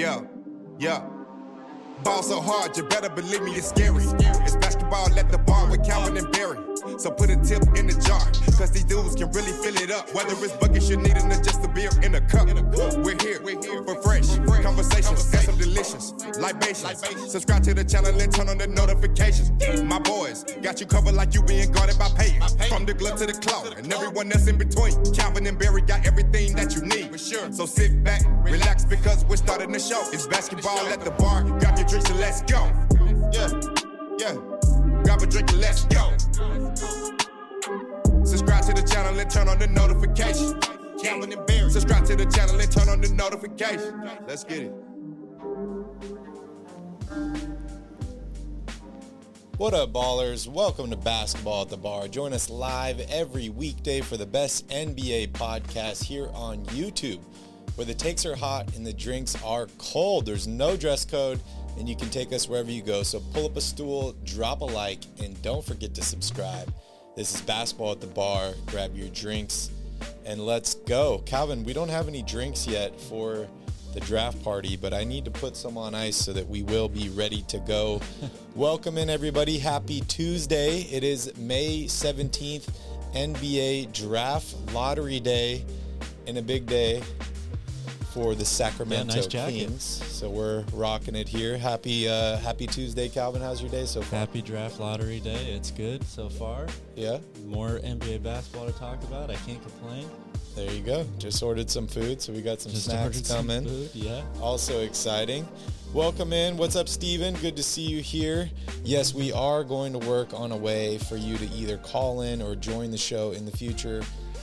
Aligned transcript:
Yeah, 0.00 0.22
yeah. 0.78 1.04
Ball 2.04 2.22
so 2.22 2.40
hard, 2.40 2.74
you 2.74 2.84
better 2.84 3.10
believe 3.10 3.42
me, 3.42 3.52
it's 3.52 3.68
scary. 3.68 4.04
It's 4.04 4.56
basketball 4.56 5.12
at 5.18 5.30
the 5.30 5.36
bar 5.36 5.70
with 5.70 5.84
Calvin 5.84 6.16
and 6.16 6.32
Barry. 6.32 6.56
So 6.98 7.10
put 7.10 7.30
a 7.30 7.36
tip 7.36 7.62
in 7.76 7.86
the 7.86 7.96
jar, 8.06 8.24
cause 8.56 8.70
these 8.70 8.84
dudes 8.84 9.14
can 9.14 9.30
really 9.32 9.52
fill 9.52 9.76
it 9.76 9.90
up. 9.90 10.12
Whether 10.14 10.32
it's 10.44 10.56
buckets 10.56 10.88
you 10.88 10.96
need 10.96 11.16
or 11.16 11.28
just 11.42 11.64
a 11.64 11.68
beer 11.68 11.90
in 12.02 12.14
a 12.14 12.20
cup. 12.20 12.48
We're 13.04 13.16
here, 13.20 13.40
we're 13.42 13.60
here 13.60 13.82
for 13.84 14.00
fresh 14.02 14.28
conversations 14.62 15.32
and 15.32 15.42
some 15.42 15.58
delicious 15.58 16.14
libations. 16.38 17.04
Subscribe 17.30 17.62
to 17.64 17.74
the 17.74 17.84
channel 17.84 18.18
and 18.18 18.32
turn 18.32 18.48
on 18.48 18.58
the 18.58 18.66
notifications. 18.66 19.50
My 19.82 19.98
boys 19.98 20.44
got 20.62 20.80
you 20.80 20.86
covered 20.86 21.14
like 21.14 21.34
you 21.34 21.42
being 21.42 21.70
guarded 21.70 21.98
by 21.98 22.08
paying. 22.16 22.40
From 22.68 22.86
the 22.86 22.94
glove 22.94 23.18
to 23.18 23.26
the 23.26 23.34
claw, 23.34 23.64
and 23.76 23.92
everyone 23.92 24.32
else 24.32 24.46
in 24.46 24.56
between. 24.56 24.92
Calvin 25.12 25.46
and 25.46 25.58
Barry 25.58 25.82
got 25.82 26.06
everything 26.06 26.54
that 26.56 26.74
you 26.74 26.82
need. 26.82 27.18
So 27.54 27.66
sit 27.66 28.02
back, 28.02 28.22
relax, 28.42 28.84
because 28.84 29.24
we're 29.26 29.36
starting 29.36 29.72
the 29.72 29.78
show. 29.78 30.02
It's 30.12 30.26
basketball 30.26 30.78
at 30.88 31.00
the 31.00 31.10
bar. 31.12 31.42
Grab 31.42 31.78
your 31.78 31.86
drinks 31.86 32.08
and 32.10 32.20
let's 32.20 32.42
go. 32.42 32.70
Yeah, 33.32 33.50
yeah. 34.18 34.79
Let's 35.20 35.84
go. 35.84 36.16
Subscribe 38.24 38.64
to 38.64 38.72
the 38.72 38.88
channel 38.90 39.18
and 39.18 39.30
turn 39.30 39.48
on 39.48 39.58
the 39.58 39.68
Barry. 41.46 41.70
Subscribe 41.70 42.06
to 42.06 42.16
the 42.16 42.24
channel 42.24 42.58
and 42.58 42.72
turn 42.72 42.88
on 42.88 43.02
the 43.02 43.10
notification. 43.10 44.10
Let's 44.26 44.44
get 44.44 44.62
it. 44.62 44.72
What 49.58 49.74
up, 49.74 49.92
ballers? 49.92 50.48
Welcome 50.48 50.88
to 50.88 50.96
Basketball 50.96 51.62
at 51.62 51.68
the 51.68 51.76
Bar. 51.76 52.08
Join 52.08 52.32
us 52.32 52.48
live 52.48 53.00
every 53.10 53.50
weekday 53.50 54.00
for 54.00 54.16
the 54.16 54.24
best 54.24 54.68
NBA 54.68 55.32
podcast 55.32 56.02
here 56.02 56.30
on 56.32 56.64
YouTube, 56.66 57.20
where 57.74 57.84
the 57.84 57.92
takes 57.92 58.24
are 58.24 58.36
hot 58.36 58.74
and 58.74 58.86
the 58.86 58.94
drinks 58.94 59.36
are 59.44 59.66
cold. 59.76 60.24
There's 60.24 60.46
no 60.46 60.78
dress 60.78 61.04
code, 61.04 61.40
and 61.80 61.88
you 61.88 61.96
can 61.96 62.10
take 62.10 62.30
us 62.32 62.46
wherever 62.46 62.70
you 62.70 62.82
go. 62.82 63.02
So 63.02 63.20
pull 63.32 63.46
up 63.46 63.56
a 63.56 63.60
stool, 63.60 64.14
drop 64.24 64.60
a 64.60 64.66
like, 64.66 65.00
and 65.22 65.40
don't 65.42 65.64
forget 65.64 65.94
to 65.94 66.02
subscribe. 66.02 66.72
This 67.16 67.34
is 67.34 67.40
Basketball 67.40 67.92
at 67.92 68.02
the 68.02 68.06
Bar. 68.06 68.52
Grab 68.66 68.94
your 68.94 69.08
drinks 69.08 69.70
and 70.26 70.44
let's 70.44 70.74
go. 70.74 71.22
Calvin, 71.24 71.64
we 71.64 71.72
don't 71.72 71.88
have 71.88 72.06
any 72.06 72.22
drinks 72.22 72.66
yet 72.66 73.00
for 73.00 73.48
the 73.94 74.00
draft 74.00 74.44
party, 74.44 74.76
but 74.76 74.92
I 74.92 75.04
need 75.04 75.24
to 75.24 75.30
put 75.30 75.56
some 75.56 75.78
on 75.78 75.94
ice 75.94 76.16
so 76.16 76.34
that 76.34 76.46
we 76.46 76.62
will 76.62 76.88
be 76.88 77.08
ready 77.08 77.42
to 77.48 77.58
go. 77.60 78.02
Welcome 78.54 78.98
in, 78.98 79.08
everybody. 79.08 79.58
Happy 79.58 80.02
Tuesday. 80.02 80.82
It 80.82 81.02
is 81.02 81.34
May 81.38 81.84
17th, 81.84 82.68
NBA 83.14 83.94
Draft 83.94 84.54
Lottery 84.74 85.18
Day, 85.18 85.64
and 86.26 86.36
a 86.36 86.42
big 86.42 86.66
day 86.66 87.02
for 88.12 88.34
the 88.34 88.44
Sacramento 88.44 89.14
nice. 89.14 89.26
Kings. 89.26 89.82
So 89.84 90.28
we're 90.28 90.64
rocking 90.72 91.14
it 91.14 91.28
here. 91.28 91.56
Happy 91.56 92.08
uh, 92.08 92.36
Happy 92.38 92.66
Tuesday, 92.66 93.08
Calvin. 93.08 93.40
How's 93.40 93.60
your 93.62 93.70
day 93.70 93.84
so 93.86 94.02
far? 94.02 94.18
Happy 94.20 94.42
draft 94.42 94.80
lottery 94.80 95.20
day. 95.20 95.52
It's 95.52 95.70
good 95.70 96.04
so 96.04 96.28
far. 96.28 96.66
Yeah, 96.96 97.18
More 97.46 97.78
NBA 97.78 98.22
basketball 98.22 98.66
to 98.66 98.72
talk 98.72 99.02
about. 99.04 99.30
I 99.30 99.36
can't 99.36 99.62
complain. 99.62 100.08
there 100.56 100.70
you 100.72 100.80
go. 100.82 101.06
Just 101.18 101.42
ordered 101.42 101.70
some 101.70 101.86
food, 101.86 102.20
so 102.20 102.32
we 102.32 102.42
got 102.42 102.60
some 102.60 102.72
Just 102.72 102.86
snacks 102.86 103.04
ordered 103.04 103.26
some 103.26 103.46
coming. 103.46 103.64
food, 103.64 103.90
Yeah. 103.94 104.22
Also 104.40 104.80
exciting. 104.80 105.46
Welcome 105.92 106.32
in. 106.32 106.56
What's 106.56 106.76
up, 106.76 106.88
Steven? 106.88 107.34
Good 107.34 107.56
to 107.56 107.62
see 107.62 107.82
you 107.82 108.00
here. 108.00 108.48
Yes, 108.84 109.12
we 109.14 109.32
are 109.32 109.64
going 109.64 109.92
to 109.92 109.98
work 110.00 110.32
on 110.34 110.52
a 110.52 110.56
way 110.56 110.98
for 110.98 111.16
you 111.16 111.36
to 111.38 111.46
either 111.50 111.78
call 111.78 112.20
in 112.22 112.40
or 112.42 112.54
join 112.54 112.90
the 112.90 112.98
show 112.98 113.32
in 113.32 113.44
the 113.44 113.50
future. 113.52 114.02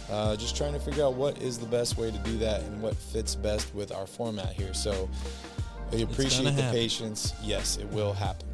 Uh, 0.10 0.36
just 0.36 0.56
trying 0.56 0.74
to 0.74 0.80
figure 0.80 1.04
out 1.04 1.14
what 1.16 1.42
is 1.42 1.58
the 1.58 1.66
best 1.66 1.98
way 1.98 2.10
to 2.10 2.18
do 2.20 2.38
that 2.38 2.62
and 2.62 2.82
what 2.82 2.96
fits 2.96 3.36
best 3.36 3.74
with 3.76 3.92
our 3.92 4.08
format 4.08 4.54
here. 4.54 4.74
So 4.74 5.10
we 5.92 6.04
appreciate 6.04 6.56
the 6.56 6.62
happen. 6.62 6.72
patience. 6.72 7.34
Yes, 7.42 7.78
it 7.78 7.88
will 7.88 8.14
happen. 8.14 8.48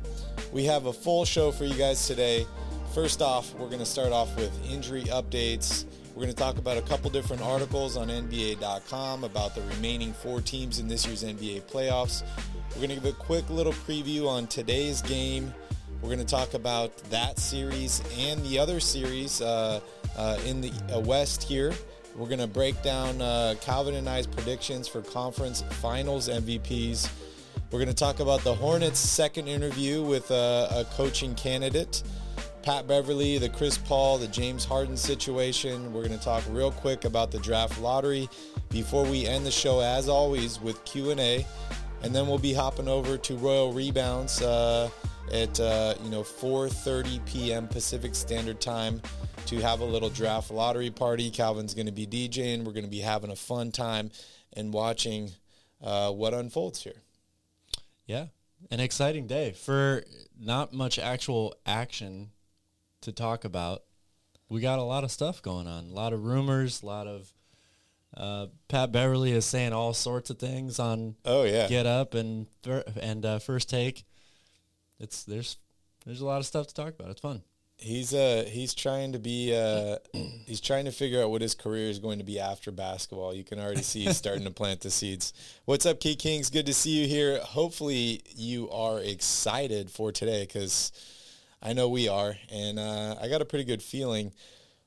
We 0.52 0.66
have 0.66 0.88
a 0.88 0.94
full 0.94 1.25
show 1.25 1.52
for 1.52 1.66
you 1.66 1.75
guys 1.75 2.08
today. 2.08 2.46
First 2.94 3.22
off, 3.22 3.53
we're 3.56 3.68
going 3.68 3.80
to 3.80 3.86
start 3.86 4.12
off 4.12 4.36
with 4.36 4.52
injury 4.69 5.03
updates. 5.06 5.86
We're 6.13 6.24
going 6.24 6.34
to 6.34 6.36
talk 6.36 6.59
about 6.59 6.78
a 6.78 6.81
couple 6.84 7.09
different 7.09 7.42
articles 7.42 7.97
on 7.97 8.08
NBA.com 8.08 9.24
about 9.24 9.56
the 9.56 9.62
remaining 9.62 10.13
four 10.13 10.42
teams 10.42 10.78
in 10.78 10.88
this 10.88 11.08
year's 11.08 11.24
NBA 11.24 11.63
playoffs. 11.63 12.22
We're 12.69 12.88
going 12.88 12.90
to 12.90 12.96
give 12.96 13.06
a 13.06 13.13
quick 13.13 13.50
little 13.50 13.74
preview 13.74 14.28
on 14.28 14.46
today's 14.46 15.02
game. 15.02 15.52
We're 16.02 16.09
going 16.09 16.19
to 16.19 16.25
talk 16.25 16.53
about 16.53 16.96
that 17.09 17.40
series 17.40 18.03
and 18.18 18.44
the 18.44 18.59
other 18.59 18.80
series 18.80 19.42
uh, 19.42 19.80
uh, 20.18 20.38
in 20.46 20.62
the 20.62 20.72
uh, 20.94 21.00
West 21.00 21.44
here. 21.44 21.74
We're 22.16 22.28
going 22.28 22.40
to 22.40 22.47
break 22.47 22.81
down 22.84 23.22
uh, 23.22 23.56
Calvin 23.62 23.96
and 23.96 24.07
I's 24.07 24.28
predictions 24.28 24.88
for 24.88 25.01
conference 25.01 25.63
finals 25.81 26.29
MVPs. 26.29 27.09
We're 27.72 27.79
going 27.79 27.88
to 27.88 27.96
talk 27.96 28.19
about 28.19 28.41
the 28.44 28.53
Hornets' 28.53 29.00
second 29.00 29.47
interview 29.47 30.03
with 30.03 30.29
uh, 30.29 30.68
a 30.72 30.85
coaching 30.94 31.34
candidate, 31.34 32.03
Pat 32.62 32.88
Beverley, 32.88 33.40
the 33.40 33.50
Chris 33.50 33.79
Paul, 33.79 34.19
the 34.19 34.28
James 34.28 34.63
Harden 34.63 34.96
situation. 34.96 35.91
We're 35.91 36.06
going 36.07 36.18
to 36.18 36.24
talk 36.24 36.44
real 36.50 36.72
quick 36.72 37.06
about 37.06 37.31
the 37.31 37.40
draft 37.40 37.81
lottery 37.81 38.30
before 38.69 39.06
we 39.06 39.25
end 39.25 39.44
the 39.44 39.51
show, 39.51 39.80
as 39.80 40.07
always, 40.07 40.62
with 40.62 40.85
Q&A. 40.85 41.47
And 42.03 42.13
then 42.13 42.28
we'll 42.28 42.38
be 42.38 42.53
hopping 42.53 42.88
over 42.88 43.18
to 43.18 43.38
Royal 43.38 43.74
Rebounds 43.74 44.40
uh, 44.44 44.90
at 45.31 45.59
uh, 45.59 45.95
you 46.03 46.09
know 46.12 46.22
4:30 46.22 47.25
p.m. 47.25 47.68
Pacific 47.68 48.13
Standard 48.13 48.62
Time 48.62 49.01
to 49.48 49.59
have 49.59 49.80
a 49.81 49.86
little 49.86 50.09
draft 50.09 50.52
lottery 50.52 50.90
party. 50.90 51.30
Calvin's 51.30 51.74
going 51.74 51.86
to 51.86 51.92
be 51.92 52.08
DJing. 52.08 52.64
We're 52.64 52.74
going 52.74 52.86
to 52.86 52.90
be 52.92 53.02
having 53.02 53.31
a 53.31 53.36
fun 53.36 53.72
time 53.72 54.12
and 54.54 54.74
watching 54.74 55.31
uh, 55.81 56.12
what 56.12 56.34
unfolds 56.34 56.84
here. 56.84 57.02
Yeah. 58.06 58.28
An 58.72 58.80
exciting 58.80 59.28
day 59.28 59.52
for 59.52 60.04
not 60.40 60.74
much 60.74 60.98
actual 60.98 61.56
action 61.66 62.31
to 63.02 63.12
talk 63.12 63.44
about. 63.44 63.84
We 64.50 64.62
got 64.62 64.80
a 64.80 64.84
lot 64.84 65.04
of 65.04 65.12
stuff 65.12 65.42
going 65.42 65.68
on. 65.68 65.86
A 65.86 65.94
lot 65.94 66.14
of 66.14 66.24
rumors, 66.24 66.81
a 66.81 66.86
lot 66.86 67.08
of 67.08 67.34
uh, 68.16 68.48
Pat 68.68 68.92
Beverley 68.92 69.31
is 69.31 69.46
saying 69.46 69.74
all 69.74 69.94
sorts 69.94 70.30
of 70.30 70.38
things 70.38 70.80
on 70.80 71.16
Oh 71.25 71.44
yeah, 71.44 71.68
Get 71.68 71.86
Up 71.86 72.14
and 72.14 72.48
and 73.02 73.25
uh, 73.25 73.40
First 73.40 73.70
Take. 73.70 74.06
It's 75.00 75.24
there's 75.24 75.58
there's 76.06 76.22
a 76.22 76.25
lot 76.25 76.38
of 76.38 76.46
stuff 76.46 76.68
to 76.68 76.74
talk 76.74 76.94
about. 76.94 77.10
It's 77.10 77.22
fun. 77.22 77.42
He's 77.83 78.13
uh 78.13 78.45
he's 78.47 78.73
trying 78.73 79.11
to 79.11 79.19
be 79.19 79.53
uh 79.53 79.97
he's 80.45 80.61
trying 80.61 80.85
to 80.85 80.91
figure 80.91 81.21
out 81.21 81.29
what 81.29 81.41
his 81.41 81.53
career 81.53 81.89
is 81.89 81.99
going 81.99 82.17
to 82.17 82.23
be 82.23 82.39
after 82.39 82.71
basketball. 82.71 83.33
You 83.33 83.44
can 83.44 83.59
already 83.59 83.83
see 83.83 84.05
he's 84.05 84.17
starting 84.17 84.45
to 84.45 84.51
plant 84.61 84.81
the 84.81 84.89
seeds. 84.89 85.33
What's 85.66 85.85
up, 85.85 85.99
Key 85.99 86.16
Kings? 86.16 86.49
Good 86.49 86.66
to 86.66 86.73
see 86.73 87.01
you 87.01 87.07
here. 87.07 87.39
Hopefully 87.39 88.21
you 88.35 88.69
are 88.71 88.99
excited 88.99 89.91
for 89.91 90.11
today 90.11 90.44
because 90.44 90.91
I 91.61 91.73
know 91.73 91.89
we 91.89 92.07
are, 92.07 92.35
and 92.51 92.79
uh, 92.79 93.16
I 93.21 93.27
got 93.27 93.41
a 93.41 93.45
pretty 93.45 93.66
good 93.66 93.83
feeling. 93.83 94.31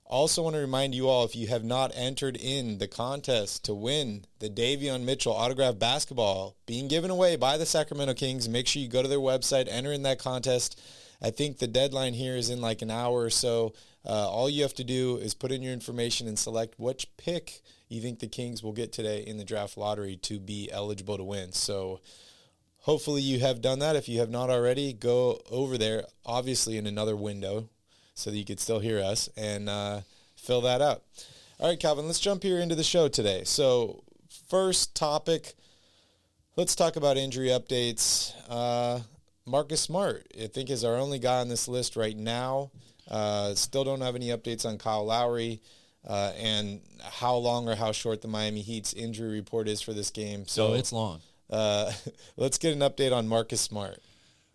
Also 0.08 0.42
want 0.42 0.54
to 0.54 0.60
remind 0.60 0.94
you 0.94 1.08
all, 1.08 1.24
if 1.24 1.34
you 1.34 1.48
have 1.48 1.64
not 1.64 1.90
entered 1.94 2.36
in 2.36 2.78
the 2.78 2.86
contest 2.86 3.64
to 3.64 3.74
win 3.74 4.24
the 4.38 4.48
Davion 4.48 5.02
Mitchell 5.02 5.32
autographed 5.32 5.80
basketball 5.80 6.54
being 6.64 6.86
given 6.86 7.10
away 7.10 7.34
by 7.34 7.56
the 7.56 7.66
Sacramento 7.66 8.14
Kings, 8.14 8.48
make 8.48 8.68
sure 8.68 8.80
you 8.80 8.88
go 8.88 9.02
to 9.02 9.08
their 9.08 9.18
website, 9.18 9.66
enter 9.68 9.92
in 9.92 10.04
that 10.04 10.20
contest. 10.20 10.80
I 11.22 11.30
think 11.30 11.58
the 11.58 11.66
deadline 11.66 12.14
here 12.14 12.36
is 12.36 12.50
in 12.50 12.60
like 12.60 12.82
an 12.82 12.90
hour 12.90 13.20
or 13.22 13.30
so. 13.30 13.74
Uh, 14.04 14.28
all 14.28 14.48
you 14.48 14.62
have 14.62 14.74
to 14.74 14.84
do 14.84 15.16
is 15.16 15.34
put 15.34 15.50
in 15.50 15.62
your 15.62 15.72
information 15.72 16.28
and 16.28 16.38
select 16.38 16.78
which 16.78 17.08
pick 17.16 17.62
you 17.88 18.00
think 18.00 18.18
the 18.18 18.26
Kings 18.26 18.62
will 18.62 18.72
get 18.72 18.92
today 18.92 19.20
in 19.20 19.36
the 19.36 19.44
draft 19.44 19.76
lottery 19.76 20.16
to 20.16 20.40
be 20.40 20.70
eligible 20.72 21.16
to 21.16 21.24
win. 21.24 21.52
So 21.52 22.00
hopefully 22.80 23.22
you 23.22 23.40
have 23.40 23.60
done 23.60 23.78
that. 23.78 23.96
If 23.96 24.08
you 24.08 24.18
have 24.20 24.30
not 24.30 24.50
already, 24.50 24.92
go 24.92 25.40
over 25.50 25.78
there, 25.78 26.04
obviously 26.24 26.78
in 26.78 26.86
another 26.86 27.14
window, 27.14 27.68
so 28.14 28.30
that 28.30 28.36
you 28.36 28.44
could 28.44 28.60
still 28.60 28.80
hear 28.80 29.00
us 29.00 29.28
and 29.36 29.68
uh, 29.68 30.00
fill 30.36 30.62
that 30.62 30.82
out. 30.82 31.02
All 31.60 31.68
right, 31.68 31.78
Calvin, 31.78 32.06
let's 32.06 32.20
jump 32.20 32.42
here 32.42 32.58
into 32.58 32.74
the 32.74 32.84
show 32.84 33.08
today. 33.08 33.42
So, 33.44 34.02
first 34.50 34.94
topic, 34.94 35.54
let's 36.56 36.74
talk 36.74 36.96
about 36.96 37.16
injury 37.16 37.48
updates. 37.48 38.34
Uh, 38.48 39.00
Marcus 39.46 39.80
Smart, 39.80 40.26
I 40.42 40.46
think, 40.48 40.70
is 40.70 40.84
our 40.84 40.96
only 40.96 41.18
guy 41.18 41.40
on 41.40 41.48
this 41.48 41.68
list 41.68 41.96
right 41.96 42.16
now. 42.16 42.70
Uh, 43.08 43.54
still 43.54 43.84
don't 43.84 44.00
have 44.00 44.16
any 44.16 44.28
updates 44.28 44.66
on 44.66 44.78
Kyle 44.78 45.04
Lowry. 45.06 45.60
Uh, 46.06 46.32
and 46.38 46.80
how 47.02 47.34
long 47.34 47.68
or 47.68 47.74
how 47.74 47.90
short 47.90 48.22
the 48.22 48.28
Miami 48.28 48.60
Heat's 48.62 48.92
injury 48.92 49.32
report 49.32 49.66
is 49.66 49.82
for 49.82 49.92
this 49.92 50.10
game. 50.10 50.46
So 50.46 50.68
So 50.68 50.74
it's 50.74 50.92
long. 50.92 51.20
uh, 51.50 51.90
let's 52.36 52.58
get 52.58 52.72
an 52.72 52.78
update 52.80 53.12
on 53.12 53.26
Marcus 53.26 53.60
Smart. 53.60 53.98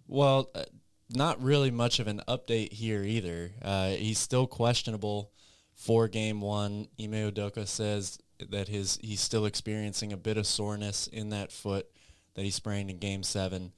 Well, 0.07 0.49
uh, 0.55 0.63
not 1.09 1.43
really 1.43 1.69
much 1.69 1.99
of 1.99 2.07
an 2.07 2.21
update 2.27 2.71
here 2.71 3.03
either. 3.03 3.51
Uh, 3.61 3.89
he's 3.89 4.17
still 4.19 4.47
questionable 4.47 5.31
for 5.75 6.07
game 6.07 6.39
one. 6.39 6.87
Ime 6.97 7.11
Udoka 7.31 7.67
says 7.67 8.17
that 8.49 8.69
his 8.69 8.97
he's 9.01 9.19
still 9.19 9.45
experiencing 9.45 10.13
a 10.13 10.17
bit 10.17 10.37
of 10.37 10.47
soreness 10.47 11.07
in 11.07 11.29
that 11.31 11.51
foot 11.51 11.87
that 12.35 12.43
he 12.45 12.49
sprained 12.51 12.89
in 12.89 12.97
game 12.97 13.23
seven. 13.23 13.73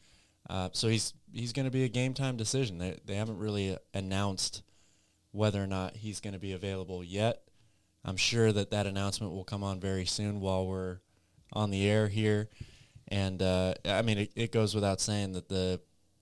Uh, 0.49 0.69
so 0.73 0.87
he's 0.87 1.13
he's 1.31 1.53
going 1.53 1.65
to 1.65 1.71
be 1.71 1.83
a 1.83 1.89
game 1.89 2.13
time 2.13 2.37
decision. 2.37 2.77
They, 2.77 2.99
they 3.05 3.15
haven't 3.15 3.37
really 3.37 3.77
announced 3.93 4.63
whether 5.31 5.61
or 5.63 5.67
not 5.67 5.97
he's 5.97 6.19
going 6.19 6.33
to 6.33 6.39
be 6.39 6.53
available 6.53 7.03
yet. 7.03 7.41
I'm 8.05 8.17
sure 8.17 8.51
that 8.51 8.71
that 8.71 8.85
announcement 8.85 9.33
will 9.33 9.45
come 9.45 9.63
on 9.63 9.79
very 9.79 10.05
soon 10.05 10.41
while 10.41 10.67
we're 10.67 10.99
on 11.53 11.71
the 11.71 11.89
air 11.89 12.07
here. 12.07 12.49
And 13.07 13.41
uh, 13.41 13.75
I 13.85 14.01
mean, 14.01 14.17
it, 14.17 14.31
it 14.35 14.51
goes 14.51 14.75
without 14.75 15.01
saying 15.01 15.33
that 15.33 15.49
the 15.49 15.79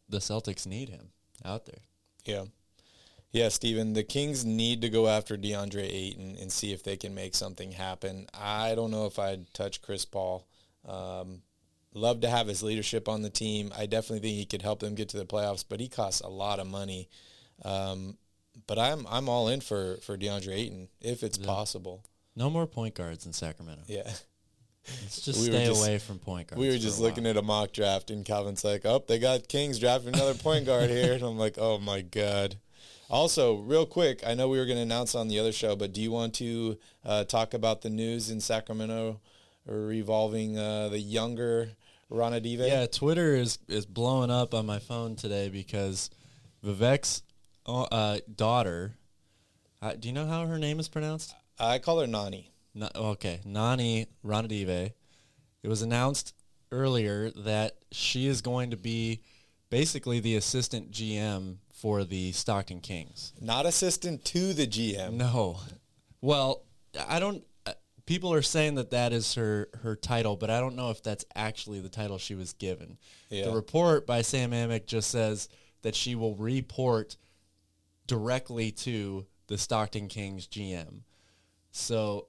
the 0.09 0.19
Celtics 0.19 0.67
need 0.67 0.89
him 0.89 1.09
out 1.43 1.65
there. 1.65 1.79
Yeah. 2.25 2.45
Yeah, 3.31 3.47
Steven, 3.47 3.93
the 3.93 4.03
Kings 4.03 4.43
need 4.43 4.81
to 4.81 4.89
go 4.89 5.07
after 5.07 5.37
DeAndre 5.37 5.89
Ayton 5.89 6.35
and 6.39 6.51
see 6.51 6.73
if 6.73 6.83
they 6.83 6.97
can 6.97 7.15
make 7.15 7.33
something 7.33 7.71
happen. 7.71 8.27
I 8.33 8.75
don't 8.75 8.91
know 8.91 9.05
if 9.05 9.17
I'd 9.17 9.53
touch 9.53 9.81
Chris 9.81 10.03
Paul. 10.03 10.45
Um, 10.85 11.41
love 11.93 12.21
to 12.21 12.29
have 12.29 12.47
his 12.47 12.63
leadership 12.63 13.07
on 13.09 13.21
the 13.21 13.29
team. 13.29 13.71
I 13.77 13.85
definitely 13.85 14.19
think 14.27 14.37
he 14.37 14.45
could 14.45 14.61
help 14.61 14.79
them 14.79 14.95
get 14.95 15.09
to 15.09 15.17
the 15.17 15.25
playoffs, 15.25 15.65
but 15.67 15.79
he 15.79 15.87
costs 15.87 16.21
a 16.21 16.27
lot 16.29 16.59
of 16.59 16.67
money. 16.67 17.09
Um, 17.63 18.17
but 18.67 18.77
I'm 18.79 19.05
I'm 19.09 19.29
all 19.29 19.47
in 19.47 19.61
for, 19.61 19.97
for 19.97 20.17
DeAndre 20.17 20.53
Ayton 20.53 20.89
if 21.01 21.23
it's 21.23 21.37
possible. 21.37 22.03
No 22.35 22.49
more 22.49 22.65
point 22.67 22.95
guards 22.95 23.25
in 23.25 23.33
Sacramento. 23.33 23.83
Yeah. 23.87 24.09
Let's 25.03 25.21
just 25.21 25.39
We 25.39 25.45
stay 25.47 25.65
just- 25.67 25.79
away 25.81 25.99
from 25.99 26.17
point 26.19 26.47
guards. 26.47 26.59
We 26.59 26.69
were 26.69 26.77
just 26.77 26.99
looking 26.99 27.27
at 27.27 27.37
a 27.37 27.41
mock 27.41 27.71
draft, 27.71 28.09
and 28.09 28.25
Calvin's 28.25 28.63
like, 28.63 28.83
"Oh, 28.85 29.03
they 29.07 29.19
got 29.19 29.47
Kings 29.47 29.77
drafting 29.77 30.15
another 30.15 30.33
point 30.33 30.65
guard 30.65 30.89
here," 30.99 31.13
and 31.13 31.21
I'm 31.23 31.37
like, 31.37 31.57
"Oh 31.59 31.77
my 31.77 32.01
god." 32.01 32.55
Also, 33.09 33.57
real 33.57 33.85
quick, 33.85 34.23
I 34.25 34.33
know 34.33 34.47
we 34.47 34.57
were 34.57 34.65
going 34.65 34.77
to 34.77 34.83
announce 34.83 35.13
on 35.15 35.27
the 35.27 35.37
other 35.37 35.51
show, 35.51 35.75
but 35.75 35.91
do 35.93 36.01
you 36.01 36.11
want 36.11 36.33
to 36.35 36.77
uh, 37.05 37.25
talk 37.25 37.53
about 37.53 37.81
the 37.81 37.89
news 37.89 38.29
in 38.31 38.39
Sacramento 38.39 39.19
revolving 39.65 40.57
uh, 40.57 40.89
the 40.89 40.99
younger 40.99 41.71
Ranadive? 42.11 42.67
Yeah, 42.67 42.85
Twitter 42.87 43.35
is 43.35 43.57
is 43.67 43.85
blowing 43.85 44.29
up 44.29 44.53
on 44.53 44.65
my 44.65 44.79
phone 44.79 45.15
today 45.15 45.49
because 45.49 46.09
Vivek's 46.63 47.23
uh, 47.65 47.83
uh, 47.83 48.19
daughter. 48.33 48.95
Uh, 49.81 49.93
do 49.93 50.07
you 50.07 50.13
know 50.13 50.27
how 50.27 50.45
her 50.45 50.59
name 50.59 50.79
is 50.79 50.87
pronounced? 50.87 51.33
I 51.59 51.79
call 51.79 51.99
her 51.99 52.07
Nani. 52.07 52.51
No, 52.73 52.89
okay, 52.95 53.39
Nani 53.45 54.07
Ranadive. 54.25 54.93
It 55.63 55.67
was 55.67 55.81
announced 55.81 56.33
earlier 56.71 57.31
that 57.31 57.77
she 57.91 58.27
is 58.27 58.41
going 58.41 58.71
to 58.71 58.77
be 58.77 59.21
basically 59.69 60.19
the 60.19 60.35
assistant 60.35 60.91
GM 60.91 61.57
for 61.71 62.03
the 62.03 62.31
Stockton 62.31 62.81
Kings. 62.81 63.33
Not 63.41 63.65
assistant 63.65 64.23
to 64.25 64.53
the 64.53 64.67
GM. 64.67 65.13
No, 65.13 65.59
well, 66.21 66.63
I 67.07 67.19
don't. 67.19 67.43
People 68.11 68.33
are 68.33 68.41
saying 68.41 68.75
that 68.75 68.91
that 68.91 69.13
is 69.13 69.35
her 69.35 69.69
her 69.83 69.95
title, 69.95 70.35
but 70.35 70.49
I 70.49 70.59
don't 70.59 70.75
know 70.75 70.89
if 70.89 71.01
that's 71.01 71.23
actually 71.33 71.79
the 71.79 71.87
title 71.87 72.17
she 72.17 72.35
was 72.35 72.51
given. 72.51 72.97
Yeah. 73.29 73.45
The 73.45 73.51
report 73.53 74.05
by 74.05 74.21
Sam 74.21 74.51
Amick 74.51 74.85
just 74.85 75.09
says 75.09 75.47
that 75.81 75.95
she 75.95 76.15
will 76.15 76.35
report 76.35 77.15
directly 78.07 78.69
to 78.71 79.25
the 79.47 79.57
Stockton 79.57 80.09
Kings 80.09 80.45
GM. 80.45 81.03
So 81.71 82.27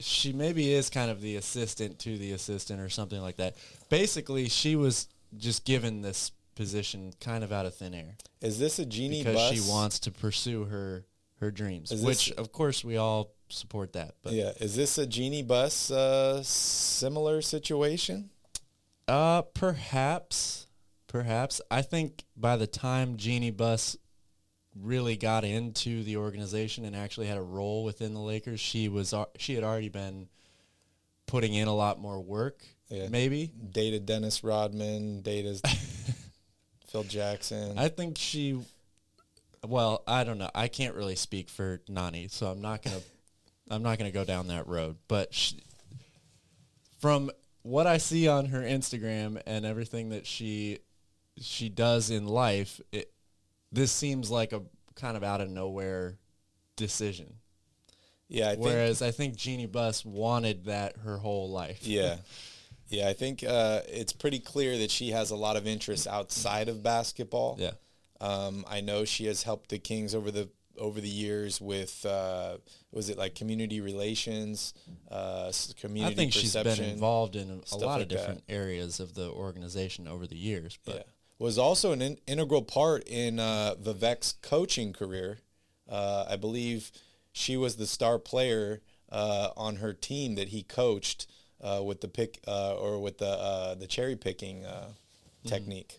she 0.00 0.32
maybe 0.32 0.72
is 0.72 0.90
kind 0.90 1.08
of 1.08 1.20
the 1.20 1.36
assistant 1.36 2.00
to 2.00 2.18
the 2.18 2.32
assistant 2.32 2.80
or 2.80 2.88
something 2.88 3.20
like 3.20 3.36
that. 3.36 3.54
Basically, 3.90 4.48
she 4.48 4.74
was 4.74 5.06
just 5.36 5.64
given 5.64 6.02
this 6.02 6.32
position 6.56 7.12
kind 7.20 7.44
of 7.44 7.52
out 7.52 7.64
of 7.64 7.76
thin 7.76 7.94
air 7.94 8.16
Is 8.40 8.58
this 8.58 8.80
a 8.80 8.84
genie 8.84 9.22
because 9.22 9.36
bus? 9.36 9.54
she 9.54 9.70
wants 9.70 10.00
to 10.00 10.10
pursue 10.10 10.64
her 10.64 11.06
her 11.38 11.52
dreams, 11.52 11.92
Is 11.92 12.02
which 12.04 12.30
this- 12.30 12.38
of 12.38 12.50
course 12.50 12.82
we 12.82 12.96
all 12.96 13.30
support 13.52 13.92
that. 13.94 14.14
But 14.22 14.32
yeah. 14.32 14.52
Is 14.60 14.76
this 14.76 14.98
a 14.98 15.06
Jeanie 15.06 15.42
Buss 15.42 15.90
uh, 15.90 16.42
similar 16.42 17.42
situation? 17.42 18.30
uh, 19.08 19.42
perhaps, 19.42 20.66
perhaps 21.06 21.60
I 21.70 21.82
think 21.82 22.24
by 22.36 22.56
the 22.56 22.66
time 22.66 23.16
Jeanie 23.16 23.50
Buss 23.50 23.96
really 24.80 25.16
got 25.16 25.44
into 25.44 26.02
the 26.02 26.16
organization 26.16 26.84
and 26.84 26.96
actually 26.96 27.26
had 27.26 27.36
a 27.36 27.42
role 27.42 27.84
within 27.84 28.14
the 28.14 28.20
Lakers, 28.20 28.60
she 28.60 28.88
was 28.88 29.14
she 29.38 29.54
had 29.54 29.64
already 29.64 29.88
been 29.88 30.28
putting 31.26 31.54
in 31.54 31.68
a 31.68 31.74
lot 31.74 32.00
more 32.00 32.20
work. 32.20 32.64
Yeah. 32.88 33.08
Maybe 33.08 33.50
Dated 33.70 34.06
Dennis 34.06 34.44
Rodman. 34.44 35.22
Dated 35.22 35.60
Phil 36.88 37.04
Jackson. 37.04 37.78
I 37.78 37.88
think 37.88 38.18
she. 38.18 38.60
Well, 39.66 40.02
I 40.06 40.24
don't 40.24 40.38
know. 40.38 40.50
I 40.54 40.68
can't 40.68 40.94
really 40.94 41.14
speak 41.14 41.48
for 41.48 41.80
Nani, 41.88 42.28
so 42.28 42.46
I'm 42.46 42.60
not 42.60 42.82
gonna. 42.82 43.00
I'm 43.72 43.82
not 43.82 43.98
gonna 43.98 44.10
go 44.10 44.24
down 44.24 44.48
that 44.48 44.66
road. 44.68 44.96
But 45.08 45.32
she, 45.34 45.62
from 47.00 47.30
what 47.62 47.86
I 47.86 47.98
see 47.98 48.28
on 48.28 48.46
her 48.46 48.60
Instagram 48.60 49.40
and 49.46 49.64
everything 49.64 50.10
that 50.10 50.26
she 50.26 50.78
she 51.38 51.68
does 51.68 52.10
in 52.10 52.26
life, 52.26 52.80
it, 52.92 53.12
this 53.72 53.90
seems 53.90 54.30
like 54.30 54.52
a 54.52 54.62
kind 54.94 55.16
of 55.16 55.24
out 55.24 55.40
of 55.40 55.48
nowhere 55.48 56.18
decision. 56.76 57.34
yeah, 58.28 58.48
I 58.48 58.50
think. 58.52 58.64
Whereas 58.64 59.02
I 59.02 59.10
think 59.10 59.36
Jeanie 59.36 59.66
Buss 59.66 60.04
wanted 60.04 60.66
that 60.66 60.98
her 60.98 61.18
whole 61.18 61.50
life. 61.50 61.80
Yeah. 61.86 62.16
Yeah, 62.88 63.08
I 63.08 63.14
think 63.14 63.42
uh, 63.42 63.80
it's 63.88 64.12
pretty 64.12 64.38
clear 64.38 64.76
that 64.76 64.90
she 64.90 65.12
has 65.12 65.30
a 65.30 65.34
lot 65.34 65.56
of 65.56 65.66
interests 65.66 66.06
outside 66.06 66.68
of 66.68 66.82
basketball. 66.82 67.56
Yeah. 67.58 67.70
Um, 68.20 68.66
I 68.68 68.82
know 68.82 69.06
she 69.06 69.24
has 69.28 69.44
helped 69.44 69.70
the 69.70 69.78
Kings 69.78 70.14
over 70.14 70.30
the 70.30 70.50
over 70.76 71.00
the 71.00 71.08
years 71.08 71.58
with 71.58 72.04
uh, 72.04 72.58
was 72.92 73.08
it 73.08 73.18
like 73.18 73.34
community 73.34 73.80
relations, 73.80 74.74
uh, 75.10 75.50
community 75.80 76.12
I 76.12 76.16
think 76.16 76.32
she's 76.32 76.54
been 76.54 76.80
involved 76.82 77.36
in 77.36 77.50
a 77.50 77.66
stuff 77.66 77.80
lot 77.82 77.92
like 77.94 78.02
of 78.02 78.08
different 78.08 78.42
areas 78.48 79.00
of 79.00 79.14
the 79.14 79.28
organization 79.30 80.06
over 80.06 80.26
the 80.26 80.36
years. 80.36 80.78
But 80.84 80.94
Yeah. 80.96 81.02
Was 81.38 81.58
also 81.58 81.90
an 81.90 82.00
in- 82.00 82.18
integral 82.28 82.62
part 82.62 83.02
in 83.08 83.40
uh, 83.40 83.74
Vivek's 83.82 84.34
coaching 84.42 84.92
career. 84.92 85.38
Uh, 85.88 86.24
I 86.28 86.36
believe 86.36 86.92
she 87.32 87.56
was 87.56 87.76
the 87.76 87.86
star 87.86 88.20
player 88.20 88.80
uh, 89.10 89.48
on 89.56 89.76
her 89.76 89.92
team 89.92 90.36
that 90.36 90.48
he 90.50 90.62
coached 90.62 91.26
uh, 91.60 91.82
with 91.84 92.00
the 92.00 92.06
pick 92.08 92.38
uh, 92.46 92.76
or 92.76 93.00
with 93.00 93.18
the 93.18 93.26
uh, 93.26 93.74
the 93.74 93.86
cherry 93.88 94.14
picking 94.16 94.64
uh, 94.64 94.88
Mm-hmm. 95.44 95.48
technique. 95.48 95.98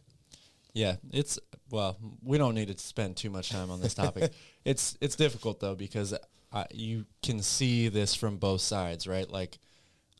Yeah, 0.73 0.95
it's 1.11 1.37
well, 1.69 1.97
we 2.23 2.37
don't 2.37 2.55
need 2.55 2.69
to 2.69 2.77
spend 2.77 3.17
too 3.17 3.29
much 3.29 3.49
time 3.49 3.69
on 3.69 3.81
this 3.81 3.93
topic. 3.93 4.31
it's 4.65 4.97
it's 5.01 5.17
difficult 5.17 5.59
though 5.59 5.75
because 5.75 6.13
I, 6.53 6.67
you 6.71 7.05
can 7.23 7.41
see 7.41 7.87
this 7.89 8.13
from 8.13 8.37
both 8.37 8.61
sides, 8.61 9.07
right? 9.07 9.29
Like 9.29 9.57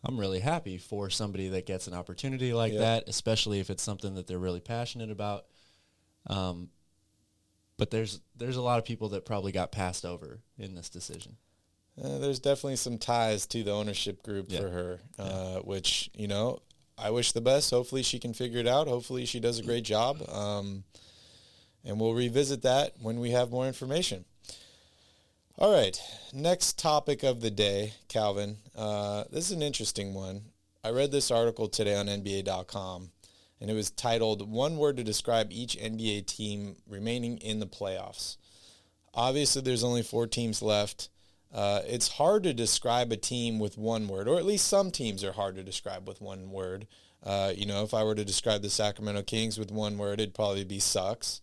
I'm 0.03 0.19
really 0.19 0.39
happy 0.39 0.77
for 0.79 1.09
somebody 1.09 1.49
that 1.49 1.65
gets 1.67 1.87
an 1.87 1.93
opportunity 1.93 2.53
like 2.53 2.73
Yeah. 2.73 2.79
that, 2.79 3.03
especially 3.07 3.59
if 3.59 3.69
it's 3.69 3.83
something 3.83 4.15
that 4.15 4.25
they're 4.27 4.39
really 4.39 4.59
passionate 4.59 5.11
about. 5.11 5.45
Um, 6.27 6.69
but 7.77 7.91
there's 7.91 8.19
there's 8.35 8.55
a 8.57 8.61
lot 8.61 8.79
of 8.79 8.85
people 8.85 9.09
that 9.09 9.25
probably 9.25 9.51
got 9.51 9.71
passed 9.71 10.05
over 10.05 10.39
in 10.57 10.75
this 10.75 10.89
decision. 10.89 11.37
Uh, 12.01 12.17
there's 12.17 12.39
definitely 12.39 12.75
some 12.77 12.97
ties 12.97 13.45
to 13.47 13.63
the 13.63 13.71
ownership 13.71 14.23
group 14.23 14.47
Yeah. 14.49 14.61
for 14.61 14.69
her, 14.69 14.99
uh, 15.19 15.59
which 15.59 16.09
you 16.15 16.27
know 16.27 16.59
I 16.97 17.09
wish 17.11 17.31
the 17.31 17.41
best. 17.41 17.69
Hopefully 17.71 18.03
she 18.03 18.19
can 18.19 18.33
figure 18.33 18.59
it 18.59 18.67
out. 18.67 18.87
Hopefully 18.87 19.25
she 19.25 19.39
does 19.39 19.59
a 19.59 19.63
great 19.63 19.83
job, 19.83 20.21
um, 20.29 20.83
and 21.83 21.99
we'll 21.99 22.13
revisit 22.13 22.61
that 22.63 22.93
when 23.01 23.19
we 23.19 23.31
have 23.31 23.51
more 23.51 23.67
information. 23.67 24.25
All 25.59 25.71
right, 25.71 26.01
next 26.33 26.79
topic 26.79 27.21
of 27.21 27.41
the 27.41 27.51
day, 27.51 27.93
Calvin. 28.07 28.57
Uh, 28.75 29.25
this 29.29 29.45
is 29.45 29.51
an 29.51 29.61
interesting 29.61 30.15
one. 30.15 30.41
I 30.83 30.89
read 30.89 31.11
this 31.11 31.29
article 31.29 31.67
today 31.67 31.95
on 31.95 32.07
NBA.com, 32.07 33.11
and 33.61 33.69
it 33.69 33.75
was 33.75 33.91
titled 33.91 34.49
"One 34.49 34.77
Word 34.77 34.97
to 34.97 35.03
Describe 35.03 35.51
Each 35.51 35.77
NBA 35.77 36.25
Team 36.25 36.77
Remaining 36.89 37.37
in 37.37 37.59
the 37.59 37.67
Playoffs." 37.67 38.37
Obviously, 39.13 39.61
there's 39.61 39.83
only 39.83 40.01
four 40.01 40.25
teams 40.25 40.63
left. 40.63 41.09
Uh, 41.53 41.81
it's 41.85 42.07
hard 42.07 42.41
to 42.43 42.53
describe 42.53 43.11
a 43.11 43.17
team 43.17 43.59
with 43.59 43.77
one 43.77 44.07
word, 44.07 44.27
or 44.27 44.39
at 44.39 44.45
least 44.45 44.67
some 44.67 44.89
teams 44.89 45.23
are 45.23 45.33
hard 45.33 45.55
to 45.57 45.63
describe 45.63 46.07
with 46.07 46.19
one 46.19 46.49
word. 46.49 46.87
Uh, 47.21 47.53
you 47.55 47.67
know, 47.67 47.83
if 47.83 47.93
I 47.93 48.03
were 48.03 48.15
to 48.15 48.25
describe 48.25 48.63
the 48.63 48.71
Sacramento 48.71 49.21
Kings 49.21 49.59
with 49.59 49.71
one 49.71 49.99
word, 49.99 50.19
it'd 50.19 50.33
probably 50.33 50.63
be 50.63 50.79
sucks. 50.79 51.41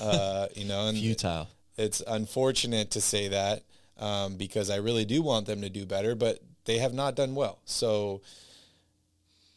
Uh, 0.00 0.46
you 0.56 0.64
know, 0.64 0.88
and 0.88 0.96
Futile. 0.96 1.46
It's 1.76 2.02
unfortunate 2.06 2.90
to 2.92 3.00
say 3.00 3.28
that 3.28 3.62
um, 3.98 4.36
because 4.36 4.70
I 4.70 4.76
really 4.76 5.04
do 5.04 5.22
want 5.22 5.46
them 5.46 5.60
to 5.62 5.68
do 5.68 5.86
better, 5.86 6.14
but 6.14 6.40
they 6.64 6.78
have 6.78 6.94
not 6.94 7.14
done 7.14 7.34
well. 7.34 7.60
So 7.64 8.22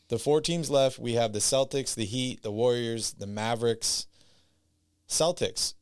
the 0.09 0.19
four 0.19 0.41
teams 0.41 0.69
left, 0.69 0.99
we 0.99 1.13
have 1.13 1.33
the 1.33 1.39
Celtics, 1.39 1.95
the 1.95 2.05
Heat, 2.05 2.43
the 2.43 2.51
Warriors, 2.51 3.13
the 3.13 3.27
Mavericks. 3.27 4.07
Celtics. 5.07 5.73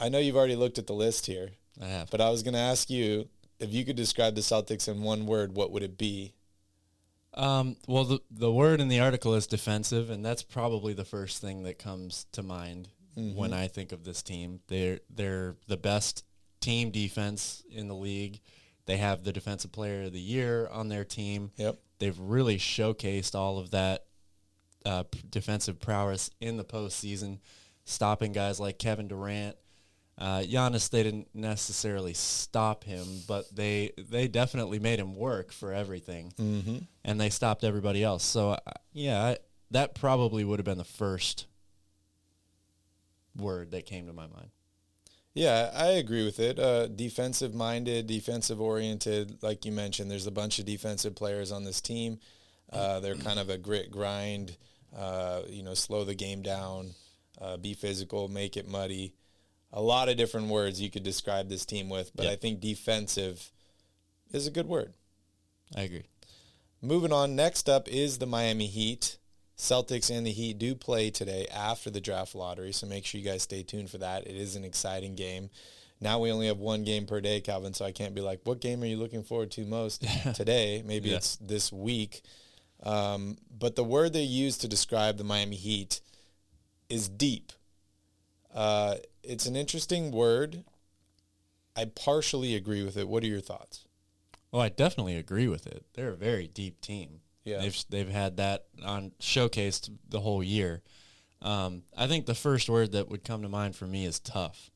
I 0.00 0.08
know 0.08 0.18
you've 0.18 0.36
already 0.36 0.56
looked 0.56 0.78
at 0.78 0.86
the 0.86 0.92
list 0.92 1.26
here, 1.26 1.50
I 1.80 1.86
have. 1.86 2.10
but 2.10 2.20
I 2.20 2.30
was 2.30 2.42
going 2.42 2.54
to 2.54 2.60
ask 2.60 2.90
you 2.90 3.28
if 3.58 3.72
you 3.72 3.84
could 3.84 3.96
describe 3.96 4.34
the 4.34 4.40
Celtics 4.40 4.88
in 4.88 5.02
one 5.02 5.26
word, 5.26 5.54
what 5.54 5.70
would 5.70 5.82
it 5.82 5.96
be? 5.96 6.34
Um, 7.34 7.76
well, 7.88 8.04
the 8.04 8.20
the 8.30 8.52
word 8.52 8.80
in 8.80 8.86
the 8.86 9.00
article 9.00 9.34
is 9.34 9.48
defensive, 9.48 10.08
and 10.08 10.24
that's 10.24 10.44
probably 10.44 10.94
the 10.94 11.04
first 11.04 11.40
thing 11.40 11.64
that 11.64 11.80
comes 11.80 12.26
to 12.30 12.44
mind 12.44 12.88
when 13.16 13.52
I 13.52 13.68
think 13.68 13.92
of 13.92 14.04
this 14.04 14.22
team. 14.22 14.60
They're 14.68 15.00
they're 15.08 15.56
the 15.66 15.76
best 15.76 16.24
team 16.60 16.90
defense 16.90 17.62
in 17.70 17.88
the 17.88 17.94
league. 17.94 18.40
They 18.86 18.96
have 18.98 19.24
the 19.24 19.32
defensive 19.32 19.72
player 19.72 20.04
of 20.04 20.12
the 20.12 20.20
year 20.20 20.68
on 20.70 20.88
their 20.88 21.04
team. 21.04 21.52
Yep. 21.56 21.76
They've 21.98 22.18
really 22.18 22.58
showcased 22.58 23.34
all 23.34 23.58
of 23.58 23.70
that 23.70 24.04
uh, 24.84 25.04
defensive 25.30 25.80
prowess 25.80 26.30
in 26.40 26.56
the 26.56 26.64
postseason, 26.64 27.38
stopping 27.84 28.32
guys 28.32 28.60
like 28.60 28.78
Kevin 28.78 29.08
Durant. 29.08 29.56
Uh, 30.16 30.40
Giannis, 30.40 30.90
they 30.90 31.02
didn't 31.02 31.28
necessarily 31.34 32.14
stop 32.14 32.84
him, 32.84 33.06
but 33.26 33.54
they 33.54 33.92
they 33.98 34.28
definitely 34.28 34.78
made 34.78 35.00
him 35.00 35.16
work 35.16 35.50
for 35.50 35.72
everything, 35.72 36.32
mm-hmm. 36.38 36.78
and 37.04 37.20
they 37.20 37.30
stopped 37.30 37.64
everybody 37.64 38.04
else. 38.04 38.22
So 38.22 38.50
uh, 38.50 38.58
yeah, 38.92 39.22
I, 39.22 39.36
that 39.72 39.96
probably 39.96 40.44
would 40.44 40.60
have 40.60 40.64
been 40.64 40.78
the 40.78 40.84
first 40.84 41.46
word 43.36 43.70
that 43.72 43.86
came 43.86 44.06
to 44.06 44.12
my 44.12 44.26
mind. 44.26 44.50
Yeah, 45.34 45.70
I 45.74 45.86
agree 45.88 46.24
with 46.24 46.38
it. 46.38 46.58
Uh, 46.60 46.86
defensive 46.86 47.54
minded, 47.54 48.06
defensive 48.06 48.60
oriented. 48.60 49.42
Like 49.42 49.64
you 49.64 49.72
mentioned, 49.72 50.10
there's 50.10 50.28
a 50.28 50.30
bunch 50.32 50.60
of 50.60 50.64
defensive 50.64 51.16
players 51.16 51.50
on 51.50 51.64
this 51.64 51.80
team. 51.80 52.20
Uh, 52.72 53.00
they're 53.00 53.16
kind 53.16 53.38
of 53.38 53.50
a 53.50 53.58
grit 53.58 53.90
grind, 53.90 54.56
uh, 54.96 55.42
you 55.48 55.62
know, 55.62 55.74
slow 55.74 56.04
the 56.04 56.14
game 56.14 56.42
down, 56.42 56.90
uh, 57.40 57.56
be 57.56 57.74
physical, 57.74 58.28
make 58.28 58.56
it 58.56 58.68
muddy. 58.68 59.14
A 59.72 59.82
lot 59.82 60.08
of 60.08 60.16
different 60.16 60.48
words 60.48 60.80
you 60.80 60.90
could 60.90 61.02
describe 61.02 61.48
this 61.48 61.66
team 61.66 61.88
with, 61.88 62.12
but 62.14 62.26
Yeah. 62.26 62.32
I 62.32 62.36
think 62.36 62.60
defensive 62.60 63.52
is 64.32 64.46
a 64.46 64.50
good 64.52 64.66
word. 64.66 64.94
I 65.74 65.82
agree. 65.82 66.04
Moving 66.80 67.12
on, 67.12 67.34
next 67.34 67.68
up 67.68 67.88
is 67.88 68.18
the 68.18 68.26
Miami 68.26 68.66
Heat. 68.66 69.18
Celtics 69.56 70.10
and 70.16 70.26
the 70.26 70.32
Heat 70.32 70.58
do 70.58 70.74
play 70.74 71.10
today 71.10 71.46
after 71.54 71.90
the 71.90 72.00
draft 72.00 72.34
lottery, 72.34 72.72
so 72.72 72.86
make 72.86 73.06
sure 73.06 73.20
you 73.20 73.26
guys 73.28 73.42
stay 73.42 73.62
tuned 73.62 73.90
for 73.90 73.98
that. 73.98 74.26
It 74.26 74.36
is 74.36 74.56
an 74.56 74.64
exciting 74.64 75.14
game. 75.14 75.50
Now 76.00 76.18
we 76.18 76.32
only 76.32 76.48
have 76.48 76.58
one 76.58 76.82
game 76.82 77.06
per 77.06 77.20
day, 77.20 77.40
Calvin, 77.40 77.72
so 77.72 77.84
I 77.84 77.92
can't 77.92 78.14
be 78.14 78.20
like, 78.20 78.40
what 78.44 78.60
game 78.60 78.82
are 78.82 78.86
you 78.86 78.96
looking 78.96 79.22
forward 79.22 79.50
to 79.52 79.64
most 79.64 80.04
today? 80.34 80.82
Maybe 80.84 81.10
Yeah. 81.10 81.16
it's 81.16 81.36
this 81.36 81.72
week. 81.72 82.22
Um, 82.82 83.36
but 83.56 83.76
the 83.76 83.84
word 83.84 84.12
they 84.12 84.22
use 84.22 84.58
to 84.58 84.68
describe 84.68 85.16
the 85.16 85.24
Miami 85.24 85.56
Heat 85.56 86.00
is 86.90 87.08
deep. 87.08 87.52
Uh, 88.52 88.96
it's 89.22 89.46
an 89.46 89.56
interesting 89.56 90.10
word. 90.10 90.64
I 91.76 91.86
partially 91.86 92.54
agree 92.54 92.82
with 92.84 92.96
it. 92.96 93.08
What 93.08 93.22
are 93.22 93.26
your 93.28 93.40
thoughts? 93.40 93.86
Well, 94.52 94.62
I 94.62 94.68
definitely 94.68 95.16
agree 95.16 95.48
with 95.48 95.66
it. 95.66 95.84
They're 95.94 96.10
a 96.12 96.16
very 96.16 96.46
deep 96.46 96.80
team. 96.80 97.20
Yeah. 97.44 97.58
They've 97.58 97.84
they've 97.90 98.08
had 98.08 98.38
that 98.38 98.64
on 98.84 99.12
showcased 99.20 99.90
the 100.08 100.20
whole 100.20 100.42
year. 100.42 100.82
Um, 101.42 101.82
I 101.96 102.06
think 102.06 102.24
the 102.26 102.34
first 102.34 102.70
word 102.70 102.92
that 102.92 103.08
would 103.10 103.22
come 103.22 103.42
to 103.42 103.48
mind 103.48 103.76
for 103.76 103.86
me 103.86 104.06
is 104.06 104.18
tough. 104.18 104.70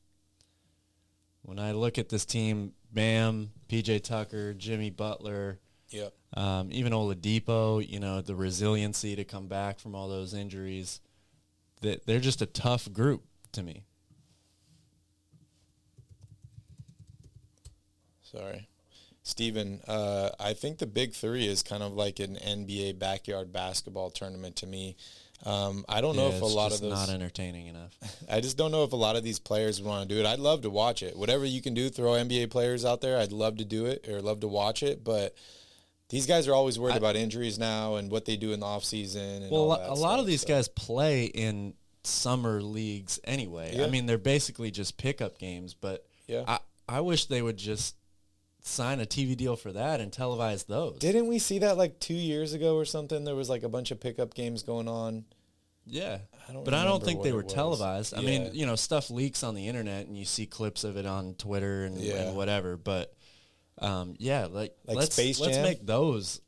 When 1.41 1.57
I 1.57 1.71
look 1.71 1.97
at 1.97 2.09
this 2.09 2.25
team, 2.25 2.73
Bam, 2.91 3.51
PJ 3.69 4.03
Tucker, 4.03 4.53
Jimmy 4.53 4.91
Butler, 4.91 5.59
Yep. 5.89 6.13
um, 6.35 6.69
even 6.71 6.93
Oladipo, 6.93 7.87
you 7.87 7.99
know, 7.99 8.21
the 8.21 8.35
resiliency 8.35 9.15
to 9.15 9.23
come 9.23 9.47
back 9.47 9.79
from 9.79 9.95
all 9.95 10.07
those 10.07 10.35
injuries. 10.35 11.01
That 11.81 12.05
they're 12.05 12.19
just 12.19 12.41
a 12.41 12.45
tough 12.45 12.91
group 12.91 13.23
to 13.53 13.63
me. 13.63 13.85
Sorry. 18.21 18.67
Steven, 19.29 19.81
uh, 19.87 20.29
I 20.39 20.53
think 20.53 20.79
the 20.79 20.87
big 20.87 21.13
three 21.13 21.47
is 21.47 21.63
kind 21.63 21.83
of 21.83 21.93
like 21.93 22.19
an 22.19 22.35
NBA 22.35 22.99
backyard 22.99 23.53
basketball 23.53 24.09
tournament 24.09 24.57
to 24.57 24.67
me. 24.67 24.95
Um, 25.45 25.85
I 25.87 26.01
don't 26.01 26.17
know 26.17 26.27
Yeah, 26.29 26.35
if 26.35 26.41
a 26.41 26.45
lot 26.45 26.73
of 26.73 26.81
those. 26.81 26.91
not 26.91 27.09
entertaining 27.09 27.67
enough. 27.67 27.95
I 28.29 28.41
just 28.41 28.57
don't 28.57 28.71
know 28.71 28.83
if 28.83 28.91
a 28.91 28.97
lot 28.97 29.15
of 29.15 29.23
these 29.23 29.39
players 29.39 29.81
want 29.81 30.09
to 30.09 30.13
do 30.13 30.19
it. 30.19 30.25
I'd 30.25 30.39
love 30.39 30.63
to 30.63 30.69
watch 30.69 31.01
it. 31.01 31.15
Whatever 31.15 31.45
you 31.45 31.61
can 31.61 31.73
do, 31.73 31.89
throw 31.89 32.11
NBA 32.11 32.49
players 32.49 32.83
out 32.83 32.99
there. 32.99 33.17
I'd 33.17 33.31
love 33.31 33.57
to 33.57 33.65
do 33.65 33.85
it 33.85 34.05
or 34.09 34.21
love 34.21 34.41
to 34.41 34.47
watch 34.49 34.83
it. 34.83 35.03
But 35.03 35.35
these 36.09 36.25
guys 36.25 36.47
are 36.49 36.53
always 36.53 36.77
worried 36.77 36.95
I- 36.95 36.97
about 36.97 37.15
injuries 37.15 37.57
now 37.57 37.95
and 37.95 38.11
what 38.11 38.25
they 38.25 38.35
do 38.35 38.51
in 38.51 38.59
the 38.59 38.65
off 38.65 38.83
season. 38.83 39.43
And 39.43 39.51
Well, 39.51 39.71
all 39.71 39.77
a, 39.77 39.95
lot 39.95 39.97
stuff, 39.97 40.19
of 40.19 40.25
these 40.25 40.41
so. 40.41 40.47
guys 40.49 40.67
play 40.67 41.25
in 41.25 41.73
summer 42.03 42.61
leagues 42.61 43.19
anyway. 43.23 43.75
Yeah. 43.77 43.85
I 43.85 43.89
mean, 43.89 44.07
they're 44.07 44.17
basically 44.17 44.71
just 44.71 44.97
pickup 44.97 45.37
games. 45.39 45.73
But 45.73 46.05
Yeah. 46.27 46.43
I, 46.47 46.59
I 46.89 46.99
wish 47.01 47.27
they 47.27 47.41
would 47.41 47.57
just 47.57 47.95
sign 48.69 48.99
a 48.99 49.05
TV 49.05 49.35
deal 49.35 49.55
for 49.55 49.71
that 49.73 49.99
and 49.99 50.11
televise 50.11 50.65
those. 50.67 50.99
Didn't 50.99 51.27
we 51.27 51.39
see 51.39 51.59
that 51.59 51.77
like 51.77 51.99
two 51.99 52.13
years 52.13 52.53
ago 52.53 52.75
or 52.75 52.85
something? 52.85 53.23
There 53.23 53.35
was 53.35 53.49
like 53.49 53.63
a 53.63 53.69
bunch 53.69 53.91
of 53.91 53.99
pickup 53.99 54.33
games 54.33 54.63
going 54.63 54.87
on. 54.87 55.25
Yeah, 55.85 56.19
I 56.47 56.53
don't 56.53 56.63
but 56.63 56.73
I 56.75 56.83
don't 56.83 57.03
think 57.03 57.23
they 57.23 57.31
were 57.31 57.43
was. 57.43 57.51
televised. 57.53 58.13
I 58.13 58.19
Yeah. 58.21 58.27
mean, 58.27 58.51
you 58.53 58.65
know, 58.67 58.75
stuff 58.75 59.09
leaks 59.09 59.43
on 59.43 59.55
the 59.55 59.67
internet, 59.67 60.05
and 60.05 60.15
you 60.15 60.23
see 60.25 60.45
clips 60.45 60.83
of 60.83 60.97
it 60.97 61.05
on 61.07 61.33
Twitter 61.33 61.85
and, 61.85 61.97
Yeah. 61.97 62.15
and 62.27 62.37
whatever. 62.37 62.77
But 62.77 63.13
um, 63.79 64.15
yeah, 64.19 64.45
like, 64.45 64.75
Like 64.85 64.97
let's 64.97 65.13
Space 65.15 65.39
let's 65.39 65.57
make 65.57 65.83
those 65.85 66.41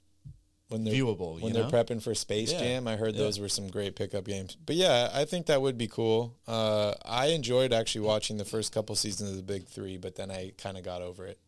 when 0.67 0.83
they're 0.83 0.93
viewable. 0.93 1.39
when 1.41 1.53
they're 1.53 1.63
know? 1.63 1.69
prepping 1.71 2.01
for 2.03 2.13
Space 2.13 2.51
Yeah. 2.51 2.59
Jam. 2.59 2.87
I 2.87 2.97
heard 2.97 3.15
those 3.15 3.39
were 3.39 3.49
some 3.49 3.67
great 3.69 3.95
pickup 3.95 4.25
games. 4.25 4.57
But 4.65 4.75
yeah, 4.75 5.09
I 5.13 5.25
think 5.25 5.47
that 5.47 5.61
would 5.61 5.77
be 5.77 5.87
cool. 5.87 6.37
Uh, 6.47 6.93
I 7.03 7.27
enjoyed 7.27 7.73
actually 7.73 8.01
watching 8.01 8.37
the 8.37 8.45
first 8.45 8.71
couple 8.71 8.95
seasons 8.95 9.31
of 9.31 9.37
the 9.37 9.43
Big 9.43 9.67
Three, 9.67 9.97
but 9.97 10.15
then 10.15 10.29
I 10.29 10.51
kind 10.57 10.77
of 10.77 10.83
got 10.83 11.01
over 11.01 11.25
it. 11.25 11.39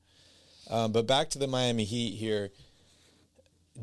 Um, 0.70 0.92
but 0.92 1.08
back 1.08 1.30
to 1.32 1.40
the 1.40 1.48
Miami 1.48 1.84
Heat 1.84 2.16
here. 2.16 2.52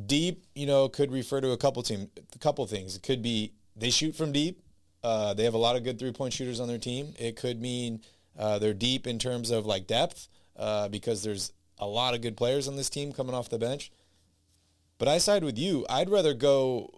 Deep, 0.06 0.44
you 0.54 0.66
know, 0.66 0.88
could 0.88 1.10
refer 1.10 1.40
to 1.40 1.50
a 1.50 1.56
couple 1.56 1.82
team, 1.82 2.08
a 2.34 2.38
couple 2.38 2.64
things. 2.66 2.96
It 2.96 3.02
could 3.02 3.22
be 3.22 3.52
they 3.76 3.90
shoot 3.90 4.14
from 4.14 4.32
deep. 4.32 4.62
Uh, 5.02 5.34
they 5.34 5.44
have 5.44 5.54
a 5.54 5.58
lot 5.58 5.76
of 5.76 5.82
good 5.82 5.98
three 5.98 6.12
point 6.12 6.32
shooters 6.32 6.60
on 6.60 6.68
their 6.68 6.78
team. 6.78 7.14
It 7.18 7.36
could 7.36 7.60
mean 7.60 8.02
uh, 8.38 8.58
they're 8.58 8.74
deep 8.74 9.06
in 9.06 9.18
terms 9.18 9.50
of 9.50 9.66
like 9.66 9.86
depth 9.86 10.28
uh, 10.56 10.88
because 10.88 11.22
there's 11.22 11.52
a 11.78 11.86
lot 11.86 12.14
of 12.14 12.20
good 12.20 12.36
players 12.36 12.68
on 12.68 12.76
this 12.76 12.90
team 12.90 13.12
coming 13.12 13.34
off 13.34 13.48
the 13.48 13.58
bench. 13.58 13.90
But 14.98 15.08
I 15.08 15.18
side 15.18 15.42
with 15.42 15.58
you. 15.58 15.86
I'd 15.88 16.10
rather 16.10 16.34
go. 16.34 16.94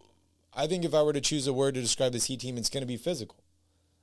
I 0.54 0.66
think 0.66 0.84
if 0.84 0.92
I 0.92 1.02
were 1.02 1.12
to 1.12 1.20
choose 1.20 1.46
a 1.46 1.52
word 1.52 1.74
to 1.74 1.80
describe 1.80 2.12
this 2.12 2.26
Heat 2.26 2.40
team, 2.40 2.58
it's 2.58 2.68
going 2.68 2.82
to 2.82 2.86
be 2.86 2.96
physical, 2.96 3.38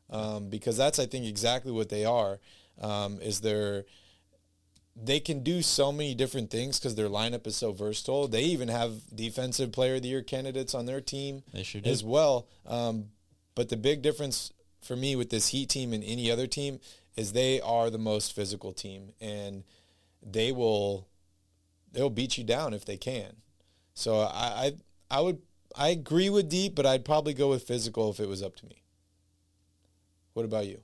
um, 0.09 0.50
because 0.50 0.77
that's 0.77 0.98
I 0.98 1.05
think 1.05 1.25
exactly 1.25 1.71
what 1.71 1.89
they 1.89 2.05
are. 2.05 2.39
Um, 2.81 3.19
is 3.21 3.41
they're 3.41 3.83
they 5.01 5.20
can 5.20 5.44
do 5.44 5.62
so 5.62 5.91
many 5.91 6.13
different 6.13 6.50
things 6.51 6.77
because 6.79 6.96
their 6.96 7.08
lineup 7.08 7.48
is 7.48 7.56
so 7.56 7.72
versatile. 7.72 8.27
They 8.27 8.44
even 8.44 8.68
have 8.68 9.15
defensive 9.15 9.72
player 9.72 9.96
of 9.96 10.01
the 10.01 10.10
year 10.10 10.22
candidates 10.22 10.74
on 10.75 10.86
their 10.86 11.00
team 11.01 11.44
They 11.53 11.63
sure 11.63 11.82
do. 11.82 11.89
as 11.89 12.03
well. 12.03 12.48
Um, 12.65 13.06
but 13.56 13.70
the 13.70 13.77
big 13.77 14.01
difference 14.01 14.51
for 14.82 14.96
me 14.96 15.15
with 15.15 15.29
this 15.29 15.50
Heat 15.50 15.70
team 15.70 15.94
and 15.94 16.03
any 16.03 16.29
other 16.32 16.48
team 16.48 16.79
is 17.15 17.32
they 17.34 17.60
are 17.62 17.89
the 17.89 17.98
most 17.98 18.34
physical 18.34 18.72
team, 18.74 19.13
and 19.20 19.63
they 20.22 20.51
will 20.51 21.08
they'll 21.91 22.10
beat 22.10 22.38
you 22.38 22.44
down 22.44 22.74
if 22.74 22.86
they 22.86 22.98
can. 22.98 23.38
So 23.94 24.20
I 24.20 24.74
I, 25.12 25.18
I 25.18 25.22
would 25.22 25.41
I 25.75 25.89
agree 25.89 26.29
with 26.29 26.50
deep, 26.50 26.75
but 26.75 26.86
I'd 26.86 27.06
probably 27.06 27.34
go 27.34 27.50
with 27.50 27.63
physical 27.63 28.10
if 28.10 28.20
it 28.20 28.27
was 28.27 28.41
up 28.41 28.56
to 28.58 28.65
me. 28.65 28.84
What 30.34 30.46
about 30.46 30.68
you? 30.68 30.82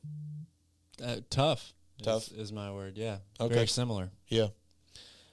Uh, 1.04 1.18
tough. 1.30 1.74
Tough. 2.04 2.28
is, 2.28 2.34
is 2.34 2.52
my 2.54 2.72
word. 2.72 2.98
Yeah, 2.98 3.18
Okay. 3.40 3.54
very 3.54 3.68
similar. 3.68 4.10
Yeah. 4.28 4.48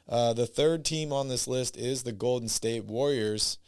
Uh, 0.08 0.32
the 0.32 0.46
third 0.46 0.84
team 0.84 1.12
on 1.12 1.28
this 1.28 1.46
list 1.46 1.76
is 1.76 2.02
the 2.02 2.12
Golden 2.12 2.48
State 2.48 2.84
Warriors. 2.84 3.58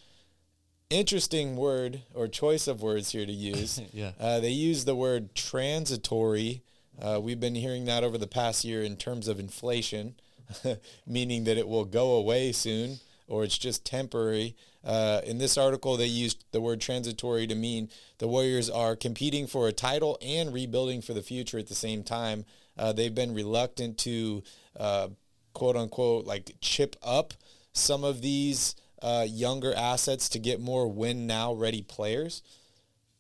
Interesting 0.91 1.57
word 1.57 2.03
or 2.15 2.29
choice 2.29 2.69
of 2.69 2.83
words 2.83 3.11
here 3.11 3.27
to 3.27 3.33
use. 3.33 3.81
Yeah. 3.93 4.13
Uh, 4.21 4.41
they 4.41 4.51
use 4.51 4.85
the 4.85 4.95
word 4.95 5.35
transitory. 5.35 6.63
Uh, 7.01 7.21
we've 7.23 7.41
been 7.41 7.55
hearing 7.55 7.85
that 7.87 8.05
over 8.05 8.19
the 8.19 8.27
past 8.27 8.65
year 8.65 8.83
in 8.83 8.97
terms 8.97 9.27
of 9.29 9.41
inflation, 9.41 10.15
meaning 11.07 11.45
that 11.45 11.57
it 11.57 11.67
will 11.69 11.85
go 11.85 12.13
away 12.13 12.53
soon 12.53 12.99
or 13.27 13.45
it's 13.45 13.57
just 13.59 13.85
temporary. 13.85 14.55
Uh, 14.85 15.21
in 15.25 15.39
this 15.39 15.57
article, 15.57 15.97
they 15.97 16.07
used 16.07 16.45
the 16.53 16.61
word 16.61 16.81
transitory 16.81 17.47
to 17.47 17.55
mean 17.55 17.89
the 18.19 18.29
Warriors 18.29 18.69
are 18.69 18.95
competing 18.95 19.47
for 19.47 19.67
a 19.67 19.73
title 19.73 20.19
and 20.21 20.53
rebuilding 20.53 21.01
for 21.01 21.15
the 21.15 21.23
future 21.23 21.59
at 21.59 21.69
the 21.69 21.75
same 21.75 22.03
time. 22.05 22.45
Uh, 22.77 22.93
they've 22.93 23.15
been 23.15 23.35
reluctant 23.35 23.99
to 23.99 24.43
uh, 24.79 25.09
quote 25.53 25.77
unquote 25.77 26.27
like 26.27 26.55
chip 26.61 26.97
up 27.03 27.35
some 27.73 28.05
of 28.05 28.23
these 28.23 28.75
uh, 29.03 29.27
younger 29.29 29.75
assets 29.75 30.29
to 30.31 30.39
get 30.39 30.61
more 30.61 30.91
win 30.91 31.27
now 31.27 31.53
ready 31.53 31.83
players. 31.83 32.43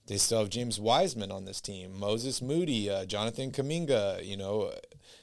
They 0.06 0.16
still 0.18 0.40
have 0.40 0.50
James 0.50 0.78
Wiseman 0.78 1.32
on 1.32 1.44
this 1.44 1.60
team, 1.60 1.98
Moses 1.98 2.42
Moody, 2.42 2.90
uh, 2.90 3.06
Jonathan 3.06 3.50
Kuminga. 3.50 4.24
You 4.24 4.36
know, 4.36 4.72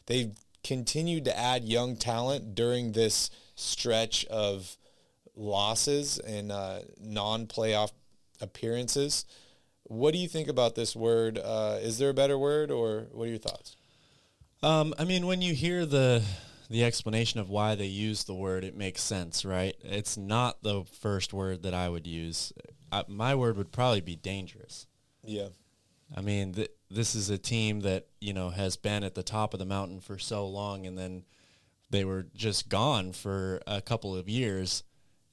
they've 0.08 0.32
continued 0.64 1.26
to 1.26 1.38
add 1.38 1.64
young 1.64 1.96
talent 1.96 2.56
during 2.56 2.92
this 2.92 3.30
stretch 3.56 4.26
of 4.26 4.78
losses 5.36 6.20
and 6.20 6.52
uh, 6.52 6.80
non-playoff 7.00 7.92
appearances. 8.40 9.26
What 9.84 10.14
do 10.14 10.20
you 10.20 10.28
think 10.28 10.48
about 10.48 10.76
this 10.76 10.96
word? 10.96 11.38
Uh, 11.38 11.78
is 11.82 11.98
there 11.98 12.10
a 12.10 12.14
better 12.14 12.38
word, 12.38 12.72
or 12.72 13.08
what 13.12 13.26
are 13.26 13.30
your 13.30 13.38
thoughts? 13.38 13.76
Um, 14.64 14.94
I 15.00 15.06
mean, 15.06 15.26
when 15.26 15.42
you 15.42 15.54
hear 15.54 15.86
the 15.86 16.24
the 16.70 16.84
explanation 16.86 17.40
of 17.40 17.50
why 17.50 17.76
they 17.76 17.88
use 17.88 18.24
the 18.24 18.34
word, 18.34 18.64
it 18.64 18.78
makes 18.78 19.02
sense, 19.02 19.44
right? 19.44 19.76
It's 19.84 20.16
not 20.18 20.64
the 20.64 20.84
first 20.84 21.34
word 21.34 21.64
that 21.64 21.74
I 21.74 21.90
would 21.90 22.08
use. 22.08 22.54
I, 22.92 23.04
my 23.08 23.36
word 23.36 23.58
would 23.58 23.72
probably 23.72 24.02
be 24.02 24.16
dangerous. 24.16 24.88
Yeah, 25.24 25.50
I 26.16 26.22
mean, 26.22 26.54
th- 26.54 26.72
this 26.90 27.16
is 27.16 27.30
a 27.30 27.38
team 27.38 27.82
that 27.82 28.08
you 28.20 28.34
know 28.34 28.50
has 28.50 28.78
been 28.78 29.04
at 29.04 29.16
the 29.16 29.24
top 29.24 29.54
of 29.54 29.60
the 29.60 29.66
mountain 29.66 30.00
for 30.00 30.20
so 30.20 30.48
long, 30.48 30.86
and 30.86 30.98
then 30.98 31.24
they 31.90 32.06
were 32.06 32.28
just 32.36 32.70
gone 32.70 33.14
for 33.14 33.62
a 33.66 33.82
couple 33.82 34.16
of 34.16 34.30
years, 34.30 34.84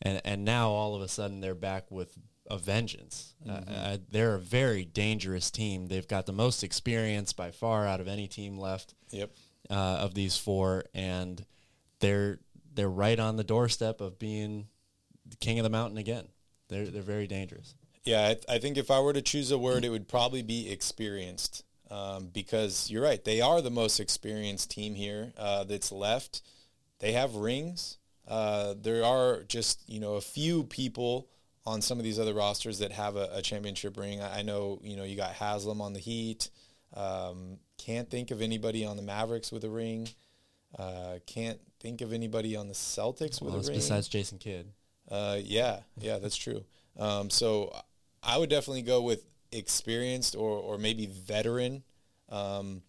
and 0.01 0.23
and 0.25 0.45
now 0.45 0.71
all 0.71 0.97
of 0.97 1.03
a 1.03 1.09
sudden 1.09 1.41
they're 1.41 1.55
back 1.55 1.91
with 1.91 2.19
a 2.49 2.59
vengeance. 2.59 3.35
Uh, 3.49 3.53
uh, 3.53 3.97
they're 4.11 4.35
a 4.35 4.41
very 4.41 4.85
dangerous 4.85 5.51
team. 5.51 5.87
They've 5.87 6.09
got 6.09 6.27
the 6.27 6.33
most 6.33 6.65
experience 6.65 7.33
by 7.33 7.51
far 7.51 7.87
out 7.87 8.01
of 8.01 8.09
any 8.09 8.27
team 8.27 8.59
left 8.59 8.95
yep. 9.11 9.31
uh, 9.71 9.75
of 9.75 10.15
these 10.15 10.37
four, 10.37 10.85
and 10.95 11.45
they're 12.01 12.39
they're 12.75 12.89
right 12.89 13.19
on 13.19 13.37
the 13.37 13.45
doorstep 13.45 14.01
of 14.01 14.19
being 14.19 14.69
the 15.27 15.37
king 15.37 15.59
of 15.59 15.65
the 15.65 15.71
mountain 15.71 15.99
again. 15.99 16.29
They're 16.69 16.87
they're 16.87 17.03
very 17.03 17.27
dangerous. 17.27 17.75
Yeah, 18.05 18.35
I, 18.49 18.55
I 18.55 18.59
think 18.59 18.79
if 18.79 18.91
I 18.91 19.01
were 19.01 19.13
to 19.13 19.23
choose 19.23 19.51
a 19.51 19.59
word, 19.59 19.85
it 19.85 19.91
would 19.91 20.09
probably 20.09 20.43
be 20.43 20.71
experienced. 20.71 21.65
Um, 21.91 22.29
because 22.33 22.91
you're 22.91 23.03
right, 23.03 23.23
they 23.23 23.41
are 23.41 23.63
the 23.63 23.71
most 23.71 23.99
experienced 23.99 24.71
team 24.71 24.95
here 24.95 25.33
uh, 25.39 25.65
that's 25.65 25.91
left. 25.91 26.43
They 26.99 27.13
have 27.13 27.35
rings. 27.35 27.97
Uh, 28.27 28.75
there 28.79 29.05
are 29.05 29.43
just 29.45 29.89
you 29.89 30.01
know 30.01 30.15
a 30.15 30.21
few 30.21 30.65
people 30.65 31.29
on 31.69 31.83
some 31.83 31.99
of 31.99 32.05
these 32.05 32.19
other 32.19 32.33
rosters 32.33 32.79
that 32.79 32.93
have 32.93 33.17
a, 33.17 33.29
a 33.35 33.43
championship 33.43 33.97
ring. 33.99 34.23
I, 34.23 34.39
I, 34.39 34.43
know 34.43 34.81
you 34.83 34.97
know 34.97 35.05
you 35.05 35.17
got 35.17 35.33
Haslem 35.33 35.81
on 35.81 35.93
the 35.93 36.01
Heat. 36.01 36.49
Um, 36.95 37.59
can't 37.77 38.09
think 38.11 38.31
of 38.31 38.41
anybody 38.41 38.87
on 38.87 38.97
the 38.97 39.03
Mavericks 39.03 39.53
with 39.53 39.65
a 39.65 39.69
ring. 39.69 40.09
Uh, 40.79 41.19
can't 41.27 41.61
think 41.81 42.01
of 42.01 42.13
anybody 42.13 42.57
on 42.57 42.69
the 42.69 42.75
Celtics 42.75 43.43
with 43.43 43.53
well, 43.53 43.63
a 43.63 43.67
ring 43.67 43.77
besides 43.77 44.09
Jason 44.09 44.39
Kidd. 44.39 44.73
Uh, 45.11 45.39
yeah, 45.43 45.81
yeah, 45.99 46.19
that's 46.19 46.37
true. 46.37 46.65
Um, 46.99 47.29
so 47.31 47.75
I 48.23 48.39
would 48.39 48.51
definitely 48.51 48.83
go 48.83 49.03
with 49.03 49.23
experienced 49.53 50.37
or, 50.37 50.59
or 50.59 50.79
maybe 50.79 51.07
veteran. 51.07 51.83
Um, 52.31 52.83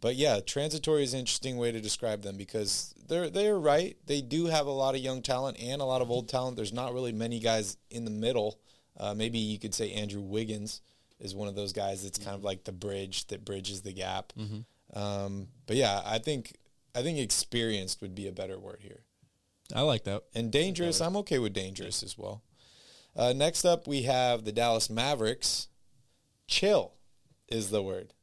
but 0.00 0.16
yeah, 0.16 0.40
transitory 0.40 1.02
is 1.02 1.12
an 1.12 1.20
interesting 1.20 1.56
way 1.56 1.72
to 1.72 1.80
describe 1.80 2.22
them 2.22 2.36
because 2.36 2.94
they're 3.08 3.28
they're 3.28 3.58
right. 3.58 3.96
They 4.06 4.20
do 4.20 4.46
have 4.46 4.66
a 4.66 4.72
lot 4.72 4.94
of 4.94 5.00
young 5.00 5.22
talent 5.22 5.58
and 5.60 5.82
a 5.82 5.84
lot 5.84 6.02
of 6.02 6.10
old 6.10 6.28
talent. 6.28 6.56
There's 6.56 6.72
not 6.72 6.94
really 6.94 7.12
many 7.12 7.38
guys 7.38 7.76
in 7.90 8.04
the 8.04 8.10
middle. 8.10 8.58
Uh, 8.96 9.14
maybe 9.14 9.38
you 9.38 9.58
could 9.58 9.74
say 9.74 9.92
Andrew 9.92 10.20
Wiggins 10.20 10.80
is 11.18 11.34
one 11.34 11.48
of 11.48 11.54
those 11.54 11.72
guys 11.72 12.02
that's 12.02 12.18
kind 12.18 12.34
of 12.34 12.42
like 12.42 12.64
the 12.64 12.72
bridge 12.72 13.26
that 13.26 13.44
bridges 13.44 13.82
the 13.82 13.92
gap. 13.92 14.32
Mm-hmm. 14.38 14.98
Um, 14.98 15.48
but 15.66 15.76
yeah, 15.76 16.00
I 16.04 16.18
think 16.18 16.56
I 16.94 17.02
think 17.02 17.18
experienced 17.18 18.00
would 18.00 18.14
be 18.14 18.26
a 18.26 18.32
better 18.32 18.58
word 18.58 18.80
here. 18.80 19.02
I 19.74 19.82
like 19.82 20.04
that. 20.04 20.24
And 20.34 20.50
dangerous, 20.50 21.00
I'm 21.00 21.16
okay 21.18 21.38
with 21.38 21.52
dangerous 21.52 22.02
as 22.02 22.18
well. 22.18 22.42
Uh, 23.14 23.32
next 23.32 23.64
up, 23.64 23.86
we 23.86 24.02
have 24.02 24.44
the 24.44 24.52
Dallas 24.52 24.90
Mavericks. 24.90 25.68
Chill 26.46 26.94
is 27.48 27.70
the 27.70 27.82
word. 27.82 28.14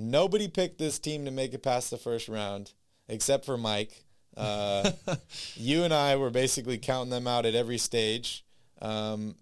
Nobody 0.00 0.48
picked 0.48 0.78
this 0.78 0.98
team 0.98 1.26
to 1.26 1.30
make 1.30 1.52
it 1.52 1.62
past 1.62 1.90
the 1.90 1.98
first 1.98 2.28
round 2.28 2.72
except 3.08 3.44
for 3.44 3.58
Mike. 3.58 4.04
Uh, 4.36 4.92
you 5.54 5.84
and 5.84 5.92
I 5.92 6.16
were 6.16 6.30
basically 6.30 6.78
counting 6.78 7.10
them 7.10 7.26
out 7.26 7.44
at 7.44 7.54
every 7.54 7.76
stage, 7.76 8.44
um, 8.80 9.34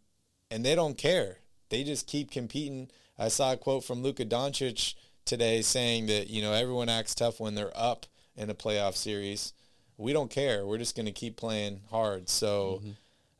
and 0.51 0.65
they 0.65 0.75
don't 0.75 0.99
care. 0.99 1.39
They 1.69 1.85
just 1.85 2.09
keep 2.09 2.31
competing. 2.31 2.91
I 3.19 3.29
saw 3.29 3.53
a 3.53 3.57
quote 3.57 3.85
from 3.85 4.03
Luka 4.03 4.25
Doncic 4.25 4.95
today 5.25 5.63
saying 5.63 6.07
that 6.07 6.29
you 6.29 6.43
know 6.43 6.53
everyone 6.53 6.89
acts 6.89 7.15
tough 7.15 7.39
when 7.39 7.55
they're 7.55 7.77
up 7.77 8.07
in 8.37 8.51
a 8.51 8.55
playoff 8.55 8.97
series. 8.97 9.53
We 9.97 10.13
don't 10.13 10.31
care. 10.31 10.67
We're 10.67 10.79
just 10.79 10.97
going 10.97 11.07
to 11.07 11.13
keep 11.13 11.37
playing 11.37 11.83
hard. 11.91 12.29
So. 12.29 12.81
Mm-hmm. 12.83 12.91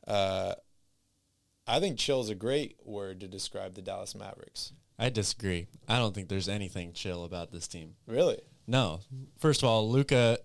Uh, 0.07 0.53
I 1.67 1.79
think 1.79 1.99
chill 1.99 2.19
is 2.19 2.29
a 2.29 2.35
great 2.35 2.77
word 2.83 3.19
to 3.19 3.27
describe 3.27 3.75
the 3.75 3.83
Dallas 3.83 4.15
Mavericks. 4.15 4.71
I 4.99 5.09
disagree. 5.09 5.67
I 5.87 5.97
don't 5.97 6.13
think 6.13 6.27
there's 6.27 6.49
anything 6.49 6.91
chill 6.91 7.23
about 7.23 7.51
this 7.51 7.67
team. 7.67 7.95
Really? 8.05 8.37
No. 8.67 8.99
First 9.39 9.63
of 9.63 9.69
all, 9.69 9.89
Luka 9.89 10.39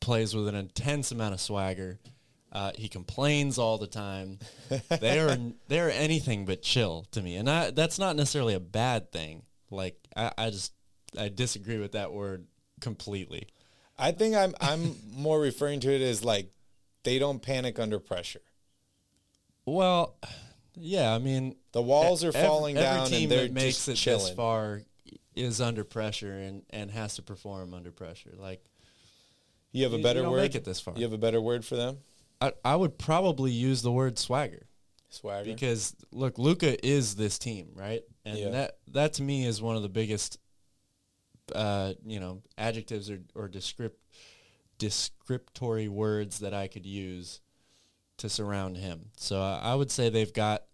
plays 0.00 0.34
with 0.34 0.46
an 0.46 0.54
intense 0.54 1.10
amount 1.10 1.32
of 1.34 1.40
swagger. 1.40 1.98
Uh, 2.52 2.72
he 2.74 2.88
complains 2.88 3.58
all 3.58 3.78
the 3.78 3.86
time. 3.86 4.38
they 5.00 5.18
are 5.18 5.36
they 5.68 5.80
are 5.80 5.88
anything 5.88 6.44
but 6.44 6.60
chill 6.60 7.06
to 7.12 7.22
me, 7.22 7.36
and 7.36 7.48
I, 7.48 7.70
that's 7.70 7.98
not 7.98 8.14
necessarily 8.14 8.52
a 8.52 8.60
bad 8.60 9.10
thing. 9.10 9.42
Like 9.70 9.96
I, 10.14 10.32
I 10.36 10.50
just 10.50 10.74
I 11.18 11.30
disagree 11.30 11.78
with 11.78 11.92
that 11.92 12.12
word 12.12 12.44
completely. 12.82 13.48
I 13.98 14.12
think 14.12 14.36
I'm 14.36 14.54
I'm 14.60 14.96
more 15.10 15.40
referring 15.40 15.80
to 15.80 15.90
it 15.90 16.02
as 16.02 16.22
like 16.22 16.52
they 17.04 17.18
don't 17.18 17.40
panic 17.40 17.78
under 17.78 17.98
pressure. 17.98 18.42
Well, 19.64 20.18
yeah, 20.74 21.14
I 21.14 21.18
mean 21.18 21.56
the 21.72 21.82
walls 21.82 22.24
are 22.24 22.32
falling 22.32 22.76
every, 22.76 22.86
down, 22.86 23.06
every 23.06 23.10
team 23.10 23.22
and 23.24 23.32
they're 23.32 23.46
that 23.48 23.52
makes 23.52 23.88
it 23.88 23.94
chilling. 23.94 24.26
this 24.26 24.34
far 24.34 24.82
is 25.34 25.60
under 25.60 25.84
pressure 25.84 26.32
and 26.32 26.62
and 26.70 26.90
has 26.90 27.16
to 27.16 27.22
perform 27.22 27.74
under 27.74 27.90
pressure. 27.90 28.34
Like 28.36 28.62
you 29.72 29.84
have 29.84 29.94
a 29.94 29.98
better 29.98 30.22
you 30.22 30.30
word. 30.30 30.36
Make 30.36 30.54
it 30.54 30.64
this 30.64 30.80
far. 30.80 30.94
You 30.96 31.02
have 31.04 31.12
a 31.12 31.18
better 31.18 31.40
word 31.40 31.64
for 31.64 31.76
them. 31.76 31.98
I 32.40 32.52
I 32.64 32.76
would 32.76 32.98
probably 32.98 33.50
use 33.50 33.82
the 33.82 33.92
word 33.92 34.18
swagger. 34.18 34.66
Swagger. 35.08 35.44
Because 35.44 35.94
look, 36.10 36.38
Luka 36.38 36.84
is 36.86 37.16
this 37.16 37.38
team, 37.38 37.70
right? 37.74 38.02
And 38.24 38.38
Yeah. 38.38 38.50
that 38.50 38.78
that 38.88 39.14
to 39.14 39.22
me 39.22 39.46
is 39.46 39.60
one 39.60 39.76
of 39.76 39.82
the 39.82 39.88
biggest, 39.88 40.38
uh, 41.54 41.94
you 42.04 42.20
know, 42.20 42.42
adjectives 42.58 43.10
or 43.10 43.20
or 43.34 43.48
descript 43.48 43.98
descriptory 44.78 45.88
words 45.88 46.40
that 46.40 46.52
I 46.52 46.66
could 46.66 46.86
use 46.86 47.40
to 48.18 48.28
surround 48.28 48.76
him. 48.76 49.10
So 49.16 49.40
I, 49.40 49.60
I 49.62 49.74
would 49.74 49.90
say 49.90 50.08
they've 50.08 50.32
got 50.32 50.64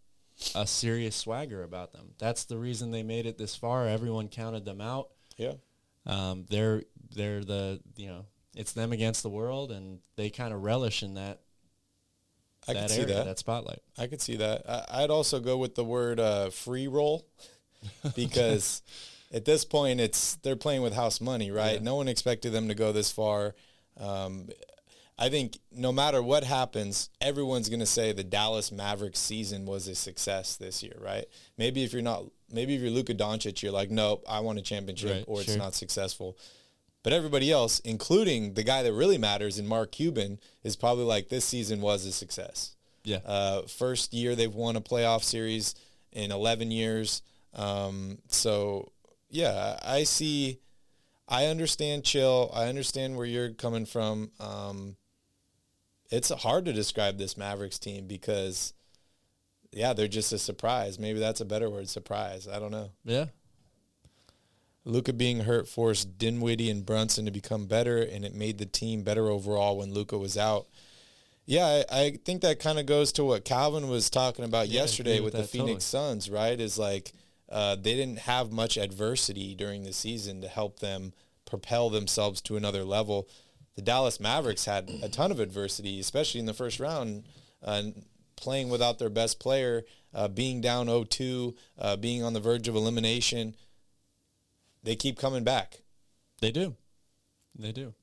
a 0.54 0.66
serious 0.66 1.16
swagger 1.16 1.62
about 1.62 1.92
them. 1.92 2.14
That's 2.18 2.44
the 2.44 2.58
reason 2.58 2.90
they 2.90 3.02
made 3.02 3.26
it 3.26 3.38
this 3.38 3.56
far. 3.56 3.86
Everyone 3.86 4.28
counted 4.28 4.64
them 4.64 4.80
out. 4.80 5.08
Yeah. 5.36 5.54
Um, 6.06 6.46
they're 6.48 6.82
they're 7.14 7.44
the 7.44 7.80
you 7.96 8.08
know 8.08 8.26
it's 8.54 8.72
them 8.72 8.92
against 8.92 9.22
the 9.22 9.30
world, 9.30 9.70
and 9.70 10.00
they 10.16 10.30
kind 10.30 10.52
of 10.52 10.62
relish 10.62 11.02
in 11.02 11.14
that 11.14 11.40
I 12.66 12.74
that 12.74 12.80
could 12.82 12.90
see 12.90 13.02
area, 13.02 13.14
that. 13.14 13.24
that 13.26 13.38
spotlight. 13.38 13.82
I 13.98 14.06
could 14.06 14.20
see 14.20 14.36
that. 14.36 14.68
I, 14.68 15.02
I'd 15.02 15.10
also 15.10 15.40
go 15.40 15.56
with 15.56 15.74
the 15.74 15.84
word 15.84 16.20
uh, 16.20 16.50
free 16.50 16.88
roll 16.88 17.26
because 18.16 18.82
at 19.32 19.44
this 19.44 19.64
point 19.64 20.00
it's 20.00 20.36
they're 20.36 20.56
playing 20.56 20.82
with 20.82 20.94
house 20.94 21.20
money, 21.20 21.50
right? 21.50 21.74
Yeah. 21.74 21.82
No 21.82 21.96
one 21.96 22.08
expected 22.08 22.52
them 22.52 22.68
to 22.68 22.74
go 22.74 22.92
this 22.92 23.10
far. 23.10 23.54
Um, 23.98 24.48
I 25.18 25.28
think 25.30 25.58
no 25.72 25.90
matter 25.90 26.22
what 26.22 26.44
happens, 26.44 27.10
everyone's 27.20 27.68
going 27.68 27.80
to 27.80 27.86
say 27.86 28.12
the 28.12 28.22
Dallas 28.22 28.70
Mavericks 28.70 29.18
season 29.18 29.66
was 29.66 29.88
a 29.88 29.94
success 29.96 30.56
this 30.56 30.82
year, 30.82 30.96
right? 31.00 31.26
Maybe 31.56 31.82
if 31.82 31.92
you're 31.92 32.02
not, 32.02 32.24
maybe 32.50 32.76
if 32.76 32.80
you're 32.80 32.90
Luka 32.90 33.14
Doncic, 33.14 33.60
you're 33.60 33.72
like, 33.72 33.90
nope, 33.90 34.24
I 34.28 34.40
want 34.40 34.58
a 34.58 34.62
championship, 34.62 35.10
Right, 35.10 35.24
or 35.26 35.40
it's 35.40 35.56
not 35.56 35.74
successful. 35.74 36.38
But 37.02 37.12
everybody 37.12 37.50
else, 37.50 37.80
including 37.80 38.54
the 38.54 38.62
guy 38.62 38.82
that 38.84 38.92
really 38.92 39.18
matters 39.18 39.58
in 39.58 39.66
Mark 39.66 39.90
Cuban, 39.90 40.38
is 40.62 40.76
probably 40.76 41.04
like, 41.04 41.28
this 41.28 41.44
season 41.44 41.80
was 41.80 42.06
a 42.06 42.12
success. 42.12 42.76
Yeah. 43.02 43.18
Uh, 43.24 43.62
first 43.62 44.12
year 44.12 44.36
they've 44.36 44.54
won 44.54 44.76
a 44.76 44.80
playoff 44.80 45.24
series 45.24 45.74
in 46.12 46.30
11 46.30 46.70
years. 46.70 47.22
Um, 47.54 48.18
so, 48.28 48.92
yeah, 49.30 49.78
I 49.82 50.04
see. 50.04 50.60
I 51.26 51.46
understand 51.46 52.04
chill. 52.04 52.50
I 52.54 52.68
understand 52.68 53.16
where 53.16 53.26
you're 53.26 53.50
coming 53.50 53.84
from. 53.84 54.30
Um, 54.40 54.96
it's 56.10 56.30
hard 56.30 56.64
to 56.66 56.72
describe 56.72 57.18
this 57.18 57.36
Mavericks 57.36 57.78
team 57.78 58.06
because, 58.06 58.72
yeah, 59.72 59.92
they're 59.92 60.08
just 60.08 60.32
a 60.32 60.38
surprise. 60.38 60.98
Maybe 60.98 61.18
that's 61.18 61.40
a 61.40 61.44
better 61.44 61.68
word, 61.68 61.88
surprise. 61.88 62.48
I 62.48 62.58
don't 62.58 62.70
know. 62.70 62.90
yeah. 63.04 63.26
Luka 64.84 65.12
being 65.12 65.40
hurt 65.40 65.68
forced 65.68 66.16
Dinwiddie 66.16 66.70
and 66.70 66.86
Brunson 66.86 67.26
to 67.26 67.30
become 67.30 67.66
better, 67.66 67.98
and 68.00 68.24
it 68.24 68.34
made 68.34 68.56
the 68.56 68.64
team 68.64 69.02
better 69.02 69.28
overall 69.28 69.76
when 69.76 69.92
Luka 69.92 70.16
was 70.16 70.38
out. 70.38 70.66
Yeah, 71.44 71.82
I, 71.90 72.00
I 72.00 72.10
think 72.24 72.40
that 72.40 72.58
kind 72.58 72.78
of 72.78 72.86
goes 72.86 73.12
to 73.12 73.24
what 73.24 73.44
Calvin 73.44 73.88
was 73.88 74.08
talking 74.08 74.46
about 74.46 74.68
Yeah, 74.68 74.80
yesterday 74.80 75.20
with 75.20 75.34
with 75.34 75.42
the 75.42 75.48
Phoenix 75.48 75.84
Suns, 75.84 76.30
right? 76.30 76.58
Is 76.58 76.78
like 76.78 77.12
uh, 77.50 77.74
they 77.74 77.96
didn't 77.96 78.20
have 78.20 78.50
much 78.50 78.78
adversity 78.78 79.54
during 79.54 79.84
the 79.84 79.92
season 79.92 80.40
to 80.40 80.48
help 80.48 80.80
them 80.80 81.12
propel 81.44 81.90
themselves 81.90 82.40
to 82.42 82.56
another 82.56 82.84
level. 82.84 83.28
The 83.78 83.82
Dallas 83.82 84.18
Mavericks 84.18 84.64
had 84.64 84.90
a 85.04 85.08
ton 85.08 85.30
of 85.30 85.38
adversity, 85.38 86.00
especially 86.00 86.40
in 86.40 86.46
the 86.46 86.52
first 86.52 86.80
round, 86.80 87.22
uh, 87.62 87.84
playing 88.34 88.70
without 88.70 88.98
their 88.98 89.08
best 89.08 89.38
player, 89.38 89.84
uh, 90.12 90.26
being 90.26 90.60
down 90.60 90.88
0-2, 90.88 91.54
uh, 91.78 91.94
being 91.94 92.24
on 92.24 92.32
the 92.32 92.40
verge 92.40 92.66
of 92.66 92.74
elimination. 92.74 93.54
They 94.82 94.96
keep 94.96 95.16
coming 95.16 95.44
back. 95.44 95.82
They 96.40 96.50
do. 96.50 96.74
They 97.56 97.70
do. 97.70 97.94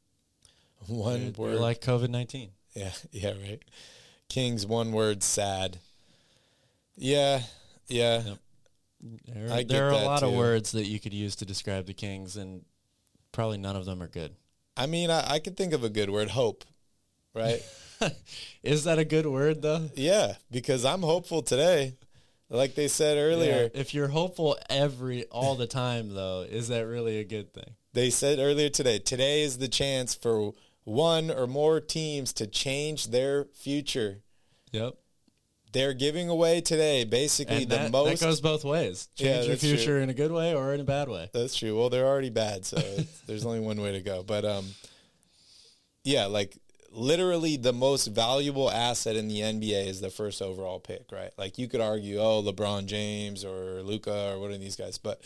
One 0.88 1.20
They're, 1.24 1.32
word. 1.34 1.52
they're 1.56 1.60
like 1.60 1.82
COVID 1.82 2.08
nineteen. 2.08 2.52
yeah, 2.74 2.92
yeah, 3.12 3.34
right. 3.46 3.62
Kings, 4.30 4.66
one 4.66 4.94
word, 4.94 5.24
sad. 5.24 5.80
Yeah, 6.96 7.42
yeah. 7.90 8.22
Yep. 8.24 8.38
There, 9.28 9.64
there 9.66 9.88
are 9.88 9.92
a 9.92 10.06
lot 10.06 10.24
of 10.24 10.32
words 10.32 10.72
that 10.72 10.86
you 10.86 11.02
could 11.02 11.14
use 11.14 11.36
to 11.36 11.46
describe 11.46 11.86
the 11.86 11.94
Kings, 11.94 12.38
and 12.38 12.64
probably 13.34 13.58
none 13.58 13.76
of 13.76 13.84
them 13.84 14.02
are 14.02 14.08
good. 14.08 14.36
I 14.78 14.86
mean, 14.88 15.10
I, 15.10 15.34
I 15.34 15.40
could 15.40 15.56
think 15.58 15.74
of 15.74 15.84
a 15.84 15.90
good 15.90 16.10
word, 16.10 16.30
hope, 16.30 16.66
right? 17.34 17.62
Is 18.64 18.84
that 18.84 19.00
a 19.00 19.06
good 19.06 19.26
word 19.26 19.62
though? 19.62 19.90
yeah, 19.96 20.36
because 20.52 20.84
I'm 20.86 21.02
hopeful 21.02 21.42
today. 21.42 21.96
Like 22.50 22.76
they 22.76 22.88
said 22.88 23.18
earlier, 23.18 23.70
Yeah, 23.74 23.80
If 23.82 23.94
you're 23.96 24.10
hopeful 24.10 24.58
every 24.70 25.24
all 25.26 25.56
the 25.56 25.66
time 25.66 26.14
though, 26.14 26.46
is 26.48 26.68
that 26.68 26.82
really 26.86 27.20
a 27.20 27.24
good 27.24 27.54
thing? 27.54 27.76
they 27.94 28.10
said 28.10 28.40
earlier 28.40 28.70
today, 28.70 29.00
today 29.00 29.42
is 29.42 29.58
the 29.58 29.70
chance 29.70 30.14
for 30.14 30.54
one 30.84 31.32
or 31.32 31.48
more 31.48 31.80
teams 31.80 32.34
to 32.34 32.46
change 32.46 33.08
their 33.08 33.46
future. 33.46 34.22
Yep. 34.74 34.96
They're 35.76 35.94
giving 35.94 36.30
away 36.30 36.62
today 36.62 37.04
basically 37.04 37.64
And 37.64 37.70
the 37.70 37.76
that, 37.76 37.92
most. 37.92 38.20
that 38.22 38.26
goes 38.26 38.40
both 38.42 38.64
ways. 38.64 39.10
Yeah, 39.18 39.34
Change 39.34 39.46
your 39.46 39.50
that's 39.56 39.62
true. 39.62 39.76
future 39.78 40.00
in 40.00 40.10
a 40.10 40.14
good 40.14 40.32
way 40.32 40.56
or 40.56 40.74
in 40.74 40.80
a 40.80 40.86
bad 40.86 41.10
way. 41.10 41.30
That's 41.34 41.54
true. 41.56 41.78
Well, 41.78 41.90
they're 41.90 42.08
already 42.08 42.30
bad, 42.30 42.66
so 42.66 42.78
there's 43.28 43.46
only 43.46 43.60
one 43.60 43.82
way 43.82 43.92
to 43.92 44.00
go. 44.02 44.24
But 44.24 44.46
um, 44.46 44.66
yeah, 46.06 46.28
like 46.28 46.58
literally 46.92 47.58
the 47.58 47.74
most 47.74 48.06
valuable 48.08 48.72
asset 48.72 49.18
in 49.18 49.28
the 49.28 49.42
NBA 49.42 49.86
is 49.88 50.00
the 50.00 50.10
first 50.10 50.42
overall 50.42 50.80
pick, 50.80 51.12
right? 51.12 51.32
Like 51.38 51.58
you 51.58 51.68
could 51.68 51.82
argue, 51.82 52.20
oh, 52.20 52.42
LeBron 52.42 52.86
James 52.86 53.44
or 53.44 53.82
Luka 53.84 54.32
or 54.34 54.40
one 54.40 54.54
of 54.54 54.62
these 54.62 54.78
guys, 54.78 54.98
but 54.98 55.22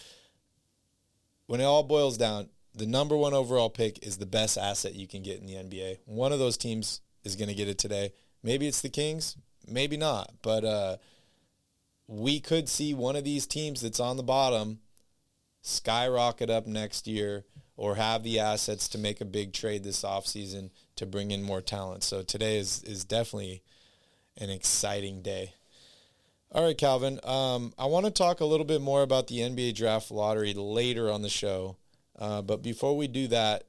when 1.45 1.61
it 1.61 1.65
all 1.65 1.83
boils 1.83 2.17
down, 2.17 2.49
the 2.73 2.85
number 2.87 3.15
one 3.15 3.33
overall 3.35 3.69
pick 3.69 4.03
is 4.05 4.17
the 4.17 4.25
best 4.25 4.57
asset 4.57 4.95
you 4.95 5.07
can 5.07 5.21
get 5.21 5.39
in 5.39 5.45
the 5.45 5.53
NBA. 5.55 5.97
One 6.05 6.31
of 6.31 6.39
those 6.39 6.57
teams 6.57 7.01
is 7.23 7.35
going 7.35 7.49
to 7.49 7.55
get 7.55 7.67
it 7.67 7.77
today. 7.77 8.13
Maybe 8.41 8.67
it's 8.67 8.81
the 8.81 8.89
Kings, 8.89 9.35
maybe 9.71 9.97
not, 9.97 10.33
but 10.41 10.63
uh, 10.63 10.97
we 12.07 12.39
could 12.39 12.67
see 12.67 12.93
one 12.93 13.15
of 13.15 13.23
these 13.23 13.45
teams 13.45 13.81
that's 13.81 13.99
on 13.99 14.17
the 14.17 14.23
bottom 14.23 14.79
skyrocket 15.61 16.49
up 16.49 16.65
next 16.65 17.07
year 17.07 17.45
or 17.77 17.95
have 17.95 18.23
the 18.23 18.39
assets 18.39 18.87
to 18.89 18.97
make 18.97 19.21
a 19.21 19.25
big 19.25 19.53
trade 19.53 19.83
this 19.83 20.03
offseason 20.03 20.69
to 20.95 21.05
bring 21.05 21.31
in 21.31 21.41
more 21.41 21.61
talent. 21.61 22.03
So 22.03 22.23
today 22.23 22.57
is, 22.57 22.83
is 22.83 23.05
definitely 23.05 23.63
an 24.37 24.49
exciting 24.49 25.21
day. 25.21 25.53
All 26.51 26.63
right, 26.63 26.77
Calvin. 26.77 27.19
Um, 27.23 27.73
I 27.77 27.85
want 27.85 28.05
to 28.05 28.11
talk 28.11 28.39
a 28.39 28.45
little 28.45 28.65
bit 28.65 28.81
more 28.81 29.03
about 29.03 29.27
the 29.27 29.39
NBA 29.39 29.75
draft 29.75 30.09
lottery 30.09 30.53
later 30.53 31.11
on 31.11 31.21
the 31.21 31.29
show. 31.29 31.77
Uh, 32.17 32.41
but 32.41 32.63
before 32.63 32.97
we 32.97 33.07
do 33.07 33.27
that, 33.27 33.65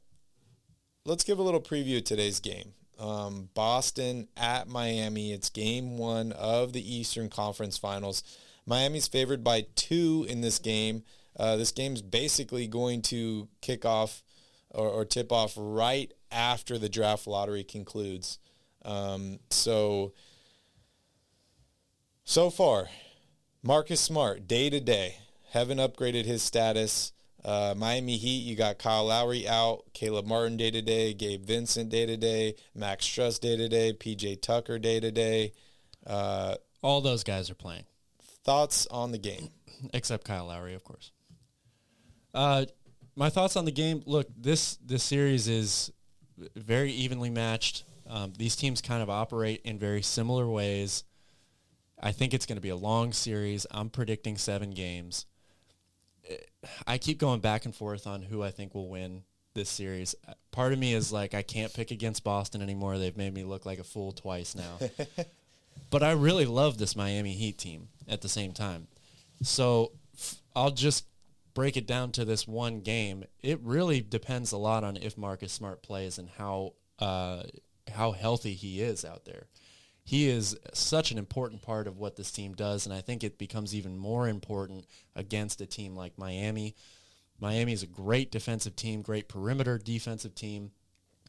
let's 1.04 1.22
give 1.22 1.38
a 1.38 1.42
little 1.42 1.60
preview 1.60 1.98
of 1.98 2.04
today's 2.04 2.40
game. 2.40 2.72
Um, 3.00 3.48
Boston 3.54 4.28
at 4.36 4.68
Miami. 4.68 5.32
It's 5.32 5.48
game 5.48 5.96
one 5.96 6.32
of 6.32 6.74
the 6.74 6.96
Eastern 6.96 7.30
Conference 7.30 7.78
Finals. 7.78 8.22
Miami's 8.66 9.08
favored 9.08 9.42
by 9.42 9.66
two 9.74 10.26
in 10.28 10.42
this 10.42 10.58
game. 10.58 11.02
Uh, 11.36 11.56
this 11.56 11.72
game's 11.72 12.02
basically 12.02 12.66
going 12.66 13.00
to 13.00 13.48
kick 13.62 13.86
off 13.86 14.22
or, 14.70 14.88
or, 14.88 15.04
tip 15.04 15.32
off 15.32 15.54
right 15.56 16.12
after 16.30 16.78
the 16.78 16.88
draft 16.88 17.26
lottery 17.26 17.64
concludes. 17.64 18.38
Um, 18.84 19.40
so, 19.50 20.12
so 22.24 22.50
far, 22.50 22.88
Marcus 23.62 24.00
Smart, 24.00 24.46
day 24.46 24.70
to 24.70 24.78
day, 24.78 25.16
haven't 25.50 25.78
upgraded 25.78 26.24
his 26.24 26.42
status. 26.42 27.12
Uh, 27.44 27.74
Miami 27.76 28.16
Heat, 28.16 28.40
you 28.42 28.54
got 28.54 28.78
Kyle 28.78 29.06
Lowry 29.06 29.48
out, 29.48 29.84
Caleb 29.94 30.26
Martin 30.26 30.56
day 30.56 30.70
to 30.70 30.82
day, 30.82 31.14
Gabe 31.14 31.44
Vincent 31.44 31.88
day 31.88 32.04
to 32.04 32.16
day, 32.16 32.54
Max 32.74 33.06
Strus 33.06 33.40
day 33.40 33.56
to 33.56 33.68
day, 33.68 33.92
PJ 33.92 34.42
Tucker 34.42 34.78
day 34.78 35.00
to 35.00 35.10
day. 35.10 35.52
Uh, 36.06 36.56
All 36.82 37.00
those 37.00 37.24
guys 37.24 37.50
are 37.50 37.54
playing. 37.54 37.84
Thoughts 38.44 38.86
on 38.90 39.12
the 39.12 39.18
game? 39.18 39.48
Except 39.94 40.24
Kyle 40.24 40.46
Lowry, 40.46 40.74
of 40.74 40.84
course. 40.84 41.12
Uh, 42.34 42.66
my 43.16 43.30
thoughts 43.30 43.56
on 43.56 43.64
the 43.64 43.72
game. 43.72 44.02
Look, 44.06 44.28
this 44.36 44.76
this 44.84 45.02
series 45.02 45.48
is 45.48 45.90
very 46.54 46.92
evenly 46.92 47.30
matched. 47.30 47.84
Um, 48.08 48.32
these 48.36 48.56
teams 48.56 48.80
kind 48.80 49.02
of 49.02 49.10
operate 49.10 49.62
in 49.64 49.78
very 49.78 50.02
similar 50.02 50.48
ways. 50.48 51.04
I 52.02 52.12
think 52.12 52.32
it's 52.34 52.46
going 52.46 52.56
to 52.56 52.62
be 52.62 52.70
a 52.70 52.76
long 52.76 53.12
series. 53.12 53.66
I'm 53.70 53.90
predicting 53.90 54.36
seven 54.36 54.70
games. 54.70 55.26
I 56.86 56.98
keep 56.98 57.18
going 57.18 57.40
back 57.40 57.64
and 57.64 57.74
forth 57.74 58.06
on 58.06 58.22
who 58.22 58.42
I 58.42 58.50
think 58.50 58.74
will 58.74 58.88
win 58.88 59.22
this 59.54 59.68
series. 59.68 60.14
Part 60.52 60.72
of 60.72 60.78
me 60.78 60.94
is 60.94 61.12
like, 61.12 61.34
I 61.34 61.42
can't 61.42 61.72
pick 61.72 61.90
against 61.90 62.24
Boston 62.24 62.62
anymore. 62.62 62.98
They've 62.98 63.16
made 63.16 63.34
me 63.34 63.44
look 63.44 63.66
like 63.66 63.78
a 63.78 63.84
fool 63.84 64.12
twice 64.12 64.54
now. 64.54 64.78
but 65.90 66.02
I 66.02 66.12
really 66.12 66.46
love 66.46 66.78
this 66.78 66.94
Miami 66.94 67.32
Heat 67.32 67.58
team 67.58 67.88
at 68.08 68.20
the 68.20 68.28
same 68.28 68.52
time. 68.52 68.86
So 69.42 69.92
I'll 70.54 70.70
just 70.70 71.04
break 71.54 71.76
it 71.76 71.86
down 71.86 72.12
to 72.12 72.24
this 72.24 72.46
one 72.46 72.80
game, 72.80 73.24
it 73.42 73.60
really 73.62 74.00
depends 74.00 74.52
a 74.52 74.56
lot 74.56 74.84
on 74.84 74.96
if 74.96 75.18
Marcus 75.18 75.52
Smart 75.52 75.82
plays 75.82 76.18
and 76.18 76.28
how 76.38 76.74
uh, 76.98 77.42
how 77.92 78.12
healthy 78.12 78.54
he 78.54 78.80
is 78.80 79.04
out 79.04 79.24
there. 79.24 79.46
He 80.10 80.28
is 80.28 80.58
such 80.74 81.12
an 81.12 81.18
important 81.18 81.62
part 81.62 81.86
of 81.86 81.98
what 81.98 82.16
this 82.16 82.32
team 82.32 82.52
does, 82.52 82.84
and 82.84 82.92
I 82.92 83.00
think 83.00 83.22
it 83.22 83.38
becomes 83.38 83.76
even 83.76 83.96
more 83.96 84.26
important 84.26 84.84
against 85.14 85.60
a 85.60 85.66
team 85.66 85.94
like 85.94 86.18
Miami. 86.18 86.74
Miami 87.38 87.72
is 87.72 87.84
a 87.84 87.86
great 87.86 88.32
defensive 88.32 88.74
team, 88.74 89.02
great 89.02 89.28
perimeter 89.28 89.78
defensive 89.78 90.34
team. 90.34 90.72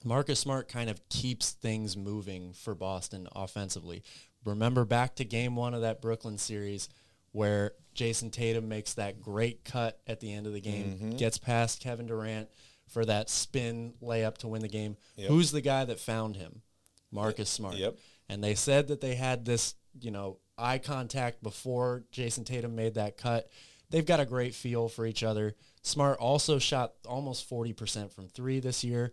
Marcus 0.04 0.40
Smart 0.40 0.68
kind 0.68 0.90
of 0.90 1.08
keeps 1.10 1.52
things 1.52 1.96
moving 1.96 2.54
for 2.54 2.74
Boston 2.74 3.28
offensively. 3.36 4.02
Remember 4.46 4.84
back 4.84 5.14
to 5.18 5.26
game 5.26 5.56
one 5.56 5.76
of 5.76 5.82
that 5.82 6.02
Brooklyn 6.02 6.40
series 6.40 6.90
where 7.34 7.74
Jayson 7.94 8.32
Tatum 8.32 8.68
makes 8.68 8.96
that 8.96 9.22
great 9.22 9.64
cut 9.64 10.00
at 10.08 10.22
the 10.22 10.34
end 10.34 10.48
of 10.48 10.54
the 10.54 10.60
game, 10.60 10.86
mm-hmm. 10.86 11.10
gets 11.18 11.38
past 11.38 11.84
Kevin 11.84 12.08
Durant 12.08 12.50
for 12.88 13.06
that 13.06 13.30
spin 13.30 13.94
layup 14.02 14.40
to 14.40 14.48
win 14.48 14.64
the 14.64 14.68
game. 14.68 14.98
Yep. 15.18 15.30
Who's 15.30 15.52
the 15.52 15.62
guy 15.62 15.86
that 15.86 16.00
found 16.00 16.36
him? 16.36 16.64
Marcus 17.12 17.48
Smart. 17.48 17.76
Yep. 17.76 17.98
And 18.32 18.42
they 18.42 18.56
said 18.56 18.88
that 18.88 19.02
they 19.02 19.16
had 19.16 19.44
this, 19.44 19.76
you 20.00 20.10
know, 20.10 20.38
eye 20.58 20.78
contact 20.78 21.44
before 21.44 22.06
Jayson 22.14 22.46
Tatum 22.46 22.78
made 22.78 22.94
that 22.94 23.18
cut. 23.18 23.52
They've 23.90 24.06
got 24.06 24.22
a 24.22 24.26
great 24.26 24.56
feel 24.56 24.88
for 24.88 25.06
each 25.06 25.22
other. 25.22 25.54
Smart 25.82 26.18
also 26.18 26.58
shot 26.58 26.94
almost 27.06 27.50
40% 27.50 28.10
from 28.14 28.30
three 28.30 28.62
this 28.62 28.86
year. 28.86 29.12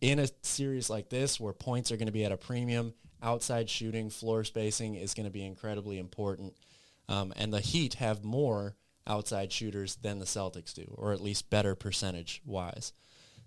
In 0.00 0.18
a 0.18 0.28
series 0.40 0.88
like 0.88 1.10
this 1.10 1.38
where 1.38 1.52
points 1.52 1.92
are 1.92 1.98
going 1.98 2.06
to 2.06 2.12
be 2.12 2.24
at 2.24 2.32
a 2.32 2.38
premium, 2.38 2.94
outside 3.22 3.68
shooting, 3.68 4.08
floor 4.08 4.44
spacing 4.44 4.94
is 4.94 5.12
going 5.12 5.26
to 5.26 5.30
be 5.30 5.44
incredibly 5.44 5.98
important. 5.98 6.54
Um, 7.06 7.34
and 7.36 7.52
the 7.52 7.60
Heat 7.60 7.94
have 7.94 8.24
more 8.24 8.76
outside 9.06 9.52
shooters 9.52 9.96
than 9.96 10.20
the 10.20 10.24
Celtics 10.24 10.72
do, 10.72 10.94
or 10.96 11.12
at 11.12 11.20
least 11.20 11.50
better 11.50 11.74
percentage 11.74 12.40
wise. 12.46 12.94